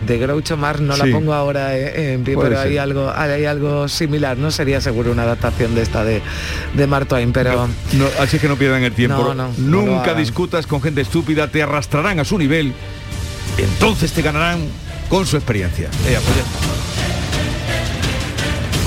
de 0.07 0.19
Groucho 0.19 0.57
Marx, 0.57 0.81
no 0.81 0.95
Sí. 0.97 1.07
la 1.07 1.15
pongo 1.15 1.33
ahora 1.35 1.77
eh, 1.77 2.15
en 2.15 2.25
pie, 2.25 2.35
Puede 2.35 2.51
pero 2.51 2.61
hay 2.61 2.77
algo, 2.79 3.13
hay 3.15 3.45
algo 3.45 3.89
similar, 3.89 4.37
¿no? 4.37 4.51
Sería 4.51 4.81
seguro 4.81 5.13
una 5.13 5.23
adaptación 5.23 5.75
de 5.75 5.83
esta 5.83 6.05
de, 6.05 6.21
de 6.75 6.87
Mark 6.87 7.07
Twain, 7.07 7.33
pero... 7.33 7.69
No, 7.93 8.07
así 8.21 8.37
es 8.37 8.43
que 8.43 8.49
no 8.49 8.57
pierdan 8.57 8.83
el 8.83 8.93
tiempo. 8.93 9.17
No, 9.19 9.35
no, 9.35 9.49
no 9.57 9.83
Nunca 9.83 10.15
discutas 10.15 10.67
con 10.67 10.83
gente 10.83 11.01
estúpida, 11.01 11.49
te 11.49 11.63
arrastrarán 11.63 12.19
a 12.19 12.25
su 12.25 12.37
nivel, 12.39 12.73
entonces 13.59 14.13
te 14.13 14.23
ganarán 14.23 14.61
con 15.09 15.27
su 15.27 15.37
experiencia. 15.37 15.89
Pues. 16.03 16.13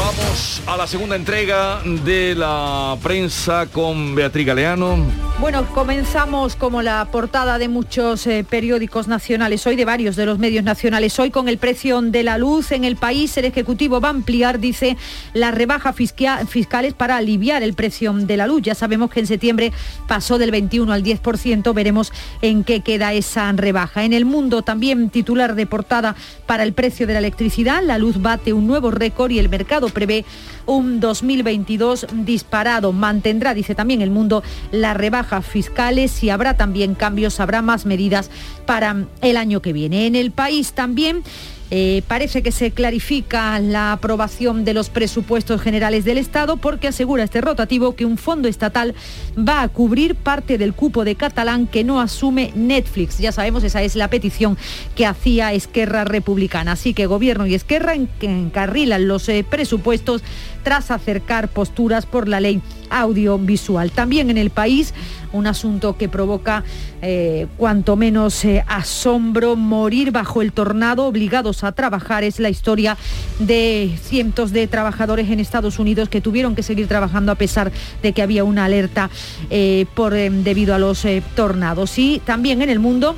Vamos 0.06 0.62
a 0.68 0.78
la 0.78 0.86
segunda 0.86 1.16
entrega 1.16 1.82
de 1.84 2.36
la 2.36 2.96
prensa 3.02 3.66
con 3.66 4.14
Beatriz 4.14 4.46
Galeano. 4.46 4.98
Bueno, 5.40 5.66
comenzamos 5.74 6.56
como 6.56 6.84
la 6.84 7.04
portada 7.12 7.58
de 7.58 7.68
muchos 7.68 8.26
eh, 8.28 8.46
periódicos 8.48 9.08
nacionales 9.08 9.66
hoy, 9.66 9.76
de 9.76 9.84
varios 9.84 10.16
de 10.16 10.28
los 10.28 10.38
medios 10.38 10.64
nacionales 10.64 11.20
hoy, 11.20 11.32
con 11.32 11.50
el 11.50 11.58
precio 11.58 12.02
de 12.04 12.22
la 12.24 12.38
luz 12.38 12.72
en 12.72 12.84
el 12.86 12.96
país. 12.98 13.36
El 13.38 13.46
Ejecutivo 13.46 14.00
va 14.00 14.10
a 14.10 14.12
ampliar, 14.12 14.60
dice, 14.60 14.96
las 15.34 15.56
rebajas 15.56 15.96
fisca- 15.96 16.46
fiscales 16.46 16.94
para 16.94 17.18
aliviar 17.18 17.64
el 17.64 17.74
precio 17.74 18.14
de 18.14 18.38
la 18.38 18.46
luz. 18.46 18.62
Ya 18.62 18.76
sabemos 18.76 19.10
que 19.10 19.22
en 19.22 19.28
septiembre 19.28 19.74
pasó 20.08 20.38
del 20.38 20.52
21 20.52 20.94
al 20.94 21.04
10%, 21.04 21.74
veremos 21.74 22.14
en 22.44 22.64
qué 22.64 22.82
queda 22.82 23.12
esa 23.14 23.52
rebaja. 23.54 24.04
En 24.04 24.14
el 24.14 24.24
mundo 24.26 24.62
también 24.62 25.10
titular 25.10 25.56
de 25.56 25.66
portada 25.66 26.16
para 26.46 26.62
el 26.64 26.74
precio 26.74 27.08
de 27.08 27.14
la 27.14 27.20
electricidad, 27.20 27.82
la 27.84 27.98
luz 27.98 28.22
bate 28.22 28.54
un 28.54 28.68
nuevo 28.68 28.92
récord 28.92 29.32
y 29.32 29.40
el 29.40 29.50
mercado 29.50 29.90
prevé 29.96 30.26
un 30.68 31.00
2022 31.00 32.06
disparado. 32.14 32.92
Mantendrá, 32.92 33.56
dice 33.56 33.74
también 33.74 34.02
el 34.02 34.12
mundo, 34.12 34.44
las 34.72 34.96
rebajas 34.96 35.44
fiscales 35.44 36.24
y 36.24 36.30
habrá 36.30 36.56
también 36.56 36.94
cambios, 36.94 37.40
habrá 37.40 37.64
más 37.64 37.88
medidas 37.88 38.30
para 38.68 39.08
el 39.22 39.38
año 39.38 39.64
que 39.64 39.74
viene. 39.74 40.06
En 40.06 40.16
el 40.16 40.30
país 40.30 40.74
también 40.74 41.24
eh, 41.72 42.04
parece 42.08 42.44
que 42.44 42.52
se 42.52 42.72
clarifica 42.72 43.60
la 43.60 43.92
aprobación 43.92 44.66
de 44.66 44.74
los 44.76 44.90
presupuestos 44.90 45.62
generales 45.62 46.06
del 46.06 46.20
Estado 46.20 46.58
porque 46.58 46.88
asegura 46.88 47.24
este 47.24 47.42
rotativo 47.42 47.96
que 47.96 48.06
un 48.06 48.18
fondo 48.18 48.48
estatal 48.48 48.94
va 49.38 49.62
a 49.64 49.68
cubrir 49.70 50.14
parte 50.16 50.58
del 50.60 50.74
cupo 50.74 51.04
de 51.04 51.16
catalán 51.16 51.66
que 51.66 51.84
no 51.84 52.00
asume 52.00 52.52
Netflix. 52.56 53.18
Ya 53.18 53.32
sabemos, 53.32 53.64
esa 53.64 53.82
es 53.82 53.96
la 53.96 54.10
petición 54.10 54.58
que 54.96 55.06
hacía 55.08 55.54
Esquerra 55.54 56.04
Republicana. 56.04 56.74
Así 56.74 56.94
que 56.94 57.08
Gobierno 57.08 57.48
y 57.48 57.56
Esquerra 57.56 57.96
en- 57.96 58.10
encarrilan 58.22 59.08
los 59.08 59.28
eh, 59.30 59.44
presupuestos 59.50 60.22
tras 60.64 60.92
acercar 60.92 61.48
posturas 61.48 62.06
por 62.06 62.28
la 62.28 62.40
ley 62.40 62.62
audiovisual. 62.90 63.92
También 63.92 64.30
en 64.30 64.38
el 64.38 64.50
país 64.50 64.94
un 65.36 65.48
asunto 65.48 65.98
que 65.98 66.10
provoca 66.10 66.64
eh, 67.02 67.48
cuanto 67.58 67.96
menos 67.96 68.44
eh, 68.46 68.64
asombro, 68.68 69.56
morir 69.56 70.12
bajo 70.12 70.42
el 70.42 70.52
tornado 70.52 71.06
obligados 71.06 71.64
a 71.64 71.72
trabajar. 71.72 72.24
Es 72.24 72.40
la 72.40 72.50
historia 72.50 72.98
de 73.40 73.96
cientos 74.02 74.52
de 74.52 74.68
trabajadores 74.68 75.30
en 75.30 75.40
Estados 75.40 75.80
Unidos 75.80 76.10
que 76.10 76.22
tuvieron 76.22 76.56
que 76.56 76.64
seguir 76.64 76.88
trabajando 76.88 77.32
a 77.32 77.36
pesar 77.36 77.72
de 78.02 78.14
que 78.14 78.22
había 78.22 78.44
una 78.44 78.66
alerta 78.66 79.10
eh, 79.50 79.86
por, 79.94 80.14
eh, 80.14 80.30
debido 80.30 80.74
a 80.74 80.80
los 80.80 81.06
tornados. 81.36 81.98
Y 82.00 82.22
también 82.26 82.62
en 82.62 82.70
el 82.70 82.80
mundo 82.80 83.16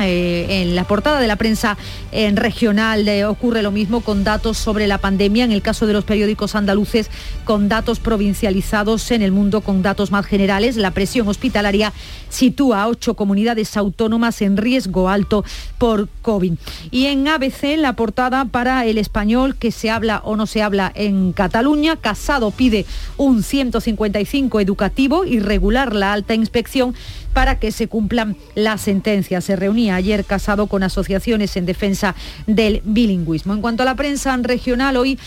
eh, 0.00 0.62
en 0.62 0.74
la 0.74 0.84
portada 0.84 1.20
de 1.20 1.28
la 1.28 1.36
prensa 1.36 1.76
en 2.12 2.36
regional 2.36 3.08
ocurre 3.28 3.62
lo 3.62 3.70
mismo 3.70 4.00
con 4.00 4.24
datos 4.24 4.56
sobre 4.58 4.86
la 4.86 4.98
pandemia, 4.98 5.44
en 5.44 5.52
el 5.52 5.62
caso 5.62 5.86
de 5.86 5.92
los 5.92 6.04
periódicos 6.04 6.54
andaluces 6.54 7.10
con 7.44 7.68
datos 7.68 8.00
provincializados, 8.00 9.10
en 9.10 9.22
el 9.22 9.32
mundo 9.32 9.60
con 9.60 9.82
datos 9.82 10.10
más 10.10 10.26
generales. 10.26 10.76
La 10.76 10.90
presión 10.90 11.28
hospitalaria 11.28 11.92
sitúa 12.28 12.82
a 12.82 12.88
ocho 12.88 13.14
comunidades 13.14 13.76
autónomas 13.76 14.42
en 14.42 14.56
riesgo 14.56 15.08
alto 15.08 15.44
por 15.78 16.08
COVID. 16.22 16.54
Y 16.90 17.06
en 17.06 17.28
ABC 17.28 17.76
la 17.76 17.94
portada 17.94 18.44
para 18.46 18.84
el 18.86 18.98
español 18.98 19.56
que 19.56 19.70
se 19.70 19.90
habla 19.90 20.20
o 20.24 20.36
no 20.36 20.46
se 20.46 20.62
habla 20.62 20.90
en 20.94 21.32
Cataluña. 21.32 21.96
Casado 21.96 22.50
pide 22.50 22.86
un 23.16 23.42
155 23.42 24.60
educativo 24.60 25.24
y 25.24 25.40
regular 25.40 25.94
la 25.94 26.12
alta 26.12 26.34
inspección 26.34 26.94
para 27.34 27.58
que 27.58 27.72
se 27.72 27.88
cumplan 27.88 28.36
las 28.54 28.80
sentencias. 28.80 29.44
Se 29.44 29.56
reunía 29.56 29.96
ayer 29.96 30.24
Casado 30.24 30.68
con 30.68 30.82
asociaciones 30.82 31.56
en 31.56 31.66
defensa 31.66 32.14
del 32.46 32.80
bilingüismo. 32.84 33.52
En 33.52 33.60
cuanto 33.60 33.82
a 33.82 33.86
la 33.86 33.96
prensa 33.96 34.34
regional, 34.38 34.96
hoy 34.96 35.18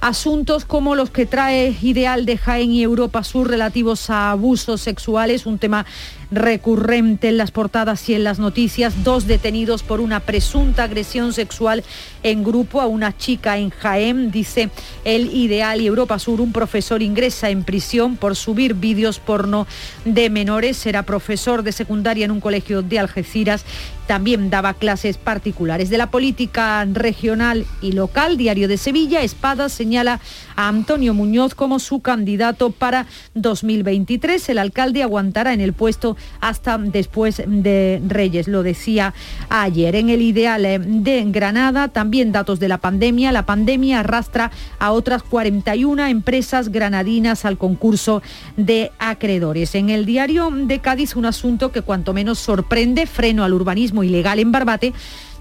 asuntos 0.00 0.64
como 0.64 0.94
los 0.94 1.10
que 1.10 1.26
trae 1.26 1.74
Ideal 1.82 2.26
de 2.26 2.38
Jaén 2.38 2.70
y 2.70 2.82
Europa 2.82 3.24
Sur 3.24 3.48
relativos 3.48 4.10
a 4.10 4.30
abusos 4.30 4.80
sexuales, 4.80 5.46
un 5.46 5.58
tema 5.58 5.86
recurrente 6.30 7.28
en 7.28 7.36
las 7.36 7.50
portadas 7.50 8.08
y 8.08 8.14
en 8.14 8.24
las 8.24 8.38
noticias. 8.38 9.04
Dos 9.04 9.26
detenidos 9.26 9.82
por 9.82 10.00
una 10.00 10.20
presunta 10.20 10.84
agresión 10.84 11.32
sexual 11.32 11.84
en 12.22 12.42
grupo 12.42 12.80
a 12.80 12.86
una 12.86 13.16
chica 13.16 13.58
en 13.58 13.70
Jaén, 13.70 14.30
dice 14.30 14.70
el 15.04 15.32
Ideal 15.34 15.80
y 15.80 15.86
Europa 15.86 16.18
Sur. 16.18 16.40
Un 16.40 16.52
profesor 16.52 17.02
ingresa 17.02 17.50
en 17.50 17.64
prisión 17.64 18.16
por 18.16 18.36
subir 18.36 18.74
vídeos 18.74 19.20
porno 19.20 19.66
de 20.04 20.30
menores. 20.30 20.84
Era 20.86 21.04
profesor 21.04 21.62
de 21.62 21.72
secundaria 21.72 22.24
en 22.24 22.30
un 22.30 22.40
colegio 22.40 22.82
de 22.82 22.98
Algeciras. 22.98 23.64
También 24.06 24.50
daba 24.50 24.74
clases 24.74 25.18
particulares 25.18 25.90
de 25.90 25.98
la 25.98 26.10
política 26.12 26.84
regional 26.84 27.66
y 27.82 27.92
local. 27.92 28.36
Diario 28.36 28.68
de 28.68 28.78
Sevilla, 28.78 29.22
Espada 29.22 29.68
señala 29.68 30.20
a 30.54 30.68
Antonio 30.68 31.12
Muñoz 31.12 31.54
como 31.56 31.80
su 31.80 32.00
candidato 32.00 32.70
para 32.70 33.06
2023. 33.34 34.48
El 34.48 34.58
alcalde 34.58 35.02
aguantará 35.02 35.52
en 35.52 35.60
el 35.60 35.72
puesto 35.72 36.15
hasta 36.40 36.78
después 36.78 37.42
de 37.46 38.00
Reyes, 38.06 38.48
lo 38.48 38.62
decía 38.62 39.14
ayer. 39.48 39.96
En 39.96 40.10
el 40.10 40.22
ideal 40.22 40.64
eh, 40.64 40.78
de 40.78 41.24
Granada, 41.26 41.88
también 41.88 42.32
datos 42.32 42.60
de 42.60 42.68
la 42.68 42.78
pandemia. 42.78 43.32
La 43.32 43.46
pandemia 43.46 44.00
arrastra 44.00 44.50
a 44.78 44.92
otras 44.92 45.22
41 45.22 46.06
empresas 46.06 46.70
granadinas 46.70 47.44
al 47.44 47.58
concurso 47.58 48.22
de 48.56 48.92
acreedores. 48.98 49.74
En 49.74 49.90
el 49.90 50.06
diario 50.06 50.50
de 50.50 50.80
Cádiz, 50.80 51.16
un 51.16 51.26
asunto 51.26 51.72
que 51.72 51.82
cuanto 51.82 52.12
menos 52.12 52.38
sorprende, 52.38 53.06
freno 53.06 53.44
al 53.44 53.54
urbanismo 53.54 54.02
ilegal 54.02 54.38
en 54.38 54.52
Barbate 54.52 54.92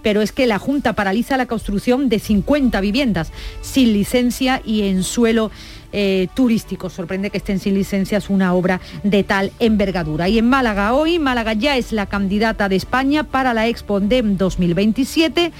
pero 0.05 0.21
es 0.21 0.31
que 0.31 0.45
la 0.45 0.59
Junta 0.59 0.93
paraliza 0.93 1.35
la 1.35 1.47
construcción 1.47 2.09
de 2.09 2.19
50 2.19 2.79
viviendas 2.79 3.31
sin 3.61 3.91
licencia 3.91 4.61
y 4.63 4.83
en 4.83 5.01
suelo 5.01 5.49
eh, 5.97 6.27
turístico. 6.33 6.89
Sorprende 6.89 7.29
que 7.29 7.37
estén 7.37 7.59
sin 7.59 7.73
licencias 7.73 8.29
una 8.29 8.53
obra 8.53 8.81
de 9.03 9.23
tal 9.23 9.53
envergadura. 9.59 10.27
Y 10.27 10.37
en 10.37 10.49
Málaga 10.49 10.93
hoy, 10.93 11.19
Málaga 11.19 11.53
ya 11.53 11.77
es 11.77 11.93
la 11.93 12.05
candidata 12.05 12.67
de 12.67 12.75
España 12.75 13.23
para 13.23 13.53
la 13.53 13.67
Expo 13.67 14.01
DEM 14.01 14.35
2027 14.35 15.53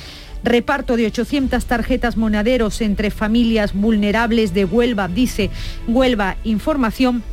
reparto 0.43 0.95
de 0.95 1.07
800 1.07 1.65
tarjetas 1.65 2.17
monaderos 2.17 2.81
entre 2.81 3.09
familias 3.09 3.73
vulnerables 3.73 4.53
de 4.53 4.65
Huelva, 4.65 5.07
dice 5.07 5.49
Huelva 5.87 6.37
Información 6.43 7.23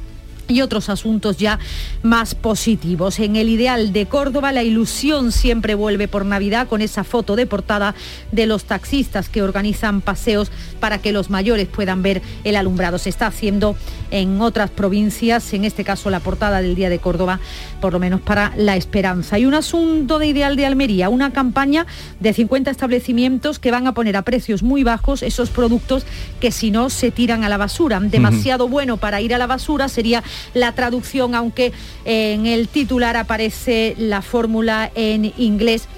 y 0.53 0.63
otros 0.63 0.89
asuntos 0.89 1.37
ya 1.39 1.59
más 2.03 2.35
positivos. 2.35 3.19
En 3.19 3.37
el 3.37 3.49
ideal 3.49 3.93
de 3.93 4.07
Córdoba, 4.07 4.53
la 4.53 4.63
ilusión 4.63 5.33
siempre 5.33 5.75
vuelve 5.75 6.09
por 6.09 6.25
Navidad 6.25 6.69
con 6.69 6.83
esa 6.83 7.05
foto 7.05 7.37
de 7.37 7.47
portada 7.47 7.95
de 8.31 8.47
los 8.47 8.65
taxistas 8.65 9.29
que 9.29 9.43
organizan 9.43 10.01
paseos 10.01 10.51
para 10.81 10.99
que 10.99 11.13
los 11.13 11.31
mayores 11.31 11.69
puedan 11.69 12.03
ver 12.03 12.23
el 12.45 12.57
alumbrado. 12.57 12.99
Se 12.99 13.09
está 13.09 13.27
haciendo 13.27 13.77
en 14.11 14.41
otras 14.41 14.71
provincias, 14.71 15.53
en 15.55 15.65
este 15.65 15.85
caso 15.85 16.11
la 16.11 16.21
portada 16.21 16.61
del 16.61 16.75
Día 16.75 16.91
de 16.91 16.99
Córdoba, 16.99 17.41
por 17.81 17.93
lo 17.93 17.99
menos 17.99 18.21
para 18.21 18.53
la 18.57 18.77
esperanza. 18.77 19.39
Y 19.39 19.47
un 19.47 19.55
asunto 19.55 20.19
de 20.19 20.27
ideal 20.27 20.57
de 20.57 20.67
Almería, 20.67 21.09
una 21.09 21.33
campaña 21.33 21.87
de 22.21 22.33
50 22.33 22.71
establecimientos 22.71 23.59
que 23.59 23.71
van 23.71 23.87
a 23.87 23.95
poner 23.95 24.17
a 24.17 24.23
precios 24.23 24.63
muy 24.63 24.85
bajos 24.85 25.23
esos 25.23 25.51
productos 25.51 26.05
que 26.41 26.53
si 26.53 26.71
no 26.71 26.91
se 26.91 27.11
tiran 27.11 27.45
a 27.45 27.49
la 27.49 27.57
basura. 27.57 28.01
Demasiado 28.01 28.69
bueno 28.69 28.97
para 28.97 29.21
ir 29.21 29.35
a 29.35 29.39
la 29.39 29.47
basura 29.47 29.89
sería 29.89 30.23
la 30.55 30.73
traducción, 30.73 31.35
aunque 31.35 31.73
en 32.05 32.47
el 32.47 32.69
titular 32.69 33.17
aparece 33.17 33.95
la 33.99 34.23
fórmula 34.23 34.91
en 34.95 35.33
inglés 35.37 35.89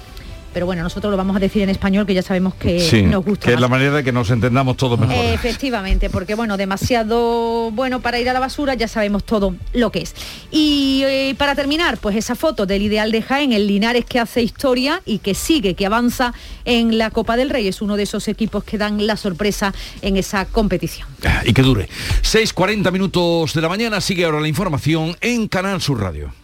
pero 0.55 0.67
bueno, 0.67 0.85
nosotros 0.85 1.11
lo 1.11 1.17
vamos 1.17 1.37
a 1.37 1.41
decir 1.41 1.63
en 1.63 1.69
español, 1.69 2.07
que 2.07 2.15
ya 2.15 2.23
sabemos 2.23 2.55
que 2.55 3.03
nos 3.11 3.25
gusta. 3.25 3.47
Que 3.47 3.55
es 3.55 3.61
la 3.61 3.69
manera 3.69 3.97
de 3.97 4.05
que 4.05 4.13
nos 4.13 4.31
entendamos 4.31 4.77
todos 4.77 4.99
mejor. 4.99 5.17
Efectivamente, 5.17 6.09
porque 6.09 6.37
bueno, 6.37 6.57
demasiado 6.57 7.73
bueno 7.73 8.01
para 8.01 8.21
ir 8.21 8.31
a 8.31 8.33
la 8.33 8.41
basura, 8.41 8.75
ya 8.75 8.87
sabemos 8.87 9.25
todo 9.25 9.57
lo 9.73 9.91
que 9.91 10.03
es. 10.03 10.15
Y 10.53 11.03
eh, 11.05 11.35
para 11.37 11.57
terminar, 11.57 11.99
pues 11.99 12.17
esa 12.17 12.37
foto 12.37 12.67
del 12.67 12.83
ideal 12.83 13.11
de 13.11 13.21
Jaén, 13.21 13.53
el 13.53 13.67
Linares 13.67 14.05
que 14.05 14.21
hace 14.21 14.43
historia 14.43 15.03
y 15.05 15.19
que 15.19 15.35
sigue, 15.35 15.75
que 15.75 15.87
avanza 15.87 16.33
en 16.65 16.99
la 16.99 17.11
Copa 17.11 17.37
del 17.37 17.51
Rey, 17.51 17.67
es 17.67 17.83
uno 17.83 17.97
de 17.97 18.05
esos 18.05 18.29
equipos 18.29 18.63
que 18.63 18.79
dan 18.79 19.07
la 19.07 19.17
sorpresa 19.17 19.75
en 20.03 20.17
esa 20.17 20.45
competición. 20.47 21.09
Y 21.45 21.53
que 21.53 21.63
dure. 21.63 21.89
6.40 22.23 22.93
minutos 22.93 23.55
de 23.55 23.61
la 23.61 23.69
mañana, 23.69 24.01
sigue 24.01 24.25
ahora 24.25 24.41
la 24.41 24.49
información 24.49 25.17
en 25.21 25.49
Canal 25.49 25.83
Sur 25.83 26.01
Radio. 26.01 26.44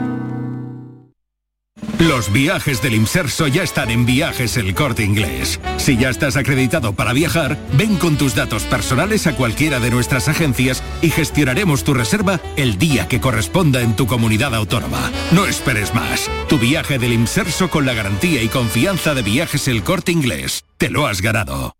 Los 2.01 2.33
viajes 2.33 2.81
del 2.81 2.95
Inserso 2.95 3.45
ya 3.45 3.61
están 3.61 3.91
en 3.91 4.07
Viajes 4.07 4.57
El 4.57 4.73
Corte 4.73 5.03
Inglés. 5.03 5.59
Si 5.77 5.97
ya 5.97 6.09
estás 6.09 6.35
acreditado 6.35 6.93
para 6.93 7.13
viajar, 7.13 7.59
ven 7.73 7.95
con 7.95 8.17
tus 8.17 8.33
datos 8.33 8.63
personales 8.63 9.27
a 9.27 9.35
cualquiera 9.35 9.79
de 9.79 9.91
nuestras 9.91 10.27
agencias 10.27 10.81
y 11.03 11.11
gestionaremos 11.11 11.83
tu 11.83 11.93
reserva 11.93 12.39
el 12.55 12.79
día 12.79 13.07
que 13.07 13.21
corresponda 13.21 13.81
en 13.81 13.95
tu 13.95 14.07
comunidad 14.07 14.55
autónoma. 14.55 15.11
No 15.31 15.45
esperes 15.45 15.93
más. 15.93 16.27
Tu 16.49 16.57
viaje 16.57 16.97
del 16.97 17.13
Inserso 17.13 17.69
con 17.69 17.85
la 17.85 17.93
garantía 17.93 18.41
y 18.41 18.47
confianza 18.47 19.13
de 19.13 19.21
Viajes 19.21 19.67
El 19.67 19.83
Corte 19.83 20.11
Inglés. 20.11 20.63
Te 20.79 20.89
lo 20.89 21.05
has 21.05 21.21
ganado. 21.21 21.75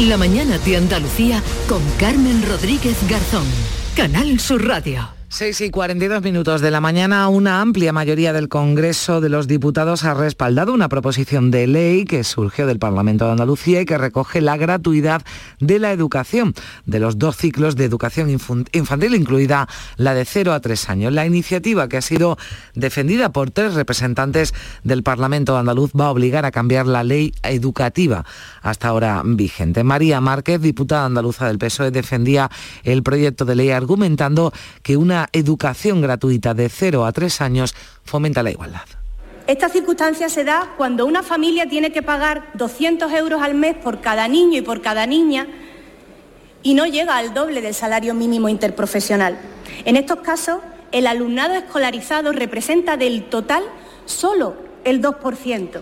La 0.00 0.18
mañana 0.18 0.58
de 0.58 0.76
Andalucía 0.76 1.42
con 1.66 1.80
Carmen 1.98 2.46
Rodríguez 2.46 2.98
Garzón. 3.08 3.46
Canal 3.96 4.38
Sur 4.38 4.66
Radio. 4.66 5.13
6 5.34 5.62
y 5.62 5.70
42 5.70 6.22
minutos 6.22 6.60
de 6.60 6.70
la 6.70 6.80
mañana, 6.80 7.26
una 7.26 7.60
amplia 7.60 7.92
mayoría 7.92 8.32
del 8.32 8.48
Congreso 8.48 9.20
de 9.20 9.28
los 9.28 9.48
Diputados 9.48 10.04
ha 10.04 10.14
respaldado 10.14 10.72
una 10.72 10.88
proposición 10.88 11.50
de 11.50 11.66
ley 11.66 12.04
que 12.04 12.22
surgió 12.22 12.68
del 12.68 12.78
Parlamento 12.78 13.24
de 13.24 13.32
Andalucía 13.32 13.80
y 13.80 13.84
que 13.84 13.98
recoge 13.98 14.40
la 14.40 14.56
gratuidad 14.56 15.22
de 15.58 15.80
la 15.80 15.90
educación 15.90 16.54
de 16.86 17.00
los 17.00 17.18
dos 17.18 17.36
ciclos 17.36 17.74
de 17.74 17.84
educación 17.84 18.30
infantil, 18.30 19.16
incluida 19.16 19.68
la 19.96 20.14
de 20.14 20.24
0 20.24 20.52
a 20.52 20.60
3 20.60 20.88
años. 20.88 21.12
La 21.12 21.26
iniciativa 21.26 21.88
que 21.88 21.96
ha 21.96 22.02
sido 22.02 22.38
defendida 22.76 23.32
por 23.32 23.50
tres 23.50 23.74
representantes 23.74 24.54
del 24.84 25.02
Parlamento 25.02 25.58
andaluz 25.58 25.90
va 25.98 26.06
a 26.06 26.10
obligar 26.12 26.44
a 26.44 26.52
cambiar 26.52 26.86
la 26.86 27.02
ley 27.02 27.34
educativa 27.42 28.24
hasta 28.62 28.86
ahora 28.86 29.20
vigente. 29.24 29.82
María 29.82 30.20
Márquez, 30.20 30.60
diputada 30.60 31.06
andaluza 31.06 31.48
del 31.48 31.58
PSOE, 31.58 31.90
defendía 31.90 32.52
el 32.84 33.02
proyecto 33.02 33.44
de 33.44 33.56
ley 33.56 33.70
argumentando 33.70 34.52
que 34.84 34.96
una 34.96 35.23
educación 35.32 36.00
gratuita 36.00 36.54
de 36.54 36.68
0 36.68 37.04
a 37.06 37.12
3 37.12 37.40
años 37.40 37.74
fomenta 38.04 38.42
la 38.42 38.50
igualdad. 38.50 38.84
Esta 39.46 39.68
circunstancia 39.68 40.28
se 40.28 40.44
da 40.44 40.72
cuando 40.76 41.04
una 41.04 41.22
familia 41.22 41.68
tiene 41.68 41.92
que 41.92 42.02
pagar 42.02 42.50
200 42.54 43.12
euros 43.12 43.42
al 43.42 43.54
mes 43.54 43.76
por 43.76 44.00
cada 44.00 44.26
niño 44.26 44.58
y 44.58 44.62
por 44.62 44.80
cada 44.80 45.06
niña 45.06 45.46
y 46.62 46.72
no 46.72 46.86
llega 46.86 47.18
al 47.18 47.34
doble 47.34 47.60
del 47.60 47.74
salario 47.74 48.14
mínimo 48.14 48.48
interprofesional. 48.48 49.38
En 49.84 49.96
estos 49.96 50.20
casos, 50.20 50.60
el 50.92 51.06
alumnado 51.06 51.54
escolarizado 51.54 52.32
representa 52.32 52.96
del 52.96 53.24
total 53.24 53.62
solo 54.06 54.56
el 54.84 55.02
2%. 55.02 55.80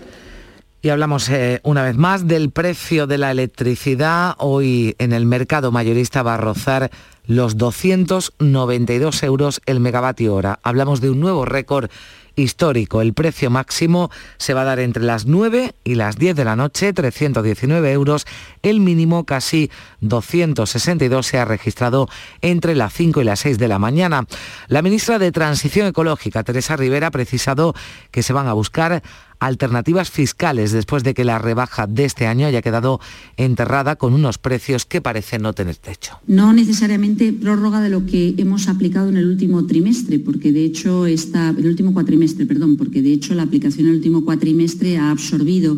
Y 0.85 0.89
hablamos 0.89 1.29
eh, 1.29 1.61
una 1.63 1.81
vez 1.81 1.95
más 1.95 2.27
del 2.27 2.51
precio 2.51 3.07
de 3.07 3.17
la 3.17 3.31
electricidad. 3.31 4.35
Hoy 4.37 4.97
en 4.99 5.13
el 5.13 5.25
mercado 5.25 5.71
mayorista 5.71 6.23
va 6.23 6.33
a 6.33 6.37
rozar 6.37 6.91
los 7.25 7.55
292 7.55 9.23
euros 9.23 9.61
el 9.65 9.79
megavatio 9.79 10.35
hora. 10.35 10.59
Hablamos 10.61 10.99
de 10.99 11.09
un 11.09 11.21
nuevo 11.21 11.45
récord 11.45 11.89
histórico. 12.35 13.01
El 13.01 13.13
precio 13.13 13.49
máximo 13.49 14.09
se 14.37 14.53
va 14.53 14.61
a 14.61 14.65
dar 14.65 14.79
entre 14.79 15.03
las 15.03 15.25
9 15.25 15.73
y 15.83 15.95
las 15.95 16.17
10 16.17 16.35
de 16.35 16.45
la 16.45 16.55
noche, 16.55 16.91
319 16.91 17.91
euros. 17.91 18.25
El 18.61 18.79
mínimo, 18.79 19.23
casi 19.23 19.69
262, 20.01 21.25
se 21.25 21.37
ha 21.37 21.45
registrado 21.45 22.09
entre 22.41 22.75
las 22.75 22.93
5 22.93 23.21
y 23.21 23.23
las 23.23 23.39
6 23.39 23.57
de 23.57 23.67
la 23.67 23.79
mañana. 23.79 24.25
La 24.67 24.81
ministra 24.81 25.19
de 25.19 25.31
Transición 25.31 25.87
Ecológica, 25.87 26.43
Teresa 26.43 26.75
Rivera, 26.75 27.07
ha 27.07 27.11
precisado 27.11 27.73
que 28.11 28.23
se 28.23 28.33
van 28.33 28.47
a 28.47 28.53
buscar 28.53 29.03
alternativas 29.45 30.09
fiscales 30.09 30.71
después 30.71 31.03
de 31.03 31.13
que 31.13 31.23
la 31.23 31.39
rebaja 31.39 31.87
de 31.87 32.05
este 32.05 32.27
año 32.27 32.47
haya 32.47 32.61
quedado 32.61 32.99
enterrada 33.37 33.95
con 33.95 34.13
unos 34.13 34.37
precios 34.37 34.85
que 34.85 35.01
parecen 35.01 35.41
no 35.41 35.53
tener 35.53 35.75
techo. 35.75 36.19
No 36.27 36.53
necesariamente 36.53 37.33
prórroga 37.33 37.81
de 37.81 37.89
lo 37.89 38.05
que 38.05 38.35
hemos 38.37 38.67
aplicado 38.67 39.09
en 39.09 39.17
el 39.17 39.27
último 39.27 39.65
trimestre, 39.65 40.19
porque 40.19 40.51
de 40.51 40.63
hecho 40.65 41.05
está 41.05 41.49
el 41.49 41.67
último 41.67 41.93
cuatrimestre, 41.93 42.45
perdón, 42.45 42.77
porque 42.77 43.01
de 43.01 43.13
hecho 43.13 43.35
la 43.35 43.43
aplicación 43.43 43.87
en 43.87 43.91
el 43.91 43.97
último 43.97 44.23
cuatrimestre 44.23 44.97
ha 44.97 45.11
absorbido 45.11 45.77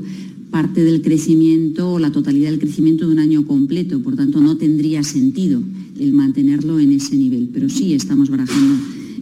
parte 0.51 0.84
del 0.84 1.01
crecimiento 1.01 1.93
o 1.93 1.99
la 1.99 2.11
totalidad 2.11 2.51
del 2.51 2.59
crecimiento 2.59 3.07
de 3.07 3.13
un 3.13 3.20
año 3.20 3.45
completo, 3.45 4.01
por 4.01 4.16
tanto 4.16 4.39
no 4.39 4.57
tendría 4.57 5.03
sentido 5.03 5.61
el 5.99 6.13
mantenerlo 6.13 6.80
en 6.80 6.93
ese 6.93 7.16
nivel, 7.16 7.49
pero 7.53 7.68
sí 7.70 7.93
estamos 7.93 8.30
barajando 8.30 8.76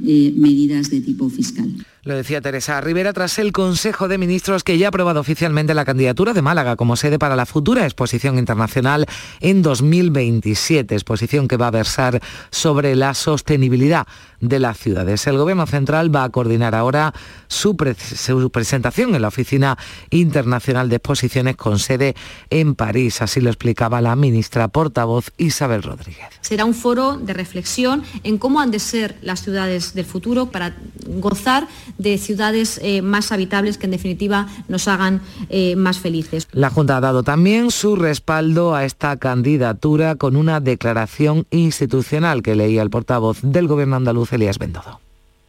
eh, 0.05 0.33
medidas 0.35 0.89
de 0.89 1.01
tipo 1.01 1.29
fiscal. 1.29 1.73
Lo 2.05 2.15
decía 2.15 2.41
Teresa 2.41 2.81
Rivera 2.81 3.13
tras 3.13 3.39
el 3.39 3.53
Consejo 3.53 4.09
de 4.09 4.17
Ministros 4.17 4.65
que 4.65 4.77
ya 4.77 4.87
ha 4.87 4.89
aprobado 4.89 5.21
oficialmente 5.21 5.73
la 5.73 5.85
candidatura 5.85 6.33
de 6.33 6.41
Málaga 6.41 6.75
como 6.75 6.97
sede 6.97 7.17
para 7.17 7.37
la 7.37 7.45
futura 7.45 7.85
exposición 7.85 8.37
internacional 8.37 9.05
en 9.39 9.61
2027, 9.61 10.95
exposición 10.95 11.47
que 11.47 11.55
va 11.55 11.67
a 11.67 11.71
versar 11.71 12.21
sobre 12.51 12.97
la 12.97 13.13
sostenibilidad 13.13 14.05
de 14.41 14.59
las 14.59 14.77
ciudades. 14.77 15.25
El 15.27 15.37
Gobierno 15.37 15.65
Central 15.65 16.13
va 16.13 16.25
a 16.25 16.29
coordinar 16.29 16.75
ahora 16.75 17.13
su, 17.47 17.77
su 17.97 18.49
presentación 18.49 19.15
en 19.15 19.21
la 19.21 19.29
Oficina 19.29 19.77
Internacional 20.09 20.89
de 20.89 20.97
Exposiciones 20.97 21.55
con 21.55 21.79
sede 21.79 22.15
en 22.49 22.75
París, 22.75 23.21
así 23.21 23.39
lo 23.39 23.49
explicaba 23.49 24.01
la 24.01 24.17
ministra 24.17 24.67
portavoz 24.67 25.31
Isabel 25.37 25.81
Rodríguez. 25.81 26.27
Será 26.41 26.65
un 26.65 26.73
foro 26.73 27.15
de 27.15 27.31
reflexión 27.31 28.03
en 28.25 28.37
cómo 28.37 28.59
han 28.59 28.71
de 28.71 28.79
ser 28.79 29.17
las 29.21 29.41
ciudades 29.41 29.93
del 29.93 30.05
futuro 30.05 30.47
para 30.47 30.75
gozar 31.07 31.69
de 31.97 32.17
ciudades 32.17 32.79
eh, 32.81 33.01
más 33.01 33.31
habitables 33.31 33.77
que 33.77 33.85
en 33.85 33.91
definitiva 33.91 34.47
nos 34.67 34.87
hagan 34.87 35.21
eh, 35.49 35.75
más 35.75 35.99
felices. 35.99 36.47
La 36.51 36.69
Junta 36.69 36.97
ha 36.97 37.01
dado 37.01 37.23
también 37.23 37.71
su 37.71 37.95
respaldo 37.95 38.75
a 38.75 38.85
esta 38.85 39.17
candidatura 39.17 40.15
con 40.15 40.35
una 40.35 40.59
declaración 40.59 41.45
institucional 41.51 42.41
que 42.41 42.55
leía 42.55 42.81
el 42.81 42.89
portavoz 42.89 43.39
del 43.41 43.67
Gobierno 43.67 43.95
andaluz, 43.95 44.33
Elías 44.33 44.59
Bendodo. 44.59 44.99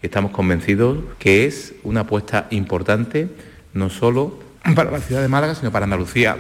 Estamos 0.03 0.33
convencidos 0.33 0.99
que 1.19 1.47
es 1.47 1.75
una 1.83 2.01
apuesta 2.01 2.47
importante 2.51 3.29
no 3.73 3.91
solo 3.91 4.39
para 4.75 4.91
la 4.91 5.01
ciudad 5.01 5.23
de 5.23 5.29
Málaga, 5.29 5.55
sino 5.55 5.73
para 5.73 5.85
Andalucía 5.85 6.37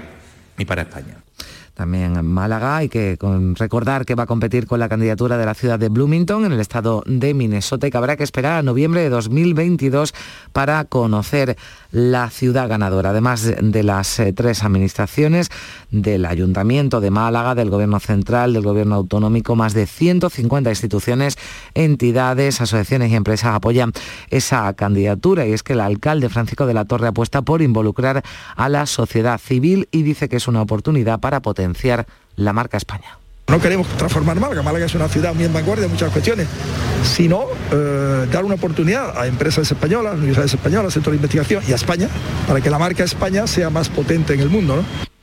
y 0.58 0.64
para 0.64 0.82
España 0.82 1.23
también 1.74 2.16
en 2.16 2.24
Málaga. 2.24 2.76
Hay 2.76 2.88
que 2.88 3.18
recordar 3.56 4.06
que 4.06 4.14
va 4.14 4.22
a 4.22 4.26
competir 4.26 4.66
con 4.66 4.78
la 4.78 4.88
candidatura 4.88 5.36
de 5.36 5.44
la 5.44 5.54
ciudad 5.54 5.78
de 5.78 5.88
Bloomington 5.88 6.44
en 6.44 6.52
el 6.52 6.60
estado 6.60 7.02
de 7.06 7.34
Minnesota 7.34 7.86
y 7.86 7.90
que 7.90 7.96
habrá 7.96 8.16
que 8.16 8.22
esperar 8.22 8.58
a 8.58 8.62
noviembre 8.62 9.02
de 9.02 9.10
2022 9.10 10.14
para 10.52 10.84
conocer 10.84 11.56
la 11.90 12.30
ciudad 12.30 12.68
ganadora. 12.68 13.10
Además 13.10 13.52
de 13.60 13.82
las 13.82 14.20
eh, 14.20 14.32
tres 14.32 14.62
administraciones 14.62 15.50
del 15.90 16.26
Ayuntamiento 16.26 17.00
de 17.00 17.10
Málaga, 17.10 17.54
del 17.54 17.70
Gobierno 17.70 17.98
Central, 17.98 18.52
del 18.52 18.62
Gobierno 18.62 18.94
Autonómico, 18.94 19.56
más 19.56 19.74
de 19.74 19.86
150 19.86 20.70
instituciones, 20.70 21.36
entidades, 21.74 22.60
asociaciones 22.60 23.10
y 23.10 23.16
empresas 23.16 23.54
apoyan 23.54 23.92
esa 24.30 24.72
candidatura 24.74 25.46
y 25.46 25.52
es 25.52 25.62
que 25.62 25.72
el 25.72 25.80
alcalde 25.80 26.28
Francisco 26.28 26.66
de 26.66 26.74
la 26.74 26.84
Torre 26.84 27.08
apuesta 27.08 27.42
por 27.42 27.62
involucrar 27.62 28.22
a 28.54 28.68
la 28.68 28.86
sociedad 28.86 29.38
civil 29.38 29.88
y 29.90 30.02
dice 30.02 30.28
que 30.28 30.36
es 30.36 30.46
una 30.46 30.62
oportunidad 30.62 31.18
para 31.18 31.42
potenciar 31.42 31.63
la 32.36 32.52
marca 32.52 32.76
España. 32.76 33.18
No 33.48 33.60
queremos 33.60 33.86
transformar 33.88 34.40
Málaga. 34.40 34.62
Málaga 34.62 34.86
es 34.86 34.94
una 34.94 35.08
ciudad 35.08 35.34
muy 35.34 35.44
en 35.44 35.52
vanguardia 35.52 35.84
en 35.84 35.90
muchas 35.90 36.10
cuestiones, 36.10 36.48
sino 37.02 37.44
eh, 37.70 38.26
dar 38.32 38.44
una 38.44 38.54
oportunidad 38.54 39.18
a 39.18 39.26
empresas 39.26 39.70
españolas, 39.70 40.14
universidades 40.14 40.54
españolas, 40.54 40.94
centros 40.94 41.12
de 41.12 41.16
investigación 41.16 41.62
y 41.68 41.72
a 41.72 41.74
España, 41.76 42.08
para 42.46 42.60
que 42.60 42.70
la 42.70 42.78
marca 42.78 43.04
España 43.04 43.46
sea 43.46 43.68
más 43.68 43.90
potente 43.90 44.32
en 44.32 44.40
el 44.40 44.48
mundo. 44.48 44.76
¿no? 44.76 45.13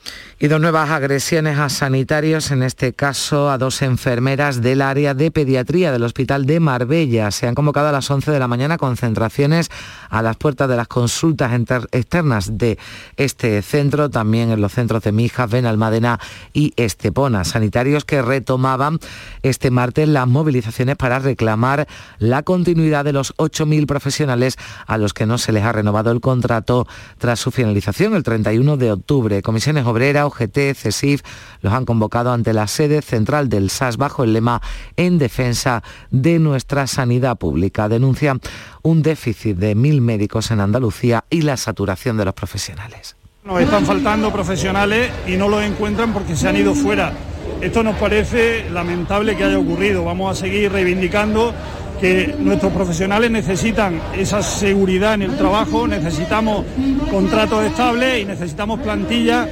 Y 0.44 0.48
dos 0.48 0.60
nuevas 0.60 0.90
agresiones 0.90 1.60
a 1.60 1.70
sanitarios, 1.70 2.50
en 2.50 2.64
este 2.64 2.94
caso 2.94 3.52
a 3.52 3.60
dos 3.60 3.84
enfermeras 3.84 4.60
del 4.60 4.82
área 4.82 5.14
de 5.14 5.30
pediatría 5.30 5.92
del 5.92 6.02
Hospital 6.02 6.48
de 6.48 6.60
Marbella. 6.60 7.30
Se 7.30 7.48
han 7.48 7.54
convocado 7.54 7.90
a 7.90 7.92
las 7.92 8.10
11 8.10 8.32
de 8.32 8.40
la 8.40 8.48
mañana 8.48 8.80
concentraciones 8.80 9.70
a 10.10 10.24
las 10.24 10.38
puertas 10.38 10.68
de 10.68 10.78
las 10.78 10.88
consultas 10.88 11.54
externas 11.92 12.58
de 12.58 12.80
este 13.18 13.62
centro, 13.62 14.10
también 14.10 14.50
en 14.50 14.62
los 14.62 14.72
centros 14.72 15.04
de 15.04 15.12
Mijas, 15.12 15.48
Benalmádena 15.48 16.20
y 16.54 16.74
Estepona. 16.76 17.44
Sanitarios 17.44 18.04
que 18.04 18.24
retomaban 18.24 18.98
este 19.44 19.70
martes 19.70 20.08
las 20.08 20.28
movilizaciones 20.28 20.96
para 20.96 21.20
reclamar 21.20 21.88
la 22.18 22.42
continuidad 22.42 23.06
de 23.06 23.14
los 23.14 23.36
8.000 23.38 23.86
profesionales 23.86 24.58
a 24.88 24.98
los 24.98 25.14
que 25.14 25.28
no 25.28 25.38
se 25.38 25.52
les 25.52 25.64
ha 25.64 25.72
renovado 25.72 26.10
el 26.10 26.20
contrato 26.20 26.88
tras 27.20 27.40
su 27.40 27.52
finalización 27.52 28.16
el 28.16 28.24
31 28.24 28.78
de 28.78 28.92
octubre. 28.92 29.44
Comisiones 29.44 29.86
Obreras, 29.86 30.31
GT, 30.32 30.74
CESIF, 30.76 31.22
los 31.62 31.74
han 31.74 31.86
convocado 31.86 32.32
ante 32.32 32.54
la 32.54 32.68
sede 32.68 33.02
central 33.02 33.50
del 33.50 33.70
SAS 33.70 33.98
bajo 33.98 34.24
el 34.24 34.34
lema 34.34 34.62
En 34.96 35.18
defensa 35.18 35.84
de 36.10 36.40
nuestra 36.40 36.88
sanidad 36.88 37.38
pública. 37.38 37.90
Denuncian 37.90 38.42
un 38.82 39.02
déficit 39.02 39.58
de 39.58 39.76
mil 39.76 40.02
médicos 40.02 40.52
en 40.52 40.60
Andalucía 40.60 41.26
y 41.30 41.42
la 41.42 41.58
saturación 41.58 42.18
de 42.18 42.26
los 42.26 42.34
profesionales. 42.34 43.16
Nos 43.44 43.60
están 43.60 43.86
faltando 43.86 44.32
profesionales 44.32 45.12
y 45.28 45.36
no 45.36 45.50
los 45.50 45.64
encuentran 45.64 46.14
porque 46.14 46.36
se 46.36 46.48
han 46.48 46.56
ido 46.56 46.74
fuera. 46.74 47.12
Esto 47.60 47.84
nos 47.84 47.96
parece 47.98 48.70
lamentable 48.70 49.36
que 49.36 49.44
haya 49.44 49.58
ocurrido. 49.58 50.04
Vamos 50.04 50.38
a 50.38 50.40
seguir 50.40 50.72
reivindicando 50.72 51.54
que 52.02 52.36
nuestros 52.40 52.74
profesionales 52.74 53.30
necesitan 53.30 54.02
esa 54.18 54.42
seguridad 54.42 55.14
en 55.14 55.22
el 55.22 55.38
trabajo, 55.38 55.88
necesitamos 55.88 56.66
contratos 57.12 57.64
estables 57.64 58.24
y 58.24 58.26
necesitamos 58.26 58.80
plantilla 58.80 59.48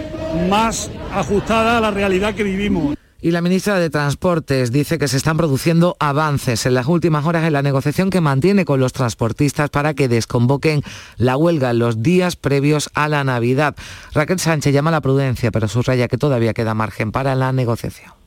más 0.50 0.92
ajustada 1.14 1.78
a 1.78 1.82
la 1.82 1.92
realidad 1.92 2.36
que 2.36 2.44
vivimos. 2.44 2.96
Y 3.22 3.32
la 3.32 3.42
ministra 3.42 3.80
de 3.80 3.90
Transportes 3.90 4.72
dice 4.72 4.98
que 4.98 5.10
se 5.10 5.18
están 5.18 5.36
produciendo 5.36 5.98
avances 6.00 6.66
en 6.66 6.74
las 6.74 6.88
últimas 6.88 7.26
horas 7.26 7.46
en 7.46 7.52
la 7.52 7.62
negociación 7.62 8.10
que 8.10 8.22
mantiene 8.22 8.64
con 8.64 8.80
los 8.80 8.94
transportistas 8.94 9.70
para 9.70 9.94
que 9.94 10.08
desconvoquen 10.08 10.84
la 11.18 11.36
huelga 11.36 11.72
en 11.72 11.80
los 11.80 12.02
días 12.02 12.38
previos 12.38 12.90
a 12.94 13.10
la 13.10 13.26
Navidad. 13.26 13.76
Raquel 14.14 14.40
Sánchez 14.40 14.74
llama 14.74 14.92
a 14.92 14.94
la 14.94 15.02
prudencia, 15.02 15.52
pero 15.52 15.68
subraya 15.68 16.08
que 16.08 16.18
todavía 16.18 16.54
queda 16.54 16.74
margen 16.74 17.12
para 17.12 17.36
la 17.36 17.52
negociación 17.52 18.19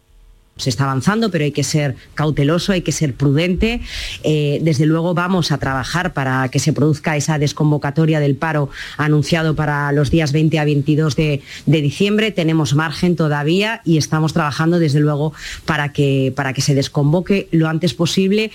se 0.56 0.70
está 0.70 0.84
avanzando, 0.84 1.30
pero 1.30 1.44
hay 1.44 1.52
que 1.52 1.64
ser 1.64 1.96
cauteloso, 2.14 2.72
hay 2.72 2.82
que 2.82 2.92
ser 2.92 3.14
prudente. 3.14 3.80
Eh, 4.22 4.60
desde 4.62 4.86
luego 4.86 5.14
vamos 5.14 5.50
a 5.50 5.58
trabajar 5.58 6.12
para 6.12 6.48
que 6.48 6.58
se 6.58 6.72
produzca 6.72 7.16
esa 7.16 7.38
desconvocatoria 7.38 8.20
del 8.20 8.36
paro 8.36 8.68
anunciado 8.96 9.56
para 9.56 9.92
los 9.92 10.10
días 10.10 10.32
20 10.32 10.58
a 10.58 10.64
22 10.64 11.16
de, 11.16 11.42
de 11.66 11.80
diciembre. 11.80 12.30
Tenemos 12.30 12.74
margen 12.74 13.16
todavía 13.16 13.80
y 13.84 13.96
estamos 13.96 14.32
trabajando 14.32 14.78
desde 14.78 15.00
luego 15.00 15.32
para 15.64 15.92
que, 15.92 16.32
para 16.36 16.52
que 16.52 16.62
se 16.62 16.74
desconvoque 16.74 17.48
lo 17.50 17.68
antes 17.68 17.94
posible. 17.94 18.50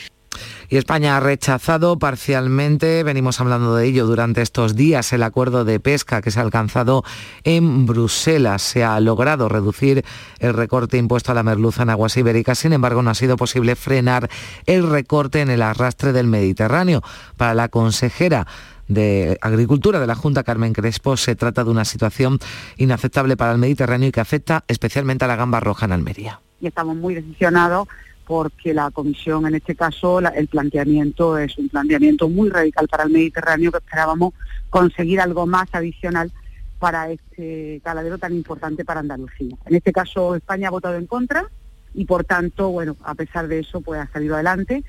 Y 0.70 0.78
España 0.78 1.16
ha 1.16 1.20
rechazado 1.20 1.98
parcialmente, 1.98 3.04
venimos 3.04 3.40
hablando 3.40 3.76
de 3.76 3.86
ello 3.86 4.06
durante 4.06 4.42
estos 4.42 4.76
días, 4.76 5.14
el 5.14 5.24
acuerdo 5.24 5.66
de 5.66 5.80
pesca 5.80 6.22
que 6.22 6.32
se 6.32 6.40
ha 6.40 6.44
alcanzado 6.44 7.04
en 7.44 7.86
Bruselas. 7.86 8.62
Se 8.62 8.84
ha 8.84 9.00
logrado 9.00 9.50
reducir 9.50 10.04
el 10.40 10.54
recorte 10.54 10.98
impuesto 10.98 11.32
a 11.32 11.36
la 11.36 11.44
merluza 11.44 11.84
en 11.84 11.90
aguas 11.90 12.18
ibéricas, 12.18 12.60
sin 12.60 12.74
embargo 12.74 13.02
no 13.02 13.10
ha 13.10 13.16
sido 13.16 13.38
posible 13.38 13.76
frenar 13.76 14.30
el 14.66 14.90
recorte 14.90 15.42
en 15.42 15.50
el 15.50 15.62
arrastre 15.62 16.12
del 16.12 16.28
Mediterráneo. 16.28 17.02
Para 17.38 17.54
la 17.54 17.70
consejera 17.70 18.46
de 18.88 19.38
Agricultura 19.42 20.00
de 20.00 20.08
la 20.08 20.16
Junta, 20.16 20.44
Carmen 20.44 20.74
Crespo, 20.74 21.18
se 21.18 21.36
trata 21.36 21.64
de 21.64 21.70
una 21.70 21.86
situación 21.86 22.40
inaceptable 22.78 23.38
para 23.38 23.52
el 23.52 23.58
Mediterráneo 23.58 24.10
y 24.10 24.12
que 24.12 24.22
afecta 24.22 24.64
especialmente 24.68 25.26
a 25.26 25.28
la 25.28 25.36
gamba 25.36 25.60
roja 25.60 25.86
en 25.86 25.94
Almería. 25.94 26.40
Y 26.60 26.68
estamos 26.68 26.96
muy 26.96 27.16
decisionados 27.16 27.88
porque 28.28 28.74
la 28.74 28.92
Comisión, 28.92 29.48
en 29.48 29.56
este 29.56 29.74
caso, 29.74 30.20
el 30.20 30.48
planteamiento 30.48 31.38
es 31.38 31.58
un 31.58 31.70
planteamiento 31.70 32.28
muy 32.28 32.50
radical 32.50 32.88
para 32.90 33.06
el 33.06 33.10
Mediterráneo, 33.10 33.72
que 33.72 33.78
esperábamos 33.78 34.34
conseguir 34.70 35.22
algo 35.22 35.48
más 35.48 35.70
adicional 35.72 36.32
para 36.78 37.10
este 37.10 37.80
caladero 37.84 38.18
tan 38.18 38.34
importante 38.34 38.84
para 38.84 39.00
Andalucía. 39.00 39.56
En 39.66 39.76
este 39.76 39.94
caso, 39.94 40.36
España 40.36 40.68
ha 40.68 40.72
votado 40.72 40.96
en 40.96 41.08
contra 41.08 41.50
y, 41.94 42.04
por 42.04 42.26
tanto, 42.26 42.70
bueno, 42.70 42.98
a 43.04 43.16
pesar 43.16 43.48
de 43.48 43.60
eso, 43.60 43.80
pues 43.80 44.02
ha 44.02 44.12
salido 44.12 44.36
adelante. 44.36 44.84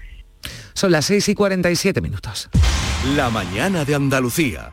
Son 0.75 0.91
las 0.91 1.05
6 1.07 1.29
y 1.29 1.35
47 1.35 2.01
minutos. 2.01 2.51
La 3.15 3.31
mañana 3.31 3.85
de 3.85 3.95
Andalucía. 3.95 4.73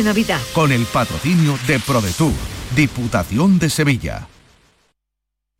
Navidad. 0.03 0.39
Con 0.53 0.71
el 0.71 0.85
patrocinio 0.85 1.57
de 1.67 1.79
ProDetour, 1.79 2.33
Diputación 2.75 3.59
de 3.59 3.69
Sevilla. 3.69 4.27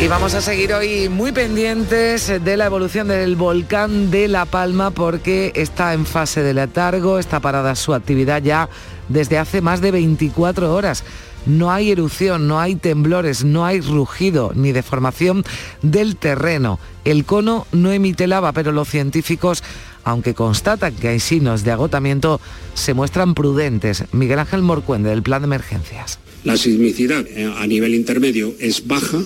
Y 0.00 0.06
vamos 0.06 0.34
a 0.34 0.40
seguir 0.40 0.72
hoy 0.72 1.08
muy 1.08 1.32
pendientes 1.32 2.28
de 2.42 2.56
la 2.56 2.66
evolución 2.66 3.08
del 3.08 3.34
volcán 3.34 4.12
de 4.12 4.28
La 4.28 4.44
Palma 4.44 4.92
porque 4.92 5.52
está 5.56 5.92
en 5.94 6.06
fase 6.06 6.44
de 6.44 6.54
letargo, 6.54 7.18
está 7.18 7.40
parada 7.40 7.74
su 7.74 7.92
actividad 7.92 8.40
ya 8.40 8.68
desde 9.08 9.36
hace 9.36 9.60
más 9.60 9.80
de 9.80 9.90
24 9.90 10.72
horas. 10.72 11.02
No 11.46 11.70
hay 11.70 11.90
erupción, 11.90 12.48
no 12.48 12.60
hay 12.60 12.74
temblores, 12.74 13.44
no 13.44 13.64
hay 13.64 13.80
rugido 13.80 14.52
ni 14.54 14.72
deformación 14.72 15.44
del 15.82 16.16
terreno. 16.16 16.78
El 17.04 17.24
cono 17.24 17.66
no 17.72 17.92
emite 17.92 18.26
lava, 18.26 18.52
pero 18.52 18.72
los 18.72 18.88
científicos, 18.88 19.62
aunque 20.04 20.34
constatan 20.34 20.94
que 20.94 21.08
hay 21.08 21.20
signos 21.20 21.64
de 21.64 21.70
agotamiento, 21.70 22.40
se 22.74 22.94
muestran 22.94 23.34
prudentes. 23.34 24.04
Miguel 24.12 24.38
Ángel 24.38 24.62
Morcuende, 24.62 25.10
del 25.10 25.22
Plan 25.22 25.42
de 25.42 25.46
Emergencias. 25.46 26.18
La 26.44 26.56
sismicidad 26.56 27.26
eh, 27.26 27.52
a 27.56 27.66
nivel 27.66 27.94
intermedio 27.94 28.54
es 28.58 28.86
baja 28.86 29.22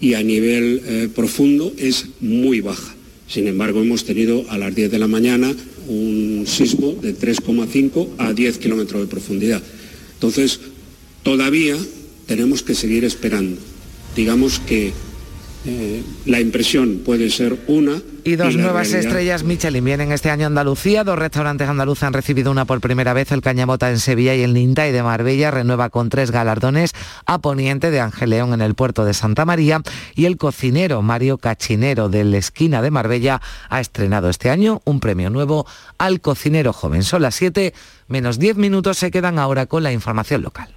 y 0.00 0.14
a 0.14 0.22
nivel 0.22 0.82
eh, 0.84 1.08
profundo 1.14 1.72
es 1.78 2.06
muy 2.20 2.60
baja. 2.60 2.94
Sin 3.26 3.48
embargo, 3.48 3.80
hemos 3.80 4.04
tenido 4.04 4.44
a 4.50 4.58
las 4.58 4.74
10 4.74 4.90
de 4.90 4.98
la 4.98 5.08
mañana 5.08 5.54
un 5.88 6.44
sismo 6.46 6.94
de 7.00 7.16
3,5 7.18 8.08
a 8.18 8.32
10 8.32 8.58
kilómetros 8.58 9.00
de 9.02 9.06
profundidad. 9.06 9.62
Entonces, 10.14 10.60
todavía 11.24 11.76
tenemos 12.26 12.62
que 12.62 12.74
seguir 12.76 13.04
esperando. 13.04 13.60
Digamos 14.14 14.60
que 14.60 14.92
eh, 15.66 16.02
la 16.26 16.40
impresión 16.40 17.00
puede 17.04 17.30
ser 17.30 17.58
una. 17.66 18.00
Y 18.22 18.36
dos 18.36 18.54
nuevas 18.56 18.88
realidad- 18.90 19.00
estrellas 19.12 19.44
Michelin 19.44 19.84
vienen 19.84 20.12
este 20.12 20.30
año 20.30 20.44
a 20.44 20.46
Andalucía. 20.46 21.04
Dos 21.04 21.18
restaurantes 21.18 21.68
andaluces 21.68 22.04
han 22.04 22.12
recibido 22.12 22.50
una 22.50 22.64
por 22.64 22.80
primera 22.80 23.12
vez, 23.12 23.32
el 23.32 23.40
Cañamota 23.42 23.90
en 23.90 23.98
Sevilla 23.98 24.34
y 24.34 24.42
el 24.42 24.54
Nintay 24.54 24.92
de 24.92 25.02
Marbella. 25.02 25.50
Renueva 25.50 25.90
con 25.90 26.08
tres 26.10 26.30
galardones 26.30 26.92
a 27.26 27.38
Poniente 27.40 27.90
de 27.90 28.00
Ángel 28.00 28.30
León 28.30 28.52
en 28.54 28.60
el 28.62 28.74
puerto 28.74 29.04
de 29.04 29.12
Santa 29.14 29.44
María. 29.44 29.82
Y 30.14 30.26
el 30.26 30.36
cocinero 30.36 31.02
Mario 31.02 31.36
Cachinero 31.38 32.08
de 32.08 32.24
la 32.24 32.38
esquina 32.38 32.80
de 32.80 32.90
Marbella 32.90 33.40
ha 33.68 33.80
estrenado 33.80 34.28
este 34.30 34.48
año 34.50 34.80
un 34.84 35.00
premio 35.00 35.28
nuevo 35.30 35.66
al 35.98 36.20
cocinero 36.20 36.72
joven. 36.72 37.02
Son 37.02 37.20
las 37.22 37.34
7 37.34 37.74
menos 38.08 38.38
10 38.38 38.56
minutos. 38.56 38.96
Se 38.98 39.10
quedan 39.10 39.38
ahora 39.38 39.66
con 39.66 39.82
la 39.82 39.92
información 39.92 40.42
local. 40.42 40.68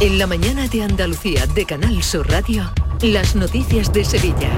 En 0.00 0.16
la 0.16 0.28
mañana 0.28 0.68
de 0.68 0.84
Andalucía 0.84 1.44
de 1.48 1.64
Canal 1.64 2.04
Sur 2.04 2.30
Radio, 2.30 2.72
las 3.02 3.34
noticias 3.34 3.92
de 3.92 4.04
Sevilla. 4.04 4.48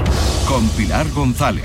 Con 0.47 0.69
Pilar 0.69 1.09
González. 1.13 1.65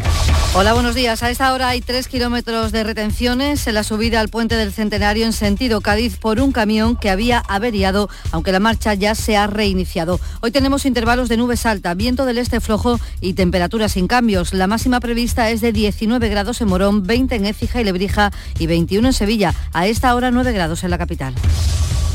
Hola, 0.53 0.71
buenos 0.71 0.95
días. 0.95 1.21
A 1.23 1.30
esta 1.30 1.51
hora 1.51 1.67
hay 1.67 1.82
tres 1.82 2.07
kilómetros 2.07 2.71
de 2.71 2.86
retenciones 2.86 3.67
en 3.67 3.73
la 3.73 3.84
subida 3.84 4.21
al 4.21 4.30
puente 4.30 4.55
del 4.55 4.71
Centenario 4.71 5.26
en 5.26 5.34
sentido 5.34 5.82
Cádiz 5.82 6.15
por 6.15 6.39
un 6.39 6.53
camión 6.53 6.95
que 6.95 7.09
había 7.09 7.39
averiado, 7.49 8.09
aunque 8.32 8.53
la 8.53 8.61
marcha 8.61 8.93
ya 8.93 9.13
se 9.13 9.36
ha 9.36 9.45
reiniciado. 9.45 10.21
Hoy 10.39 10.51
tenemos 10.51 10.86
intervalos 10.86 11.28
de 11.28 11.36
nubes 11.36 11.65
alta, 11.65 11.93
viento 11.95 12.26
del 12.26 12.38
este 12.38 12.61
flojo 12.61 12.97
y 13.19 13.34
temperaturas 13.34 13.91
sin 13.91 14.07
cambios. 14.07 14.53
La 14.53 14.67
máxima 14.67 15.01
prevista 15.01 15.49
es 15.49 15.59
de 15.59 15.73
19 15.73 16.30
grados 16.30 16.61
en 16.61 16.69
Morón, 16.69 17.03
20 17.03 17.36
en 17.36 17.45
Écija 17.45 17.82
y 17.82 17.84
Lebrija 17.84 18.32
y 18.57 18.67
21 18.67 19.09
en 19.09 19.13
Sevilla. 19.13 19.53
A 19.73 19.86
esta 19.86 20.15
hora 20.15 20.32
9 20.32 20.53
grados 20.53 20.86
en 20.86 20.91
la 20.91 20.97
capital. 20.97 21.36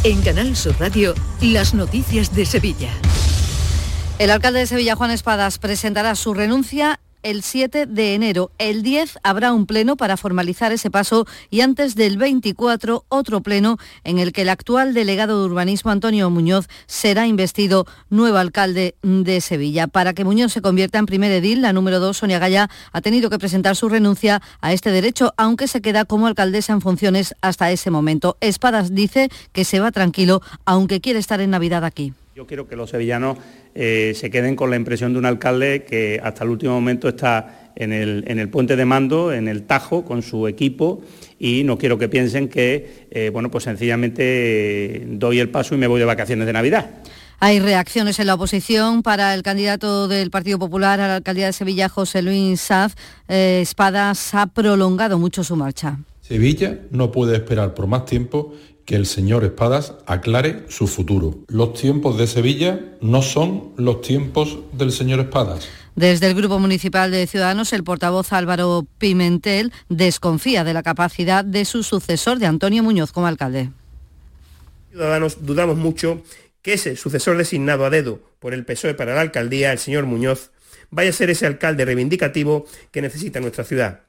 En 0.02 0.22
Canal 0.22 0.56
Sur 0.56 0.74
Radio, 0.80 1.14
las 1.42 1.74
noticias 1.74 2.34
de 2.34 2.46
Sevilla. 2.46 2.88
El 4.18 4.30
alcalde 4.30 4.60
de 4.60 4.66
Sevilla, 4.66 4.96
Juan 4.96 5.10
Espadas, 5.10 5.58
presentará 5.58 6.14
su 6.14 6.32
renuncia 6.32 6.99
el 7.22 7.42
7 7.42 7.86
de 7.86 8.14
enero. 8.14 8.50
El 8.58 8.82
10 8.82 9.18
habrá 9.22 9.52
un 9.52 9.66
pleno 9.66 9.96
para 9.96 10.16
formalizar 10.16 10.72
ese 10.72 10.90
paso 10.90 11.26
y 11.50 11.60
antes 11.60 11.94
del 11.94 12.16
24 12.16 13.04
otro 13.08 13.40
pleno 13.40 13.78
en 14.04 14.18
el 14.18 14.32
que 14.32 14.42
el 14.42 14.48
actual 14.48 14.94
delegado 14.94 15.40
de 15.40 15.46
urbanismo 15.46 15.90
Antonio 15.90 16.30
Muñoz 16.30 16.68
será 16.86 17.26
investido 17.26 17.86
nuevo 18.08 18.38
alcalde 18.38 18.94
de 19.02 19.40
Sevilla. 19.40 19.86
Para 19.86 20.12
que 20.12 20.24
Muñoz 20.24 20.52
se 20.52 20.62
convierta 20.62 20.98
en 20.98 21.06
primer 21.06 21.32
edil, 21.32 21.62
la 21.62 21.72
número 21.72 22.00
2, 22.00 22.16
Sonia 22.16 22.38
Gaya, 22.38 22.68
ha 22.92 23.00
tenido 23.00 23.30
que 23.30 23.38
presentar 23.38 23.76
su 23.76 23.88
renuncia 23.88 24.42
a 24.60 24.72
este 24.72 24.90
derecho, 24.90 25.32
aunque 25.36 25.68
se 25.68 25.80
queda 25.80 26.04
como 26.04 26.26
alcaldesa 26.26 26.72
en 26.72 26.80
funciones 26.80 27.34
hasta 27.40 27.70
ese 27.70 27.90
momento. 27.90 28.36
Espadas 28.40 28.94
dice 28.94 29.28
que 29.52 29.64
se 29.64 29.80
va 29.80 29.90
tranquilo, 29.92 30.42
aunque 30.64 31.00
quiere 31.00 31.18
estar 31.18 31.40
en 31.40 31.50
Navidad 31.50 31.84
aquí. 31.84 32.12
Yo 32.34 32.46
quiero 32.46 32.68
que 32.68 32.76
los 32.76 32.90
sevillanos 32.90 33.36
eh, 33.74 34.12
se 34.14 34.30
queden 34.30 34.56
con 34.56 34.70
la 34.70 34.76
impresión 34.76 35.12
de 35.12 35.18
un 35.18 35.26
alcalde 35.26 35.84
que 35.84 36.20
hasta 36.22 36.44
el 36.44 36.50
último 36.50 36.72
momento 36.72 37.08
está 37.08 37.70
en 37.76 37.92
el, 37.92 38.24
en 38.26 38.38
el 38.38 38.48
puente 38.48 38.76
de 38.76 38.84
mando, 38.84 39.32
en 39.32 39.48
el 39.48 39.62
Tajo, 39.62 40.04
con 40.04 40.22
su 40.22 40.48
equipo 40.48 41.02
y 41.38 41.64
no 41.64 41.78
quiero 41.78 41.98
que 41.98 42.08
piensen 42.08 42.48
que, 42.48 43.06
eh, 43.10 43.30
bueno, 43.32 43.50
pues 43.50 43.64
sencillamente 43.64 44.22
eh, 44.22 45.04
doy 45.06 45.40
el 45.40 45.48
paso 45.48 45.74
y 45.74 45.78
me 45.78 45.86
voy 45.86 45.98
de 45.98 46.04
vacaciones 46.04 46.46
de 46.46 46.52
Navidad. 46.52 46.90
Hay 47.38 47.58
reacciones 47.58 48.18
en 48.18 48.26
la 48.26 48.34
oposición 48.34 49.02
para 49.02 49.32
el 49.32 49.42
candidato 49.42 50.08
del 50.08 50.30
Partido 50.30 50.58
Popular 50.58 51.00
a 51.00 51.08
la 51.08 51.16
alcaldía 51.16 51.46
de 51.46 51.54
Sevilla, 51.54 51.88
José 51.88 52.20
Luis 52.20 52.60
Saz. 52.60 52.94
Eh, 53.28 53.60
Espadas 53.62 54.34
ha 54.34 54.46
prolongado 54.48 55.18
mucho 55.18 55.42
su 55.42 55.56
marcha. 55.56 55.98
Sevilla 56.20 56.78
no 56.90 57.10
puede 57.10 57.36
esperar 57.36 57.72
por 57.74 57.86
más 57.86 58.04
tiempo 58.04 58.54
que 58.90 58.96
el 58.96 59.06
señor 59.06 59.44
Espadas 59.44 59.94
aclare 60.04 60.64
su 60.68 60.88
futuro. 60.88 61.44
Los 61.46 61.74
tiempos 61.74 62.18
de 62.18 62.26
Sevilla 62.26 62.80
no 63.00 63.22
son 63.22 63.72
los 63.76 64.00
tiempos 64.00 64.58
del 64.72 64.90
señor 64.90 65.20
Espadas. 65.20 65.68
Desde 65.94 66.26
el 66.26 66.34
Grupo 66.34 66.58
Municipal 66.58 67.12
de 67.12 67.28
Ciudadanos, 67.28 67.72
el 67.72 67.84
portavoz 67.84 68.32
Álvaro 68.32 68.84
Pimentel 68.98 69.72
desconfía 69.88 70.64
de 70.64 70.74
la 70.74 70.82
capacidad 70.82 71.44
de 71.44 71.64
su 71.66 71.84
sucesor, 71.84 72.40
de 72.40 72.46
Antonio 72.46 72.82
Muñoz, 72.82 73.12
como 73.12 73.28
alcalde. 73.28 73.70
Ciudadanos 74.90 75.46
dudamos 75.46 75.76
mucho 75.76 76.24
que 76.60 76.72
ese 76.72 76.96
sucesor 76.96 77.36
designado 77.36 77.84
a 77.84 77.90
dedo 77.90 78.18
por 78.40 78.54
el 78.54 78.64
PSOE 78.64 78.94
para 78.94 79.14
la 79.14 79.20
alcaldía, 79.20 79.70
el 79.70 79.78
señor 79.78 80.06
Muñoz, 80.06 80.50
vaya 80.90 81.10
a 81.10 81.12
ser 81.12 81.30
ese 81.30 81.46
alcalde 81.46 81.84
reivindicativo 81.84 82.66
que 82.90 83.02
necesita 83.02 83.38
nuestra 83.38 83.62
ciudad. 83.62 84.00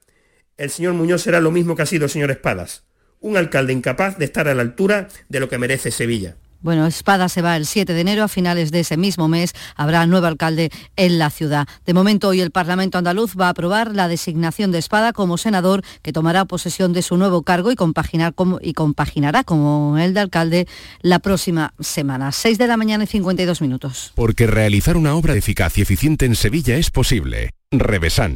El 0.58 0.72
señor 0.72 0.94
Muñoz 0.94 1.22
será 1.22 1.40
lo 1.40 1.52
mismo 1.52 1.76
que 1.76 1.84
ha 1.84 1.86
sido 1.86 2.06
el 2.06 2.10
señor 2.10 2.32
Espadas, 2.32 2.82
un 3.22 3.38
alcalde 3.38 3.74
incapaz 3.74 4.18
de 4.18 4.26
estar 4.26 4.48
a 4.48 4.54
la 4.54 4.62
altura 4.62 5.08
de 5.30 5.40
lo 5.40 5.48
que 5.48 5.58
merece 5.58 5.92
Sevilla. 5.92 6.36
Bueno, 6.62 6.86
Espada 6.86 7.28
se 7.28 7.42
va 7.42 7.58
el 7.58 7.66
7 7.66 7.92
de 7.94 8.02
enero. 8.02 8.24
A 8.24 8.28
finales 8.28 8.72
de 8.72 8.82
ese 8.82 8.96
mismo 8.96 9.28
mes 9.28 9.54
habrá 9.76 10.06
nuevo 10.06 10.28
alcalde 10.28 10.70
en 10.96 11.18
la 11.18 11.32
ciudad. 11.32 11.68
De 11.86 11.94
momento, 11.94 12.28
hoy 12.30 12.42
el 12.42 12.52
Parlamento 12.52 13.00
andaluz 13.00 13.36
va 13.40 13.48
a 13.48 13.50
aprobar 13.50 13.96
la 13.96 14.08
designación 14.08 14.72
de 14.72 14.78
Espada 14.78 15.12
como 15.12 15.38
senador 15.38 15.82
que 16.04 16.14
tomará 16.14 16.46
posesión 16.46 16.94
de 16.94 17.02
su 17.02 17.18
nuevo 17.18 17.42
cargo 17.42 17.72
y, 17.72 17.76
compaginar 17.76 18.36
como, 18.36 18.60
y 18.62 18.74
compaginará 18.74 19.44
como 19.44 19.98
el 19.98 20.14
de 20.14 20.20
alcalde 20.20 20.68
la 21.02 21.18
próxima 21.18 21.74
semana. 21.80 22.32
6 22.32 22.60
de 22.60 22.68
la 22.68 22.78
mañana 22.78 23.06
y 23.06 23.08
52 23.08 23.62
minutos. 23.62 24.12
Porque 24.14 24.46
realizar 24.46 24.98
una 24.98 25.16
obra 25.16 25.36
eficaz 25.36 25.80
y 25.80 25.82
eficiente 25.82 26.28
en 26.28 26.36
Sevilla 26.36 26.78
es 26.78 26.92
posible. 26.92 27.52
Revesan. 27.72 28.36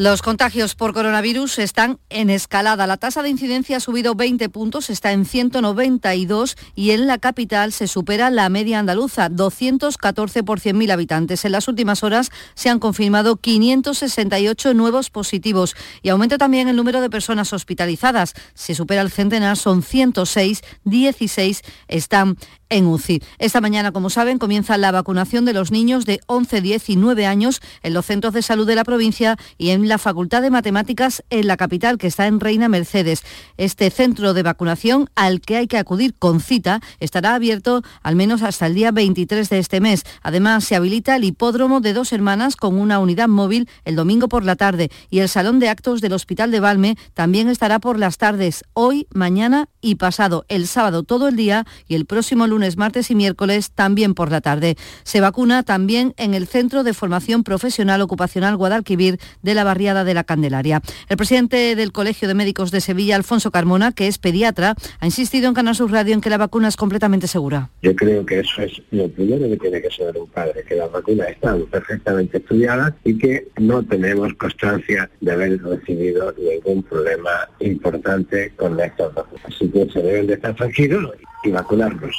Los 0.00 0.22
contagios 0.22 0.76
por 0.76 0.94
coronavirus 0.94 1.58
están 1.58 1.98
en 2.08 2.30
escalada. 2.30 2.86
La 2.86 2.96
tasa 2.96 3.22
de 3.22 3.28
incidencia 3.28 3.76
ha 3.76 3.80
subido 3.80 4.14
20 4.14 4.48
puntos, 4.48 4.88
está 4.88 5.12
en 5.12 5.26
192 5.26 6.56
y 6.74 6.92
en 6.92 7.06
la 7.06 7.18
capital 7.18 7.70
se 7.70 7.86
supera 7.86 8.30
la 8.30 8.48
media 8.48 8.78
andaluza, 8.78 9.28
214 9.28 10.42
por 10.42 10.58
100.000 10.58 10.90
habitantes. 10.90 11.44
En 11.44 11.52
las 11.52 11.68
últimas 11.68 12.02
horas 12.02 12.30
se 12.54 12.70
han 12.70 12.78
confirmado 12.78 13.36
568 13.36 14.72
nuevos 14.72 15.10
positivos 15.10 15.76
y 16.00 16.08
aumenta 16.08 16.38
también 16.38 16.68
el 16.68 16.76
número 16.76 17.02
de 17.02 17.10
personas 17.10 17.52
hospitalizadas. 17.52 18.32
Se 18.54 18.74
supera 18.74 19.02
el 19.02 19.10
centenar, 19.10 19.58
son 19.58 19.82
106, 19.82 20.62
16 20.84 21.60
están 21.88 22.38
en 22.70 22.86
UCI. 22.86 23.22
Esta 23.38 23.60
mañana, 23.60 23.92
como 23.92 24.08
saben, 24.08 24.38
comienza 24.38 24.78
la 24.78 24.92
vacunación 24.92 25.44
de 25.44 25.52
los 25.52 25.70
niños 25.70 26.06
de 26.06 26.20
11, 26.26 26.60
19 26.62 27.26
años 27.26 27.60
en 27.82 27.92
los 27.92 28.06
centros 28.06 28.32
de 28.32 28.42
salud 28.42 28.66
de 28.66 28.76
la 28.76 28.84
provincia 28.84 29.36
y 29.58 29.70
en 29.70 29.88
la 29.88 29.98
Facultad 29.98 30.42
de 30.42 30.50
Matemáticas 30.50 31.22
en 31.30 31.46
la 31.46 31.56
capital, 31.56 31.98
que 31.98 32.06
está 32.06 32.26
en 32.26 32.40
Reina 32.40 32.68
Mercedes. 32.68 33.22
Este 33.56 33.90
centro 33.90 34.32
de 34.34 34.42
vacunación 34.42 35.10
al 35.14 35.40
que 35.40 35.56
hay 35.56 35.66
que 35.66 35.78
acudir 35.78 36.14
con 36.14 36.40
cita 36.40 36.80
estará 37.00 37.34
abierto 37.34 37.82
al 38.02 38.16
menos 38.16 38.42
hasta 38.42 38.66
el 38.66 38.74
día 38.74 38.90
23 38.90 39.48
de 39.48 39.58
este 39.58 39.80
mes. 39.80 40.04
Además, 40.22 40.64
se 40.64 40.76
habilita 40.76 41.16
el 41.16 41.24
hipódromo 41.24 41.80
de 41.80 41.92
dos 41.92 42.12
hermanas 42.12 42.56
con 42.56 42.78
una 42.78 42.98
unidad 42.98 43.28
móvil 43.28 43.68
el 43.84 43.96
domingo 43.96 44.28
por 44.28 44.44
la 44.44 44.56
tarde 44.56 44.90
y 45.10 45.18
el 45.18 45.28
salón 45.28 45.58
de 45.58 45.68
actos 45.68 46.00
del 46.00 46.12
Hospital 46.12 46.50
de 46.50 46.60
Valme 46.60 46.96
también 47.14 47.48
estará 47.48 47.78
por 47.78 47.98
las 47.98 48.18
tardes, 48.18 48.64
hoy, 48.72 49.06
mañana 49.12 49.68
y 49.80 49.96
pasado, 49.96 50.44
el 50.48 50.66
sábado 50.66 51.02
todo 51.02 51.28
el 51.28 51.36
día 51.36 51.66
y 51.88 51.94
el 51.94 52.06
próximo 52.06 52.46
lunes, 52.46 52.59
martes 52.76 53.10
y 53.10 53.14
miércoles 53.14 53.70
también 53.72 54.14
por 54.14 54.30
la 54.30 54.40
tarde. 54.40 54.76
Se 55.02 55.20
vacuna 55.20 55.62
también 55.62 56.14
en 56.16 56.34
el 56.34 56.46
Centro 56.46 56.84
de 56.84 56.94
Formación 56.94 57.44
Profesional 57.44 58.00
Ocupacional 58.00 58.56
Guadalquivir 58.56 59.18
de 59.42 59.54
la 59.54 59.64
barriada 59.64 60.04
de 60.04 60.14
la 60.14 60.24
Candelaria. 60.24 60.82
El 61.08 61.16
presidente 61.16 61.74
del 61.74 61.92
Colegio 61.92 62.28
de 62.28 62.34
Médicos 62.34 62.70
de 62.70 62.80
Sevilla, 62.80 63.16
Alfonso 63.16 63.50
Carmona, 63.50 63.92
que 63.92 64.06
es 64.06 64.18
pediatra, 64.18 64.74
ha 64.98 65.06
insistido 65.06 65.48
en 65.48 65.54
Canal 65.54 65.74
Sur 65.74 65.90
Radio 65.90 66.14
en 66.14 66.20
que 66.20 66.30
la 66.30 66.38
vacuna 66.38 66.68
es 66.68 66.76
completamente 66.76 67.26
segura. 67.26 67.70
Yo 67.82 67.94
creo 67.96 68.24
que 68.24 68.40
eso 68.40 68.62
es 68.62 68.80
lo 68.90 69.08
primero 69.08 69.48
que 69.48 69.56
tiene 69.56 69.82
que 69.82 69.90
saber 69.90 70.18
un 70.18 70.28
padre, 70.28 70.64
que 70.68 70.76
las 70.76 70.90
vacunas 70.90 71.28
están 71.28 71.62
perfectamente 71.66 72.38
estudiadas 72.38 72.94
y 73.04 73.18
que 73.18 73.48
no 73.58 73.82
tenemos 73.82 74.34
constancia 74.34 75.10
de 75.20 75.32
haber 75.32 75.62
recibido 75.62 76.34
ningún 76.38 76.82
problema 76.82 77.48
importante 77.60 78.52
con 78.56 78.78
estas 78.80 79.14
vacunas. 79.14 79.44
Así 79.46 79.68
que 79.68 79.88
se 79.90 80.02
deben 80.02 80.26
de 80.26 80.34
estar 80.34 80.54
tranquilos 80.54 81.12
y 81.44 81.50
vacunarlos. 81.50 82.16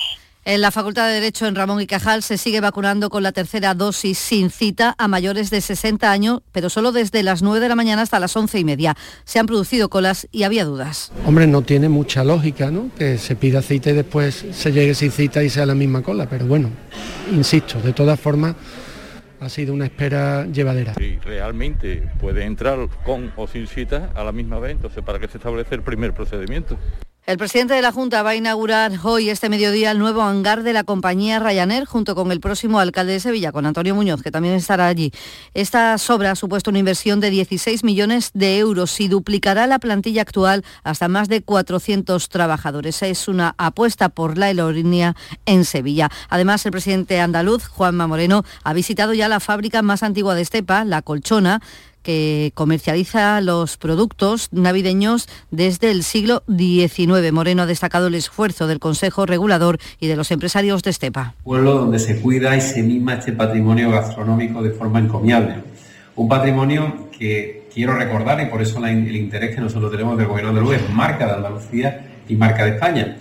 En 0.51 0.59
la 0.59 0.69
Facultad 0.69 1.07
de 1.07 1.13
Derecho 1.13 1.47
en 1.47 1.55
Ramón 1.55 1.79
y 1.79 1.87
Cajal 1.87 2.23
se 2.23 2.37
sigue 2.37 2.59
vacunando 2.59 3.09
con 3.09 3.23
la 3.23 3.31
tercera 3.31 3.73
dosis 3.73 4.17
sin 4.17 4.49
cita 4.49 4.95
a 4.97 5.07
mayores 5.07 5.49
de 5.49 5.61
60 5.61 6.11
años, 6.11 6.41
pero 6.51 6.69
solo 6.69 6.91
desde 6.91 7.23
las 7.23 7.41
9 7.41 7.61
de 7.61 7.69
la 7.69 7.75
mañana 7.77 8.01
hasta 8.01 8.19
las 8.19 8.35
11 8.35 8.59
y 8.59 8.65
media. 8.65 8.97
Se 9.23 9.39
han 9.39 9.45
producido 9.45 9.89
colas 9.89 10.27
y 10.29 10.43
había 10.43 10.65
dudas. 10.65 11.13
Hombre, 11.25 11.47
no 11.47 11.61
tiene 11.61 11.87
mucha 11.87 12.25
lógica, 12.25 12.69
¿no? 12.69 12.91
Que 12.97 13.17
se 13.17 13.37
pida 13.37 13.61
cita 13.61 13.91
y 13.91 13.93
después 13.93 14.45
se 14.51 14.73
llegue 14.73 14.93
sin 14.93 15.11
cita 15.11 15.41
y 15.41 15.49
sea 15.49 15.65
la 15.65 15.73
misma 15.73 16.01
cola, 16.01 16.27
pero 16.29 16.45
bueno, 16.45 16.69
insisto, 17.31 17.79
de 17.79 17.93
todas 17.93 18.19
formas 18.19 18.53
ha 19.39 19.47
sido 19.47 19.73
una 19.73 19.85
espera 19.85 20.47
llevadera. 20.47 20.95
Si 20.95 21.15
realmente 21.19 22.09
puede 22.19 22.43
entrar 22.43 22.89
con 23.05 23.31
o 23.37 23.47
sin 23.47 23.67
cita 23.67 24.09
a 24.15 24.25
la 24.25 24.33
misma 24.33 24.59
vez, 24.59 24.73
entonces 24.73 25.01
¿para 25.01 25.17
qué 25.17 25.29
se 25.29 25.37
establece 25.37 25.75
el 25.75 25.81
primer 25.81 26.13
procedimiento? 26.13 26.77
El 27.27 27.37
presidente 27.37 27.75
de 27.75 27.83
la 27.83 27.91
Junta 27.91 28.23
va 28.23 28.31
a 28.31 28.35
inaugurar 28.35 28.93
hoy, 29.03 29.29
este 29.29 29.47
mediodía, 29.47 29.91
el 29.91 29.99
nuevo 29.99 30.23
hangar 30.23 30.63
de 30.63 30.73
la 30.73 30.83
compañía 30.83 31.37
Ryanair, 31.37 31.85
junto 31.85 32.15
con 32.15 32.31
el 32.31 32.39
próximo 32.39 32.79
alcalde 32.79 33.13
de 33.13 33.19
Sevilla, 33.19 33.51
con 33.51 33.67
Antonio 33.67 33.93
Muñoz, 33.93 34.23
que 34.23 34.31
también 34.31 34.55
estará 34.55 34.87
allí. 34.87 35.11
Esta 35.53 35.95
obra 36.09 36.31
ha 36.31 36.35
supuesto 36.35 36.71
una 36.71 36.79
inversión 36.79 37.19
de 37.19 37.29
16 37.29 37.83
millones 37.83 38.31
de 38.33 38.57
euros 38.57 38.99
y 38.99 39.07
duplicará 39.07 39.67
la 39.67 39.77
plantilla 39.77 40.23
actual 40.23 40.65
hasta 40.83 41.07
más 41.09 41.29
de 41.29 41.43
400 41.43 42.27
trabajadores. 42.27 43.03
Es 43.03 43.27
una 43.27 43.53
apuesta 43.59 44.09
por 44.09 44.39
la 44.39 44.47
aerolínea 44.47 45.15
en 45.45 45.63
Sevilla. 45.63 46.09
Además, 46.27 46.65
el 46.65 46.71
presidente 46.71 47.19
andaluz, 47.19 47.67
Juanma 47.67 48.07
Moreno, 48.07 48.43
ha 48.63 48.73
visitado 48.73 49.13
ya 49.13 49.29
la 49.29 49.39
fábrica 49.39 49.83
más 49.83 50.01
antigua 50.01 50.33
de 50.33 50.41
Estepa, 50.41 50.85
La 50.85 51.03
Colchona, 51.03 51.61
que 52.03 52.51
comercializa 52.53 53.41
los 53.41 53.77
productos 53.77 54.49
navideños 54.51 55.27
desde 55.51 55.91
el 55.91 56.03
siglo 56.03 56.43
XIX. 56.47 57.31
Moreno 57.31 57.63
ha 57.63 57.65
destacado 57.65 58.07
el 58.07 58.15
esfuerzo 58.15 58.67
del 58.67 58.79
Consejo 58.79 59.25
Regulador 59.25 59.77
y 59.99 60.07
de 60.07 60.15
los 60.15 60.31
empresarios 60.31 60.83
de 60.83 60.91
Estepa. 60.91 61.35
Pueblo 61.43 61.73
donde 61.73 61.99
se 61.99 62.19
cuida 62.21 62.55
y 62.55 62.61
se 62.61 62.83
mima 62.83 63.15
este 63.15 63.33
patrimonio 63.33 63.91
gastronómico 63.91 64.61
de 64.61 64.71
forma 64.71 64.99
encomiable. 64.99 65.55
Un 66.15 66.27
patrimonio 66.27 67.09
que 67.17 67.67
quiero 67.73 67.95
recordar 67.95 68.41
y 68.41 68.49
por 68.49 68.61
eso 68.61 68.85
el 68.85 69.15
interés 69.15 69.55
que 69.55 69.61
nosotros 69.61 69.91
tenemos 69.91 70.17
del 70.17 70.27
Gobierno 70.27 70.53
de 70.53 70.75
es 70.75 70.89
marca 70.89 71.25
de 71.25 71.33
Andalucía 71.33 72.05
y 72.27 72.35
marca 72.35 72.65
de 72.65 72.71
España. 72.71 73.17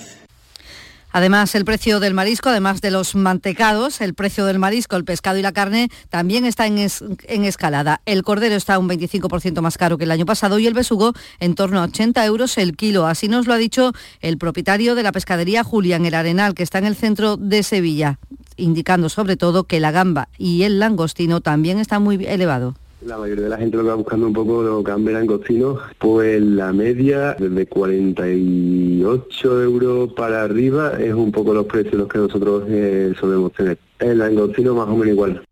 Además, 1.12 1.54
el 1.54 1.64
precio 1.64 1.98
del 1.98 2.14
marisco, 2.14 2.50
además 2.50 2.80
de 2.80 2.90
los 2.90 3.14
mantecados, 3.14 4.00
el 4.00 4.14
precio 4.14 4.46
del 4.46 4.58
marisco, 4.58 4.96
el 4.96 5.04
pescado 5.04 5.38
y 5.38 5.42
la 5.42 5.52
carne 5.52 5.90
también 6.08 6.44
está 6.44 6.66
en, 6.66 6.78
en 6.78 7.44
escalada. 7.44 8.00
El 8.06 8.22
cordero 8.22 8.54
está 8.54 8.78
un 8.78 8.88
25% 8.88 9.60
más 9.60 9.76
caro 9.76 9.98
que 9.98 10.04
el 10.04 10.10
año 10.10 10.26
pasado 10.26 10.58
y 10.58 10.66
el 10.66 10.74
besugo 10.74 11.12
en 11.40 11.54
torno 11.54 11.80
a 11.80 11.84
80 11.84 12.24
euros 12.26 12.58
el 12.58 12.76
kilo. 12.76 13.06
Así 13.06 13.28
nos 13.28 13.46
lo 13.46 13.54
ha 13.54 13.58
dicho 13.58 13.92
el 14.20 14.38
propietario 14.38 14.94
de 14.94 15.02
la 15.02 15.12
pescadería 15.12 15.64
Julián 15.64 16.06
El 16.06 16.14
Arenal, 16.14 16.54
que 16.54 16.62
está 16.62 16.78
en 16.78 16.86
el 16.86 16.96
centro 16.96 17.36
de 17.36 17.62
Sevilla, 17.62 18.18
indicando 18.56 19.08
sobre 19.08 19.36
todo 19.36 19.64
que 19.64 19.80
la 19.80 19.90
gamba 19.90 20.28
y 20.38 20.62
el 20.62 20.78
langostino 20.78 21.40
también 21.40 21.78
están 21.78 22.02
muy 22.02 22.24
elevado. 22.24 22.76
La 23.06 23.16
mayoría 23.16 23.44
de 23.44 23.50
la 23.50 23.56
gente 23.56 23.78
lo 23.78 23.82
que 23.82 23.88
va 23.88 23.94
buscando 23.94 24.26
un 24.26 24.34
poco 24.34 24.62
lo 24.62 24.82
cambia 24.82 25.14
langostino, 25.14 25.78
pues 25.98 26.42
la 26.42 26.70
media 26.72 27.34
desde 27.38 27.66
48 27.66 29.62
euros 29.62 30.12
para 30.12 30.42
arriba 30.42 30.92
es 31.00 31.14
un 31.14 31.32
poco 31.32 31.54
los 31.54 31.64
precios 31.64 31.94
los 31.94 32.08
que 32.08 32.18
nosotros 32.18 32.64
eh, 32.68 33.14
solemos 33.18 33.52
tener. 33.52 33.78
El 33.98 34.18
langostino 34.18 34.74
más 34.74 34.88
o 34.88 34.96
menos 34.96 35.14
igual. 35.14 35.42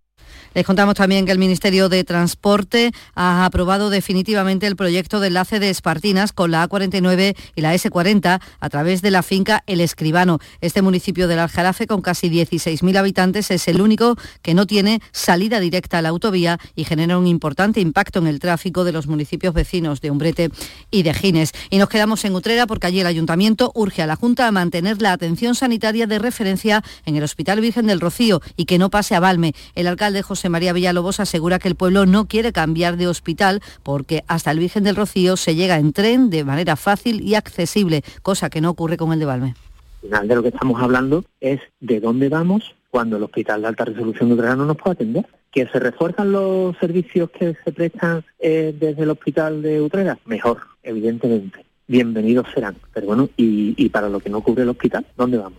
Les 0.59 0.67
contamos 0.67 0.97
también 0.97 1.25
que 1.25 1.31
el 1.31 1.39
Ministerio 1.39 1.89
de 1.89 2.03
Transporte 2.03 2.91
ha 3.15 3.45
aprobado 3.45 3.91
definitivamente 3.91 4.67
el 4.67 4.75
proyecto 4.75 5.21
de 5.21 5.29
enlace 5.29 5.61
de 5.61 5.71
Espartinas 5.71 6.33
con 6.33 6.51
la 6.51 6.69
A49 6.69 7.37
y 7.55 7.61
la 7.61 7.77
S40 7.77 8.41
a 8.59 8.69
través 8.69 9.01
de 9.01 9.13
la 9.13 9.23
finca 9.23 9.63
El 9.69 9.81
Escribano. 9.81 10.41
Este 10.61 10.83
municipio 10.83 11.29
del 11.29 11.39
Aljarafe, 11.39 11.87
con 11.87 12.03
casi 12.03 12.29
16.000 12.29 12.97
habitantes, 12.97 13.53
es 13.53 13.69
el 13.69 13.81
único 13.81 14.17
que 14.43 14.55
no 14.55 14.67
tiene 14.67 15.01
salida 15.13 15.61
directa 15.61 15.99
a 15.99 16.03
la 16.03 16.09
autovía 16.09 16.59
y 16.75 16.83
genera 16.83 17.19
un 17.19 17.29
importante 17.29 17.81
impacto 17.81 18.19
en 18.19 18.27
el 18.27 18.41
tráfico 18.41 18.83
de 18.83 18.91
los 18.91 19.07
municipios 19.07 19.55
vecinos 19.55 20.01
de 20.01 20.11
Umbrete 20.11 20.51
y 20.91 21.05
de 21.05 21.15
Gines. 21.15 21.53
Y 21.71 21.79
nos 21.79 21.89
quedamos 21.89 22.25
en 22.25 22.35
Utrera 22.35 22.67
porque 22.67 22.89
allí 22.89 22.99
el 22.99 23.07
Ayuntamiento 23.07 23.71
urge 23.77 24.03
a 24.03 24.09
la 24.09 24.17
Junta 24.17 24.49
a 24.49 24.51
mantener 24.51 25.01
la 25.01 25.13
atención 25.13 25.55
sanitaria 25.55 26.09
de 26.09 26.19
referencia 26.19 26.83
en 27.07 27.15
el 27.15 27.23
Hospital 27.23 27.61
Virgen 27.61 27.87
del 27.87 28.01
Rocío 28.01 28.43
y 28.57 28.65
que 28.65 28.79
no 28.79 28.91
pase 28.91 29.15
a 29.15 29.21
Valme. 29.21 29.55
El 29.77 29.87
alcalde 29.87 30.23
José 30.23 30.48
María 30.49 30.73
Villalobos 30.73 31.21
asegura 31.21 31.59
que 31.59 31.69
el 31.69 31.75
pueblo 31.75 32.07
no 32.07 32.27
quiere 32.27 32.53
cambiar 32.53 32.97
de 32.97 33.09
hospital 33.09 33.61
porque 33.83 34.25
hasta 34.27 34.51
el 34.51 34.59
Virgen 34.59 34.85
del 34.85 34.97
Rocío 34.97 35.37
se 35.37 35.55
llega 35.55 35.79
en 35.79 35.93
tren 35.93 36.31
de 36.31 36.45
manera 36.45 36.77
fácil 36.77 37.21
y 37.21 37.35
accesible, 37.35 38.03
cosa 38.23 38.51
que 38.51 38.61
no 38.61 38.71
ocurre 38.71 38.97
con 38.97 39.13
el 39.13 39.19
de 39.19 39.25
Valme. 39.27 39.55
Al 40.03 40.09
final 40.09 40.29
de 40.29 40.35
lo 40.37 40.43
que 40.43 40.49
estamos 40.49 40.83
hablando 40.83 41.25
es 41.41 41.61
de 41.81 42.01
dónde 42.01 42.29
vamos 42.29 42.75
cuando 42.91 43.17
el 43.17 43.23
hospital 43.23 43.63
de 43.63 43.69
alta 43.69 43.85
resolución 43.85 44.29
de 44.29 44.35
Utrera 44.35 44.57
no 44.57 44.65
nos 44.65 44.77
puede 44.77 44.95
atender. 44.95 45.27
¿Que 45.51 45.67
se 45.67 45.79
refuerzan 45.79 46.31
los 46.31 46.77
servicios 46.77 47.31
que 47.31 47.57
se 47.65 47.73
prestan 47.73 48.23
eh, 48.39 48.75
desde 48.79 49.03
el 49.03 49.11
hospital 49.11 49.63
de 49.63 49.81
Utrera? 49.81 50.19
Mejor, 50.27 50.59
evidentemente. 50.83 51.65
Bienvenidos 51.87 52.47
serán. 52.55 52.77
Pero 52.93 53.07
bueno, 53.07 53.31
¿y, 53.37 53.75
y 53.77 53.89
para 53.89 54.09
lo 54.09 54.21
que 54.21 54.29
no 54.29 54.43
cubre 54.43 54.63
el 54.63 54.69
hospital, 54.69 55.07
dónde 55.17 55.39
vamos? 55.39 55.59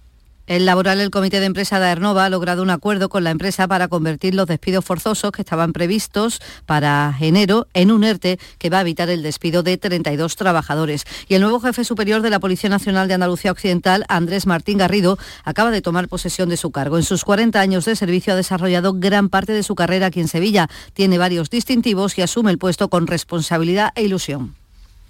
El 0.50 0.66
laboral, 0.66 1.00
el 1.00 1.12
comité 1.12 1.40
de 1.40 1.46
empresa 1.46 1.80
de 1.80 1.86
Aernova 1.86 2.26
ha 2.26 2.30
logrado 2.30 2.64
un 2.64 2.72
acuerdo 2.72 3.08
con 3.08 3.24
la 3.24 3.30
empresa 3.30 3.68
para 3.68 3.88
convertir 3.88 4.34
los 4.34 4.48
despidos 4.48 4.84
forzosos 4.84 5.32
que 5.32 5.44
estaban 5.44 5.74
previstos 5.74 6.42
para 6.66 7.16
enero 7.22 7.68
en 7.76 7.92
un 7.92 8.04
ERTE 8.04 8.40
que 8.58 8.72
va 8.72 8.80
a 8.80 8.82
evitar 8.82 9.12
el 9.12 9.22
despido 9.22 9.62
de 9.62 9.78
32 9.78 10.36
trabajadores. 10.36 11.06
Y 11.28 11.36
el 11.36 11.44
nuevo 11.44 11.60
jefe 11.60 11.84
superior 11.84 12.24
de 12.24 12.32
la 12.32 12.40
Policía 12.40 12.68
Nacional 12.68 13.08
de 13.08 13.14
Andalucía 13.14 13.52
Occidental, 13.52 14.06
Andrés 14.10 14.48
Martín 14.48 14.80
Garrido, 14.80 15.20
acaba 15.44 15.70
de 15.70 15.84
tomar 15.84 16.08
posesión 16.08 16.50
de 16.50 16.58
su 16.58 16.72
cargo. 16.72 16.98
En 16.98 17.04
sus 17.04 17.26
40 17.26 17.60
años 17.60 17.86
de 17.86 17.96
servicio 17.96 18.34
ha 18.34 18.36
desarrollado 18.36 18.94
gran 18.96 19.30
parte 19.30 19.54
de 19.54 19.62
su 19.62 19.76
carrera 19.76 20.08
aquí 20.08 20.20
en 20.20 20.28
Sevilla. 20.28 20.68
Tiene 20.94 21.20
varios 21.20 21.52
distintivos 21.52 22.18
y 22.18 22.24
asume 22.24 22.50
el 22.50 22.58
puesto 22.58 22.90
con 22.90 23.06
responsabilidad 23.06 23.92
e 23.94 24.02
ilusión 24.02 24.59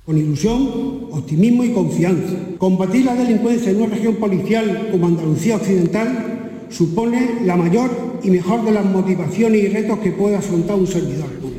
con 0.06 0.18
ilusión, 0.18 1.08
optimismo 1.12 1.64
y 1.64 1.72
confianza. 1.72 2.36
Combatir 2.58 3.06
la 3.06 3.16
delincuencia 3.16 3.72
en 3.72 3.82
una 3.82 3.96
región 3.96 4.16
policial 4.16 4.90
como 4.92 5.08
Andalucía 5.08 5.58
Occidental 5.58 6.66
supone 6.70 7.46
la 7.46 7.56
mayor 7.56 8.20
y 8.24 8.32
mejor 8.32 8.64
de 8.66 8.72
las 8.72 8.86
motivaciones 8.86 9.64
y 9.64 9.68
retos 9.68 10.00
que 10.00 10.12
puede 10.12 10.36
afrontar 10.36 10.76
un 10.78 10.88
servidor. 10.88 11.59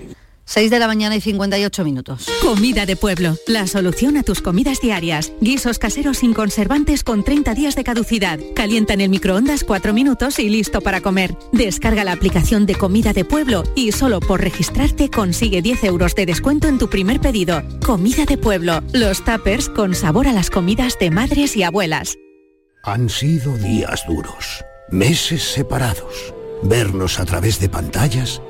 6 0.51 0.68
de 0.68 0.80
la 0.80 0.88
mañana 0.88 1.14
y 1.14 1.20
58 1.20 1.84
minutos. 1.84 2.26
Comida 2.42 2.84
de 2.84 2.96
pueblo, 2.96 3.36
la 3.46 3.68
solución 3.68 4.16
a 4.16 4.24
tus 4.24 4.42
comidas 4.42 4.80
diarias. 4.80 5.32
Guisos 5.40 5.78
caseros 5.78 6.18
sin 6.18 6.34
conservantes 6.34 7.05
con 7.05 7.22
30 7.22 7.55
días 7.55 7.76
de 7.76 7.84
caducidad. 7.84 8.40
Calienta 8.57 8.94
en 8.94 9.01
el 9.01 9.11
microondas 9.11 9.62
4 9.62 9.92
minutos 9.92 10.40
y 10.40 10.48
listo 10.48 10.80
para 10.80 11.03
comer. 11.03 11.36
Descarga 11.53 12.03
la 12.03 12.11
aplicación 12.11 12.66
de 12.66 12.74
Comida 12.74 13.12
de 13.12 13.24
Pueblo 13.24 13.62
y 13.76 13.92
solo 13.92 14.18
por 14.18 14.40
registrarte 14.40 15.09
consigue 15.09 15.62
10 15.62 15.84
euros 15.84 16.16
de 16.16 16.26
descuento 16.26 16.66
en 16.66 16.78
tu 16.78 16.90
primer 16.90 17.20
pedido. 17.20 17.62
Comida 17.86 18.24
de 18.24 18.36
Pueblo, 18.36 18.82
los 18.92 19.24
tuppers 19.24 19.68
con 19.68 19.94
sabor 19.94 20.26
a 20.26 20.32
las 20.32 20.51
comidas 20.51 20.98
de 20.98 21.12
madres 21.12 21.57
y 21.57 21.62
abuelas. 21.62 22.16
Han 22.82 23.09
sido 23.09 23.57
días 23.57 24.03
duros, 24.09 24.64
meses 24.90 25.44
separados, 25.44 26.34
vernos 26.64 27.20
a 27.20 27.24
través 27.24 27.61
de 27.61 27.68
pantallas 27.68 28.42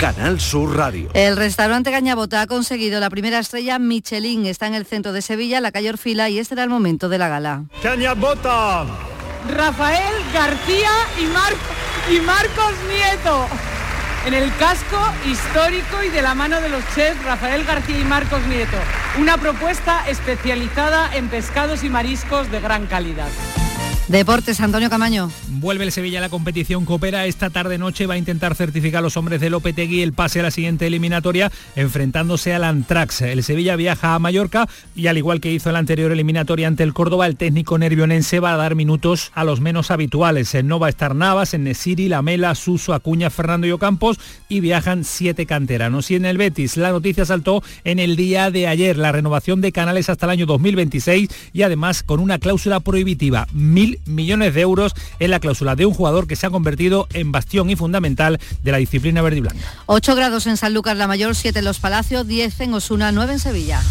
Canal 0.00 0.40
Sur 0.40 0.78
Radio. 0.78 1.10
El 1.12 1.36
restaurante 1.36 1.90
Cañabota 1.90 2.40
ha 2.40 2.46
conseguido 2.46 3.00
la 3.00 3.10
primera 3.10 3.38
estrella 3.38 3.78
Michelin. 3.78 4.46
Está 4.46 4.66
en 4.66 4.72
el 4.72 4.86
centro 4.86 5.12
de 5.12 5.20
Sevilla, 5.20 5.60
la 5.60 5.72
calle 5.72 5.90
Orfila, 5.90 6.30
y 6.30 6.38
este 6.38 6.54
era 6.54 6.64
el 6.64 6.70
momento 6.70 7.10
de 7.10 7.18
la 7.18 7.28
gala. 7.28 7.64
Cañabota. 7.82 8.86
Rafael 9.54 10.14
García 10.32 10.90
y, 11.20 11.26
Mar 11.26 11.52
y 12.10 12.18
Marcos 12.20 12.72
Nieto. 12.88 13.46
En 14.24 14.32
el 14.32 14.50
casco 14.56 14.96
histórico 15.30 16.02
y 16.02 16.08
de 16.08 16.22
la 16.22 16.34
mano 16.34 16.62
de 16.62 16.70
los 16.70 16.82
chefs 16.94 17.22
Rafael 17.22 17.62
García 17.66 18.00
y 18.00 18.04
Marcos 18.04 18.40
Nieto. 18.46 18.78
Una 19.18 19.36
propuesta 19.36 20.08
especializada 20.08 21.14
en 21.14 21.28
pescados 21.28 21.84
y 21.84 21.90
mariscos 21.90 22.50
de 22.50 22.60
gran 22.60 22.86
calidad. 22.86 23.28
Deportes, 24.10 24.58
Antonio 24.58 24.90
Camaño. 24.90 25.30
Vuelve 25.46 25.84
el 25.84 25.92
Sevilla 25.92 26.18
a 26.18 26.22
la 26.22 26.30
competición 26.30 26.84
Coopera. 26.84 27.26
Esta 27.26 27.48
tarde-noche 27.48 28.06
va 28.06 28.14
a 28.14 28.18
intentar 28.18 28.56
certificar 28.56 28.98
a 28.98 29.02
los 29.02 29.16
hombres 29.16 29.40
de 29.40 29.50
Lopetegui 29.50 30.02
el 30.02 30.14
pase 30.14 30.40
a 30.40 30.42
la 30.42 30.50
siguiente 30.50 30.88
eliminatoria, 30.88 31.52
enfrentándose 31.76 32.52
al 32.52 32.64
Antrax. 32.64 33.22
El 33.22 33.44
Sevilla 33.44 33.76
viaja 33.76 34.16
a 34.16 34.18
Mallorca 34.18 34.68
y 34.96 35.06
al 35.06 35.16
igual 35.16 35.40
que 35.40 35.52
hizo 35.52 35.70
la 35.70 35.78
anterior 35.78 36.10
eliminatoria 36.10 36.66
ante 36.66 36.82
el 36.82 36.92
Córdoba, 36.92 37.28
el 37.28 37.36
técnico 37.36 37.78
nervionense 37.78 38.40
va 38.40 38.52
a 38.52 38.56
dar 38.56 38.74
minutos 38.74 39.30
a 39.32 39.44
los 39.44 39.60
menos 39.60 39.92
habituales. 39.92 40.56
No 40.64 40.80
va 40.80 40.88
a 40.88 40.90
estar 40.90 41.14
Navas, 41.14 41.54
en 41.54 41.62
Nesiri, 41.62 42.08
Lamela, 42.08 42.56
Suso, 42.56 42.94
Acuña, 42.94 43.30
Fernando 43.30 43.68
y 43.68 43.70
Ocampos 43.70 44.18
y 44.48 44.58
viajan 44.58 45.04
siete 45.04 45.46
canteranos. 45.46 46.10
Y 46.10 46.16
en 46.16 46.24
el 46.24 46.36
Betis, 46.36 46.76
la 46.76 46.90
noticia 46.90 47.24
saltó 47.24 47.62
en 47.84 48.00
el 48.00 48.16
día 48.16 48.50
de 48.50 48.66
ayer, 48.66 48.98
la 48.98 49.12
renovación 49.12 49.60
de 49.60 49.70
canales 49.70 50.10
hasta 50.10 50.26
el 50.26 50.30
año 50.30 50.46
2026 50.46 51.30
y 51.52 51.62
además 51.62 52.02
con 52.02 52.18
una 52.18 52.40
cláusula 52.40 52.80
prohibitiva, 52.80 53.46
mil 53.52 53.99
millones 54.06 54.54
de 54.54 54.60
euros 54.60 54.94
en 55.18 55.30
la 55.30 55.40
cláusula 55.40 55.76
de 55.76 55.86
un 55.86 55.94
jugador 55.94 56.26
que 56.26 56.36
se 56.36 56.46
ha 56.46 56.50
convertido 56.50 57.06
en 57.12 57.32
bastión 57.32 57.70
y 57.70 57.76
fundamental 57.76 58.38
de 58.62 58.72
la 58.72 58.78
disciplina 58.78 59.22
verde 59.22 59.38
y 59.38 59.40
blanca. 59.40 59.74
8 59.86 60.14
grados 60.14 60.46
en 60.46 60.56
San 60.56 60.74
Lucas 60.74 60.96
la 60.96 61.06
Mayor, 61.06 61.34
7 61.34 61.58
en 61.58 61.64
Los 61.64 61.78
Palacios, 61.78 62.26
10 62.26 62.60
en 62.60 62.74
Osuna, 62.74 63.12
9 63.12 63.34
en 63.34 63.38
Sevilla. 63.38 63.82